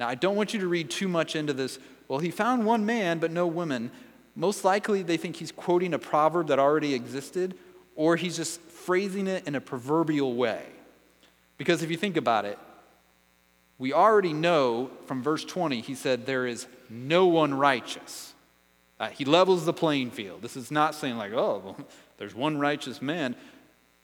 Now, 0.01 0.09
I 0.09 0.15
don't 0.15 0.35
want 0.35 0.53
you 0.53 0.59
to 0.59 0.67
read 0.67 0.89
too 0.89 1.07
much 1.07 1.37
into 1.37 1.53
this. 1.53 1.79
Well, 2.09 2.19
he 2.19 2.29
found 2.29 2.65
one 2.65 2.85
man, 2.85 3.19
but 3.19 3.31
no 3.31 3.47
woman. 3.47 3.89
Most 4.35 4.65
likely, 4.65 5.01
they 5.01 5.15
think 5.15 5.37
he's 5.37 5.53
quoting 5.53 5.93
a 5.93 5.97
proverb 5.97 6.47
that 6.47 6.59
already 6.59 6.93
existed, 6.93 7.57
or 7.95 8.17
he's 8.17 8.35
just 8.35 8.59
phrasing 8.79 9.27
it 9.27 9.47
in 9.47 9.55
a 9.55 9.61
proverbial 9.61 10.33
way. 10.33 10.65
Because 11.57 11.83
if 11.83 11.91
you 11.91 11.97
think 11.97 12.17
about 12.17 12.45
it, 12.45 12.57
we 13.77 13.93
already 13.93 14.33
know 14.33 14.91
from 15.05 15.23
verse 15.23 15.45
20, 15.45 15.81
he 15.81 15.95
said, 15.95 16.25
There 16.25 16.45
is 16.45 16.67
no 16.89 17.27
one 17.27 17.53
righteous. 17.53 18.33
Uh, 18.99 19.07
he 19.07 19.23
levels 19.23 19.65
the 19.65 19.73
playing 19.73 20.11
field. 20.11 20.41
This 20.41 20.57
is 20.57 20.71
not 20.71 20.93
saying, 20.93 21.17
like, 21.17 21.31
oh, 21.31 21.61
well, 21.63 21.77
there's 22.17 22.35
one 22.35 22.57
righteous 22.57 23.01
man. 23.01 23.35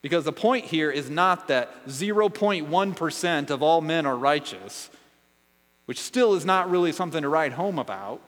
Because 0.02 0.24
the 0.24 0.32
point 0.32 0.66
here 0.66 0.92
is 0.92 1.10
not 1.10 1.48
that 1.48 1.88
0.1% 1.88 3.50
of 3.50 3.64
all 3.64 3.82
men 3.82 4.06
are 4.06 4.16
righteous, 4.16 4.90
which 5.86 6.00
still 6.00 6.36
is 6.36 6.46
not 6.46 6.70
really 6.70 6.92
something 6.92 7.24
to 7.24 7.30
write 7.30 7.54
home 7.54 7.80
about, 7.80 8.22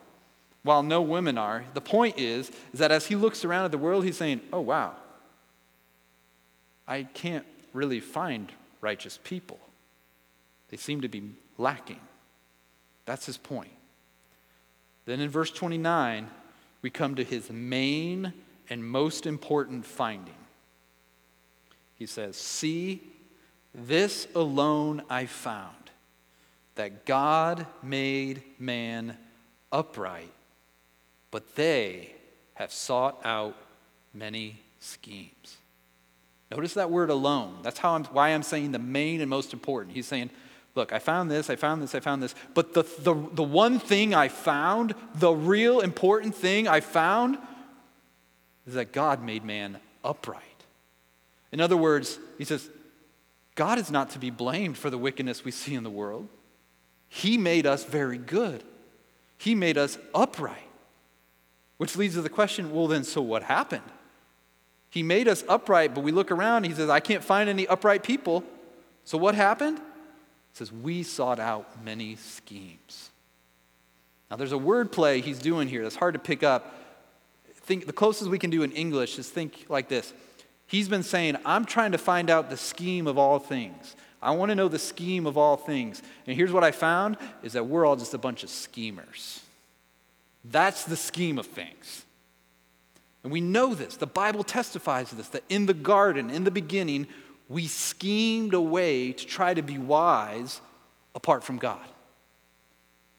while 0.62 0.82
no 0.82 1.00
women 1.00 1.38
are. 1.38 1.64
The 1.72 1.80
point 1.80 2.18
is, 2.18 2.50
is 2.72 2.80
that 2.80 2.90
as 2.90 3.06
he 3.06 3.14
looks 3.14 3.44
around 3.44 3.64
at 3.64 3.70
the 3.70 3.78
world, 3.78 4.04
he's 4.04 4.16
saying, 4.16 4.40
oh, 4.52 4.60
wow, 4.60 4.94
I 6.88 7.02
can't 7.04 7.44
really 7.74 8.00
find 8.00 8.50
righteous 8.80 9.20
people. 9.22 9.60
They 10.70 10.78
seem 10.78 11.02
to 11.02 11.08
be 11.08 11.34
lacking. 11.58 12.00
That's 13.04 13.26
his 13.26 13.36
point. 13.36 13.70
Then 15.04 15.20
in 15.20 15.28
verse 15.28 15.50
29, 15.50 16.28
we 16.82 16.90
come 16.90 17.14
to 17.16 17.24
his 17.24 17.50
main 17.50 18.32
and 18.70 18.84
most 18.84 19.26
important 19.26 19.84
finding. 19.84 20.34
He 21.94 22.06
says, 22.06 22.36
See, 22.36 23.02
this 23.74 24.26
alone 24.34 25.02
I 25.10 25.26
found, 25.26 25.74
that 26.74 27.04
God 27.04 27.66
made 27.82 28.42
man 28.58 29.16
upright, 29.70 30.32
but 31.30 31.54
they 31.54 32.14
have 32.54 32.72
sought 32.72 33.20
out 33.24 33.56
many 34.14 34.60
schemes. 34.80 35.57
Notice 36.50 36.74
that 36.74 36.90
word 36.90 37.10
alone. 37.10 37.58
That's 37.62 37.78
how 37.78 37.94
I'm, 37.94 38.04
why 38.04 38.30
I'm 38.30 38.42
saying 38.42 38.72
the 38.72 38.78
main 38.78 39.20
and 39.20 39.28
most 39.28 39.52
important. 39.52 39.94
He's 39.94 40.06
saying, 40.06 40.30
Look, 40.74 40.92
I 40.92 41.00
found 41.00 41.28
this, 41.28 41.50
I 41.50 41.56
found 41.56 41.82
this, 41.82 41.94
I 41.96 41.98
found 42.00 42.22
this. 42.22 42.36
But 42.54 42.72
the, 42.72 42.84
the, 43.00 43.12
the 43.32 43.42
one 43.42 43.80
thing 43.80 44.14
I 44.14 44.28
found, 44.28 44.94
the 45.16 45.32
real 45.32 45.80
important 45.80 46.36
thing 46.36 46.68
I 46.68 46.78
found, 46.78 47.36
is 48.64 48.74
that 48.74 48.92
God 48.92 49.20
made 49.20 49.44
man 49.44 49.78
upright. 50.04 50.42
In 51.50 51.60
other 51.60 51.76
words, 51.76 52.20
he 52.36 52.44
says, 52.44 52.70
God 53.56 53.78
is 53.78 53.90
not 53.90 54.10
to 54.10 54.20
be 54.20 54.30
blamed 54.30 54.78
for 54.78 54.88
the 54.88 54.98
wickedness 54.98 55.44
we 55.44 55.50
see 55.50 55.74
in 55.74 55.82
the 55.82 55.90
world. 55.90 56.28
He 57.08 57.38
made 57.38 57.66
us 57.66 57.84
very 57.84 58.18
good, 58.18 58.62
He 59.36 59.54
made 59.56 59.78
us 59.78 59.98
upright. 60.14 60.62
Which 61.78 61.96
leads 61.96 62.14
to 62.14 62.22
the 62.22 62.28
question 62.28 62.72
well, 62.72 62.88
then, 62.88 63.04
so 63.04 63.22
what 63.22 63.42
happened? 63.44 63.82
He 64.90 65.02
made 65.02 65.28
us 65.28 65.44
upright, 65.48 65.94
but 65.94 66.02
we 66.02 66.12
look 66.12 66.30
around, 66.30 66.64
he 66.64 66.72
says, 66.72 66.88
I 66.88 67.00
can't 67.00 67.22
find 67.22 67.48
any 67.48 67.66
upright 67.66 68.02
people. 68.02 68.42
So 69.04 69.18
what 69.18 69.34
happened? 69.34 69.78
He 69.78 69.84
says, 70.54 70.72
We 70.72 71.02
sought 71.02 71.38
out 71.38 71.84
many 71.84 72.16
schemes. 72.16 73.10
Now, 74.30 74.36
there's 74.36 74.52
a 74.52 74.58
word 74.58 74.92
play 74.92 75.20
he's 75.20 75.38
doing 75.38 75.68
here 75.68 75.82
that's 75.82 75.96
hard 75.96 76.14
to 76.14 76.20
pick 76.20 76.42
up. 76.42 76.74
Think, 77.54 77.86
the 77.86 77.92
closest 77.92 78.30
we 78.30 78.38
can 78.38 78.50
do 78.50 78.62
in 78.62 78.72
English 78.72 79.18
is 79.18 79.28
think 79.28 79.66
like 79.68 79.88
this. 79.88 80.12
He's 80.66 80.88
been 80.88 81.02
saying, 81.02 81.36
I'm 81.44 81.64
trying 81.64 81.92
to 81.92 81.98
find 81.98 82.28
out 82.28 82.50
the 82.50 82.56
scheme 82.56 83.06
of 83.06 83.16
all 83.16 83.38
things. 83.38 83.96
I 84.20 84.32
want 84.32 84.50
to 84.50 84.54
know 84.54 84.68
the 84.68 84.78
scheme 84.78 85.26
of 85.26 85.38
all 85.38 85.56
things. 85.56 86.02
And 86.26 86.36
here's 86.36 86.52
what 86.52 86.64
I 86.64 86.72
found 86.72 87.16
is 87.42 87.54
that 87.54 87.66
we're 87.66 87.86
all 87.86 87.96
just 87.96 88.14
a 88.14 88.18
bunch 88.18 88.42
of 88.42 88.50
schemers. 88.50 89.40
That's 90.44 90.84
the 90.84 90.96
scheme 90.96 91.38
of 91.38 91.46
things. 91.46 92.04
And 93.22 93.32
we 93.32 93.40
know 93.40 93.74
this. 93.74 93.96
The 93.96 94.06
Bible 94.06 94.44
testifies 94.44 95.08
to 95.10 95.14
this 95.14 95.28
that 95.28 95.44
in 95.48 95.66
the 95.66 95.74
garden, 95.74 96.30
in 96.30 96.44
the 96.44 96.50
beginning, 96.50 97.06
we 97.48 97.66
schemed 97.66 98.54
a 98.54 98.60
way 98.60 99.12
to 99.12 99.26
try 99.26 99.54
to 99.54 99.62
be 99.62 99.78
wise 99.78 100.60
apart 101.14 101.42
from 101.42 101.58
God. 101.58 101.84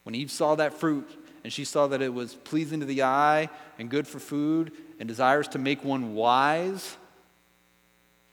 When 0.03 0.15
Eve 0.15 0.31
saw 0.31 0.55
that 0.55 0.73
fruit 0.73 1.09
and 1.43 1.51
she 1.51 1.65
saw 1.65 1.87
that 1.87 2.01
it 2.01 2.13
was 2.13 2.33
pleasing 2.33 2.79
to 2.79 2.85
the 2.85 3.03
eye 3.03 3.49
and 3.77 3.89
good 3.89 4.07
for 4.07 4.19
food 4.19 4.71
and 4.99 5.07
desires 5.07 5.47
to 5.49 5.59
make 5.59 5.83
one 5.83 6.15
wise, 6.15 6.95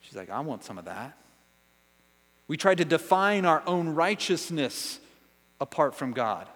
she's 0.00 0.16
like, 0.16 0.30
I 0.30 0.40
want 0.40 0.64
some 0.64 0.78
of 0.78 0.84
that. 0.84 1.16
We 2.48 2.56
tried 2.56 2.78
to 2.78 2.84
define 2.84 3.44
our 3.44 3.62
own 3.66 3.88
righteousness 3.88 5.00
apart 5.60 5.94
from 5.94 6.12
God. 6.12 6.46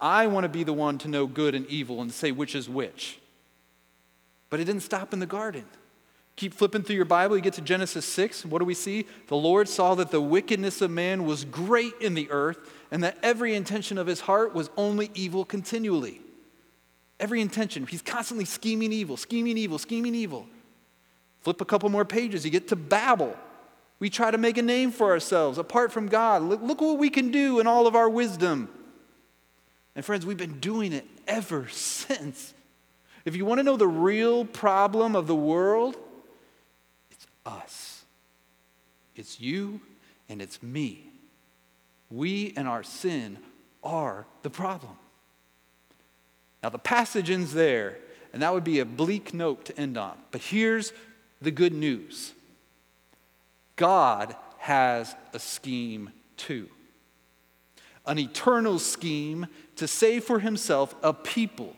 I 0.00 0.26
want 0.26 0.44
to 0.44 0.48
be 0.48 0.64
the 0.64 0.72
one 0.72 0.98
to 0.98 1.08
know 1.08 1.26
good 1.26 1.54
and 1.54 1.66
evil 1.66 2.02
and 2.02 2.12
say 2.12 2.32
which 2.32 2.54
is 2.54 2.68
which. 2.68 3.19
But 4.50 4.60
it 4.60 4.64
didn't 4.64 4.82
stop 4.82 5.12
in 5.12 5.20
the 5.20 5.26
garden. 5.26 5.64
Keep 6.36 6.54
flipping 6.54 6.82
through 6.82 6.96
your 6.96 7.04
Bible, 7.04 7.36
you 7.36 7.42
get 7.42 7.54
to 7.54 7.60
Genesis 7.60 8.04
6. 8.06 8.46
What 8.46 8.60
do 8.60 8.64
we 8.64 8.74
see? 8.74 9.06
The 9.28 9.36
Lord 9.36 9.68
saw 9.68 9.94
that 9.96 10.10
the 10.10 10.20
wickedness 10.20 10.80
of 10.80 10.90
man 10.90 11.24
was 11.24 11.44
great 11.44 11.92
in 12.00 12.14
the 12.14 12.30
earth, 12.30 12.58
and 12.90 13.04
that 13.04 13.18
every 13.22 13.54
intention 13.54 13.98
of 13.98 14.06
his 14.06 14.20
heart 14.20 14.54
was 14.54 14.70
only 14.76 15.10
evil 15.14 15.44
continually. 15.44 16.20
Every 17.18 17.40
intention. 17.40 17.86
He's 17.86 18.02
constantly 18.02 18.46
scheming 18.46 18.92
evil, 18.92 19.16
scheming 19.16 19.58
evil, 19.58 19.78
scheming 19.78 20.14
evil. 20.14 20.46
Flip 21.42 21.60
a 21.60 21.64
couple 21.64 21.88
more 21.90 22.04
pages, 22.04 22.44
you 22.44 22.50
get 22.50 22.68
to 22.68 22.76
Babel. 22.76 23.36
We 23.98 24.08
try 24.08 24.30
to 24.30 24.38
make 24.38 24.56
a 24.56 24.62
name 24.62 24.92
for 24.92 25.10
ourselves 25.10 25.58
apart 25.58 25.92
from 25.92 26.08
God. 26.08 26.42
Look, 26.42 26.62
look 26.62 26.80
what 26.80 26.98
we 26.98 27.10
can 27.10 27.30
do 27.30 27.60
in 27.60 27.66
all 27.66 27.86
of 27.86 27.94
our 27.94 28.08
wisdom. 28.08 28.70
And 29.94 30.02
friends, 30.04 30.24
we've 30.24 30.38
been 30.38 30.58
doing 30.58 30.94
it 30.94 31.06
ever 31.28 31.68
since. 31.70 32.54
If 33.24 33.36
you 33.36 33.44
want 33.44 33.58
to 33.58 33.62
know 33.62 33.76
the 33.76 33.86
real 33.86 34.44
problem 34.44 35.14
of 35.14 35.26
the 35.26 35.34
world, 35.34 35.96
it's 37.10 37.26
us. 37.44 38.04
It's 39.14 39.40
you 39.40 39.80
and 40.28 40.40
it's 40.40 40.62
me. 40.62 41.06
We 42.10 42.54
and 42.56 42.66
our 42.66 42.82
sin 42.82 43.38
are 43.82 44.26
the 44.42 44.50
problem. 44.50 44.92
Now, 46.62 46.68
the 46.68 46.78
passage 46.78 47.30
ends 47.30 47.52
there, 47.52 47.98
and 48.32 48.42
that 48.42 48.52
would 48.52 48.64
be 48.64 48.80
a 48.80 48.84
bleak 48.84 49.32
note 49.32 49.64
to 49.66 49.78
end 49.78 49.96
on. 49.96 50.16
But 50.30 50.42
here's 50.42 50.92
the 51.40 51.50
good 51.50 51.72
news 51.72 52.32
God 53.76 54.36
has 54.58 55.14
a 55.32 55.38
scheme 55.38 56.10
too 56.36 56.68
an 58.06 58.18
eternal 58.18 58.78
scheme 58.78 59.46
to 59.76 59.86
save 59.86 60.24
for 60.24 60.40
himself 60.40 60.94
a 61.02 61.12
people 61.12 61.76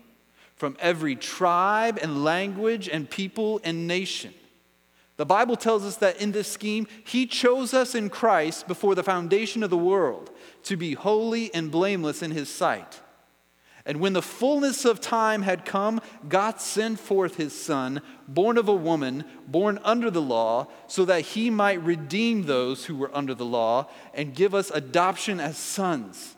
from 0.62 0.76
every 0.78 1.16
tribe 1.16 1.98
and 2.00 2.22
language 2.22 2.88
and 2.88 3.10
people 3.10 3.60
and 3.64 3.88
nation. 3.88 4.32
The 5.16 5.26
Bible 5.26 5.56
tells 5.56 5.84
us 5.84 5.96
that 5.96 6.20
in 6.20 6.30
this 6.30 6.46
scheme, 6.46 6.86
He 7.04 7.26
chose 7.26 7.74
us 7.74 7.96
in 7.96 8.08
Christ 8.08 8.68
before 8.68 8.94
the 8.94 9.02
foundation 9.02 9.64
of 9.64 9.70
the 9.70 9.76
world 9.76 10.30
to 10.62 10.76
be 10.76 10.94
holy 10.94 11.52
and 11.52 11.72
blameless 11.72 12.22
in 12.22 12.30
His 12.30 12.48
sight. 12.48 13.00
And 13.84 13.98
when 13.98 14.12
the 14.12 14.22
fullness 14.22 14.84
of 14.84 15.00
time 15.00 15.42
had 15.42 15.64
come, 15.64 16.00
God 16.28 16.60
sent 16.60 17.00
forth 17.00 17.34
his 17.38 17.52
Son, 17.60 18.00
born 18.28 18.56
of 18.56 18.68
a 18.68 18.72
woman, 18.72 19.24
born 19.48 19.80
under 19.82 20.12
the 20.12 20.22
law, 20.22 20.68
so 20.86 21.04
that 21.06 21.22
he 21.22 21.50
might 21.50 21.82
redeem 21.82 22.44
those 22.44 22.84
who 22.84 22.94
were 22.94 23.10
under 23.12 23.34
the 23.34 23.44
law 23.44 23.88
and 24.14 24.32
give 24.32 24.54
us 24.54 24.70
adoption 24.70 25.40
as 25.40 25.56
sons. 25.56 26.36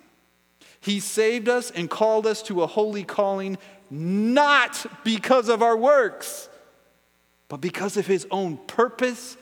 He 0.85 1.01
saved 1.01 1.49
us 1.49 1.71
and 1.71 1.89
called 1.89 2.27
us 2.27 2.43
to 2.43 2.63
a 2.63 2.67
holy 2.67 3.05
calling, 3.05 3.57
not 3.91 4.87
because 5.05 5.49
of 5.49 5.63
our 5.63 5.77
works, 5.77 6.49
but 7.49 7.61
because 7.61 7.97
of 7.97 8.07
his 8.07 8.27
own 8.31 8.57
purpose 8.67 9.37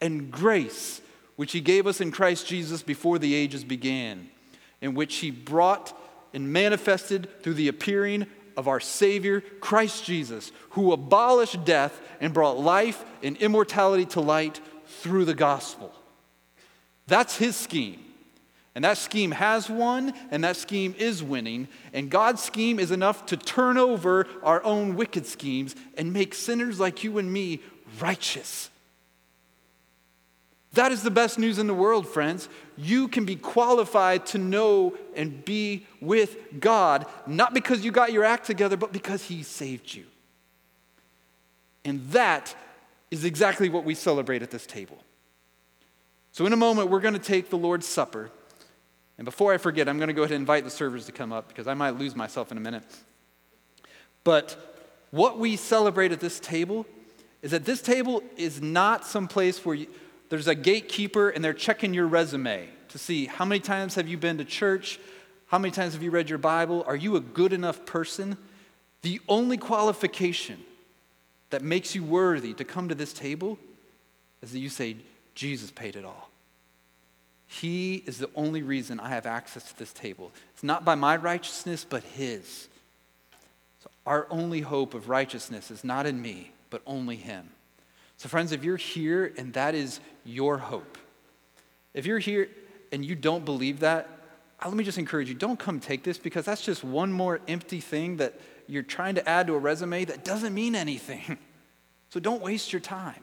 and 0.00 0.30
grace, 0.30 1.00
which 1.36 1.52
he 1.52 1.60
gave 1.60 1.86
us 1.86 2.00
in 2.00 2.10
Christ 2.10 2.46
Jesus 2.46 2.82
before 2.82 3.18
the 3.18 3.34
ages 3.34 3.64
began, 3.64 4.28
in 4.80 4.94
which 4.94 5.16
he 5.16 5.30
brought 5.30 5.96
and 6.32 6.52
manifested 6.52 7.28
through 7.42 7.54
the 7.54 7.68
appearing 7.68 8.26
of 8.56 8.68
our 8.68 8.80
Savior, 8.80 9.40
Christ 9.40 10.04
Jesus, 10.04 10.50
who 10.70 10.92
abolished 10.92 11.64
death 11.64 12.00
and 12.20 12.34
brought 12.34 12.58
life 12.58 13.04
and 13.22 13.36
immortality 13.36 14.04
to 14.06 14.20
light 14.20 14.60
through 14.86 15.24
the 15.24 15.34
gospel. 15.34 15.92
That's 17.06 17.36
his 17.36 17.56
scheme. 17.56 18.00
And 18.78 18.84
that 18.84 18.96
scheme 18.96 19.32
has 19.32 19.68
won, 19.68 20.12
and 20.30 20.44
that 20.44 20.54
scheme 20.54 20.94
is 20.96 21.20
winning. 21.20 21.66
And 21.92 22.08
God's 22.08 22.40
scheme 22.40 22.78
is 22.78 22.92
enough 22.92 23.26
to 23.26 23.36
turn 23.36 23.76
over 23.76 24.28
our 24.44 24.62
own 24.62 24.94
wicked 24.94 25.26
schemes 25.26 25.74
and 25.96 26.12
make 26.12 26.32
sinners 26.32 26.78
like 26.78 27.02
you 27.02 27.18
and 27.18 27.32
me 27.32 27.58
righteous. 27.98 28.70
That 30.74 30.92
is 30.92 31.02
the 31.02 31.10
best 31.10 31.40
news 31.40 31.58
in 31.58 31.66
the 31.66 31.74
world, 31.74 32.06
friends. 32.06 32.48
You 32.76 33.08
can 33.08 33.24
be 33.24 33.34
qualified 33.34 34.26
to 34.26 34.38
know 34.38 34.96
and 35.16 35.44
be 35.44 35.84
with 36.00 36.36
God, 36.60 37.04
not 37.26 37.54
because 37.54 37.84
you 37.84 37.90
got 37.90 38.12
your 38.12 38.22
act 38.22 38.46
together, 38.46 38.76
but 38.76 38.92
because 38.92 39.24
He 39.24 39.42
saved 39.42 39.92
you. 39.92 40.04
And 41.84 42.08
that 42.12 42.54
is 43.10 43.24
exactly 43.24 43.70
what 43.70 43.82
we 43.82 43.96
celebrate 43.96 44.44
at 44.44 44.52
this 44.52 44.66
table. 44.66 45.02
So, 46.30 46.46
in 46.46 46.52
a 46.52 46.56
moment, 46.56 46.90
we're 46.90 47.00
going 47.00 47.14
to 47.14 47.18
take 47.18 47.50
the 47.50 47.58
Lord's 47.58 47.84
Supper. 47.84 48.30
And 49.18 49.24
before 49.24 49.52
I 49.52 49.58
forget, 49.58 49.88
I'm 49.88 49.98
going 49.98 50.08
to 50.08 50.14
go 50.14 50.22
ahead 50.22 50.34
and 50.34 50.42
invite 50.42 50.64
the 50.64 50.70
servers 50.70 51.06
to 51.06 51.12
come 51.12 51.32
up 51.32 51.48
because 51.48 51.66
I 51.66 51.74
might 51.74 51.98
lose 51.98 52.16
myself 52.16 52.50
in 52.50 52.56
a 52.56 52.60
minute. 52.60 52.84
But 54.24 54.78
what 55.10 55.38
we 55.38 55.56
celebrate 55.56 56.12
at 56.12 56.20
this 56.20 56.38
table 56.40 56.86
is 57.42 57.50
that 57.50 57.64
this 57.64 57.82
table 57.82 58.22
is 58.36 58.62
not 58.62 59.04
some 59.04 59.28
place 59.28 59.64
where 59.64 59.74
you 59.74 59.86
there's 60.28 60.46
a 60.46 60.54
gatekeeper 60.54 61.30
and 61.30 61.42
they're 61.42 61.54
checking 61.54 61.94
your 61.94 62.06
resume 62.06 62.68
to 62.88 62.98
see 62.98 63.26
how 63.26 63.44
many 63.44 63.60
times 63.60 63.94
have 63.94 64.08
you 64.08 64.18
been 64.18 64.38
to 64.38 64.44
church? 64.44 65.00
How 65.46 65.58
many 65.58 65.72
times 65.72 65.94
have 65.94 66.02
you 66.02 66.10
read 66.10 66.28
your 66.28 66.38
Bible? 66.38 66.84
Are 66.86 66.96
you 66.96 67.16
a 67.16 67.20
good 67.20 67.52
enough 67.52 67.86
person? 67.86 68.36
The 69.02 69.20
only 69.28 69.56
qualification 69.56 70.62
that 71.50 71.62
makes 71.62 71.94
you 71.94 72.04
worthy 72.04 72.52
to 72.54 72.64
come 72.64 72.88
to 72.88 72.94
this 72.94 73.12
table 73.12 73.58
is 74.42 74.52
that 74.52 74.58
you 74.58 74.68
say, 74.68 74.96
Jesus 75.34 75.70
paid 75.70 75.96
it 75.96 76.04
all. 76.04 76.27
He 77.50 78.04
is 78.06 78.18
the 78.18 78.30
only 78.36 78.62
reason 78.62 79.00
I 79.00 79.08
have 79.08 79.24
access 79.24 79.72
to 79.72 79.78
this 79.78 79.92
table. 79.94 80.32
It's 80.52 80.62
not 80.62 80.84
by 80.84 80.94
my 80.94 81.16
righteousness, 81.16 81.84
but 81.88 82.02
His. 82.04 82.68
So 83.82 83.90
our 84.06 84.26
only 84.30 84.60
hope 84.60 84.92
of 84.92 85.08
righteousness 85.08 85.70
is 85.70 85.82
not 85.82 86.04
in 86.04 86.20
me, 86.20 86.52
but 86.68 86.82
only 86.86 87.16
Him. 87.16 87.48
So, 88.18 88.28
friends, 88.28 88.52
if 88.52 88.64
you're 88.64 88.76
here 88.76 89.32
and 89.38 89.54
that 89.54 89.74
is 89.74 90.00
your 90.24 90.58
hope, 90.58 90.98
if 91.94 92.04
you're 92.04 92.18
here 92.18 92.50
and 92.92 93.02
you 93.02 93.14
don't 93.14 93.46
believe 93.46 93.80
that, 93.80 94.08
uh, 94.62 94.68
let 94.68 94.76
me 94.76 94.84
just 94.84 94.98
encourage 94.98 95.28
you 95.28 95.34
don't 95.34 95.58
come 95.58 95.80
take 95.80 96.04
this 96.04 96.18
because 96.18 96.44
that's 96.44 96.62
just 96.62 96.84
one 96.84 97.12
more 97.12 97.40
empty 97.48 97.80
thing 97.80 98.18
that 98.18 98.38
you're 98.66 98.82
trying 98.82 99.14
to 99.14 99.26
add 99.26 99.46
to 99.46 99.54
a 99.54 99.58
resume 99.58 100.04
that 100.04 100.22
doesn't 100.24 100.54
mean 100.54 100.74
anything. 100.74 101.38
So, 102.10 102.18
don't 102.18 102.40
waste 102.40 102.72
your 102.72 102.80
time. 102.80 103.22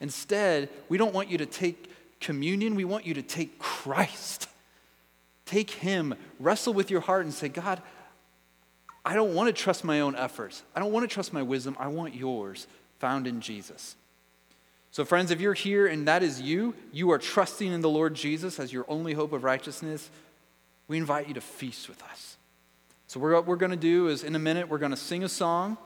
Instead, 0.00 0.70
we 0.88 0.98
don't 0.98 1.14
want 1.14 1.30
you 1.30 1.38
to 1.38 1.46
take 1.46 1.88
communion, 2.20 2.74
we 2.74 2.84
want 2.84 3.06
you 3.06 3.14
to 3.14 3.22
take 3.22 3.58
Christ. 3.58 4.48
Take 5.46 5.70
Him, 5.70 6.14
wrestle 6.38 6.74
with 6.74 6.90
your 6.90 7.00
heart, 7.00 7.24
and 7.24 7.32
say, 7.32 7.48
God, 7.48 7.80
I 9.04 9.14
don't 9.14 9.34
want 9.34 9.46
to 9.48 9.52
trust 9.52 9.84
my 9.84 10.00
own 10.00 10.14
efforts. 10.16 10.62
I 10.74 10.80
don't 10.80 10.92
want 10.92 11.08
to 11.08 11.12
trust 11.12 11.32
my 11.32 11.42
wisdom. 11.42 11.76
I 11.78 11.88
want 11.88 12.14
yours 12.14 12.66
found 12.98 13.26
in 13.26 13.40
Jesus. 13.40 13.96
So, 14.90 15.04
friends, 15.04 15.30
if 15.30 15.40
you're 15.40 15.54
here 15.54 15.86
and 15.86 16.08
that 16.08 16.22
is 16.22 16.40
you, 16.40 16.74
you 16.92 17.10
are 17.12 17.18
trusting 17.18 17.70
in 17.70 17.80
the 17.80 17.88
Lord 17.88 18.14
Jesus 18.14 18.58
as 18.58 18.72
your 18.72 18.84
only 18.88 19.12
hope 19.12 19.32
of 19.32 19.44
righteousness, 19.44 20.10
we 20.88 20.96
invite 20.96 21.28
you 21.28 21.34
to 21.34 21.40
feast 21.40 21.88
with 21.88 22.02
us. 22.02 22.36
So, 23.06 23.20
what 23.20 23.46
we're 23.46 23.56
going 23.56 23.70
to 23.70 23.76
do 23.76 24.08
is 24.08 24.24
in 24.24 24.34
a 24.34 24.38
minute, 24.38 24.68
we're 24.68 24.78
going 24.78 24.90
to 24.90 24.96
sing 24.96 25.24
a 25.24 25.28
song. 25.28 25.78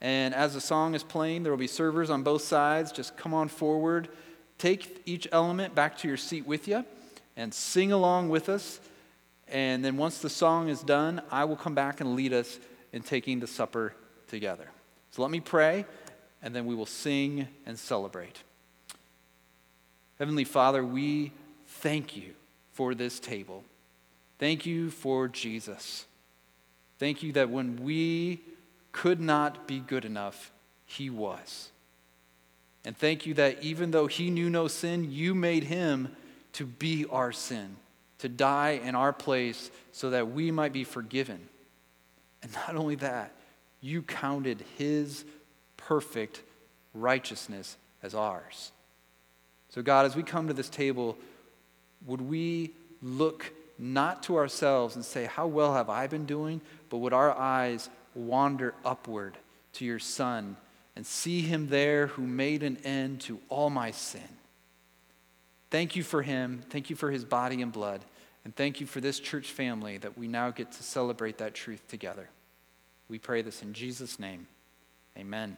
And 0.00 0.34
as 0.34 0.54
the 0.54 0.60
song 0.60 0.94
is 0.94 1.02
playing, 1.02 1.44
there 1.44 1.52
will 1.52 1.58
be 1.58 1.66
servers 1.66 2.10
on 2.10 2.22
both 2.22 2.42
sides. 2.42 2.92
Just 2.92 3.16
come 3.16 3.32
on 3.32 3.48
forward, 3.48 4.08
take 4.58 5.02
each 5.04 5.28
element 5.32 5.74
back 5.74 5.98
to 5.98 6.08
your 6.08 6.16
seat 6.16 6.46
with 6.46 6.68
you, 6.68 6.84
and 7.36 7.52
sing 7.52 7.92
along 7.92 8.28
with 8.28 8.48
us. 8.48 8.80
And 9.48 9.84
then 9.84 9.96
once 9.96 10.18
the 10.18 10.30
song 10.30 10.68
is 10.68 10.82
done, 10.82 11.20
I 11.30 11.44
will 11.44 11.56
come 11.56 11.74
back 11.74 12.00
and 12.00 12.14
lead 12.14 12.32
us 12.32 12.58
in 12.92 13.02
taking 13.02 13.40
the 13.40 13.46
supper 13.46 13.94
together. 14.28 14.68
So 15.10 15.22
let 15.22 15.30
me 15.30 15.40
pray 15.40 15.84
and 16.42 16.54
then 16.54 16.66
we 16.66 16.74
will 16.74 16.86
sing 16.86 17.48
and 17.66 17.78
celebrate. 17.78 18.42
Heavenly 20.18 20.44
Father, 20.44 20.84
we 20.84 21.32
thank 21.66 22.16
you 22.16 22.34
for 22.72 22.94
this 22.94 23.18
table. 23.18 23.64
Thank 24.38 24.66
you 24.66 24.90
for 24.90 25.26
Jesus. 25.26 26.06
Thank 26.98 27.22
you 27.22 27.32
that 27.32 27.50
when 27.50 27.82
we 27.82 28.42
could 28.92 29.20
not 29.20 29.66
be 29.66 29.80
good 29.80 30.04
enough, 30.04 30.52
he 30.84 31.10
was. 31.10 31.70
And 32.84 32.96
thank 32.96 33.26
you 33.26 33.34
that 33.34 33.62
even 33.62 33.90
though 33.90 34.06
he 34.06 34.30
knew 34.30 34.50
no 34.50 34.68
sin, 34.68 35.10
you 35.10 35.34
made 35.34 35.64
him 35.64 36.14
to 36.54 36.66
be 36.66 37.06
our 37.10 37.32
sin, 37.32 37.76
to 38.18 38.28
die 38.28 38.80
in 38.82 38.94
our 38.94 39.12
place 39.12 39.70
so 39.92 40.10
that 40.10 40.30
we 40.30 40.50
might 40.50 40.72
be 40.72 40.84
forgiven. 40.84 41.40
And 42.42 42.52
not 42.52 42.76
only 42.76 42.96
that, 42.96 43.32
you 43.80 44.02
counted 44.02 44.64
his 44.76 45.24
perfect 45.76 46.42
righteousness 46.92 47.76
as 48.02 48.14
ours. 48.14 48.72
So, 49.70 49.82
God, 49.82 50.06
as 50.06 50.14
we 50.14 50.22
come 50.22 50.48
to 50.48 50.54
this 50.54 50.68
table, 50.68 51.16
would 52.06 52.20
we 52.20 52.70
look 53.02 53.52
not 53.78 54.22
to 54.24 54.36
ourselves 54.36 54.94
and 54.94 55.04
say, 55.04 55.24
How 55.24 55.46
well 55.46 55.74
have 55.74 55.88
I 55.88 56.06
been 56.06 56.26
doing? 56.26 56.60
but 56.94 56.98
would 56.98 57.12
our 57.12 57.36
eyes 57.36 57.90
wander 58.14 58.72
upward 58.84 59.36
to 59.72 59.84
your 59.84 59.98
Son 59.98 60.56
and 60.96 61.06
see 61.06 61.40
him 61.40 61.68
there 61.68 62.08
who 62.08 62.22
made 62.22 62.62
an 62.62 62.76
end 62.84 63.20
to 63.22 63.40
all 63.48 63.70
my 63.70 63.90
sin? 63.90 64.22
Thank 65.70 65.96
you 65.96 66.02
for 66.02 66.22
him. 66.22 66.62
Thank 66.70 66.90
you 66.90 66.96
for 66.96 67.10
his 67.10 67.24
body 67.24 67.60
and 67.60 67.72
blood. 67.72 68.04
And 68.44 68.54
thank 68.54 68.80
you 68.80 68.86
for 68.86 69.00
this 69.00 69.18
church 69.18 69.50
family 69.50 69.98
that 69.98 70.16
we 70.16 70.28
now 70.28 70.50
get 70.50 70.70
to 70.72 70.82
celebrate 70.82 71.38
that 71.38 71.54
truth 71.54 71.86
together. 71.88 72.28
We 73.08 73.18
pray 73.18 73.42
this 73.42 73.62
in 73.62 73.72
Jesus' 73.72 74.18
name. 74.18 74.46
Amen. 75.18 75.56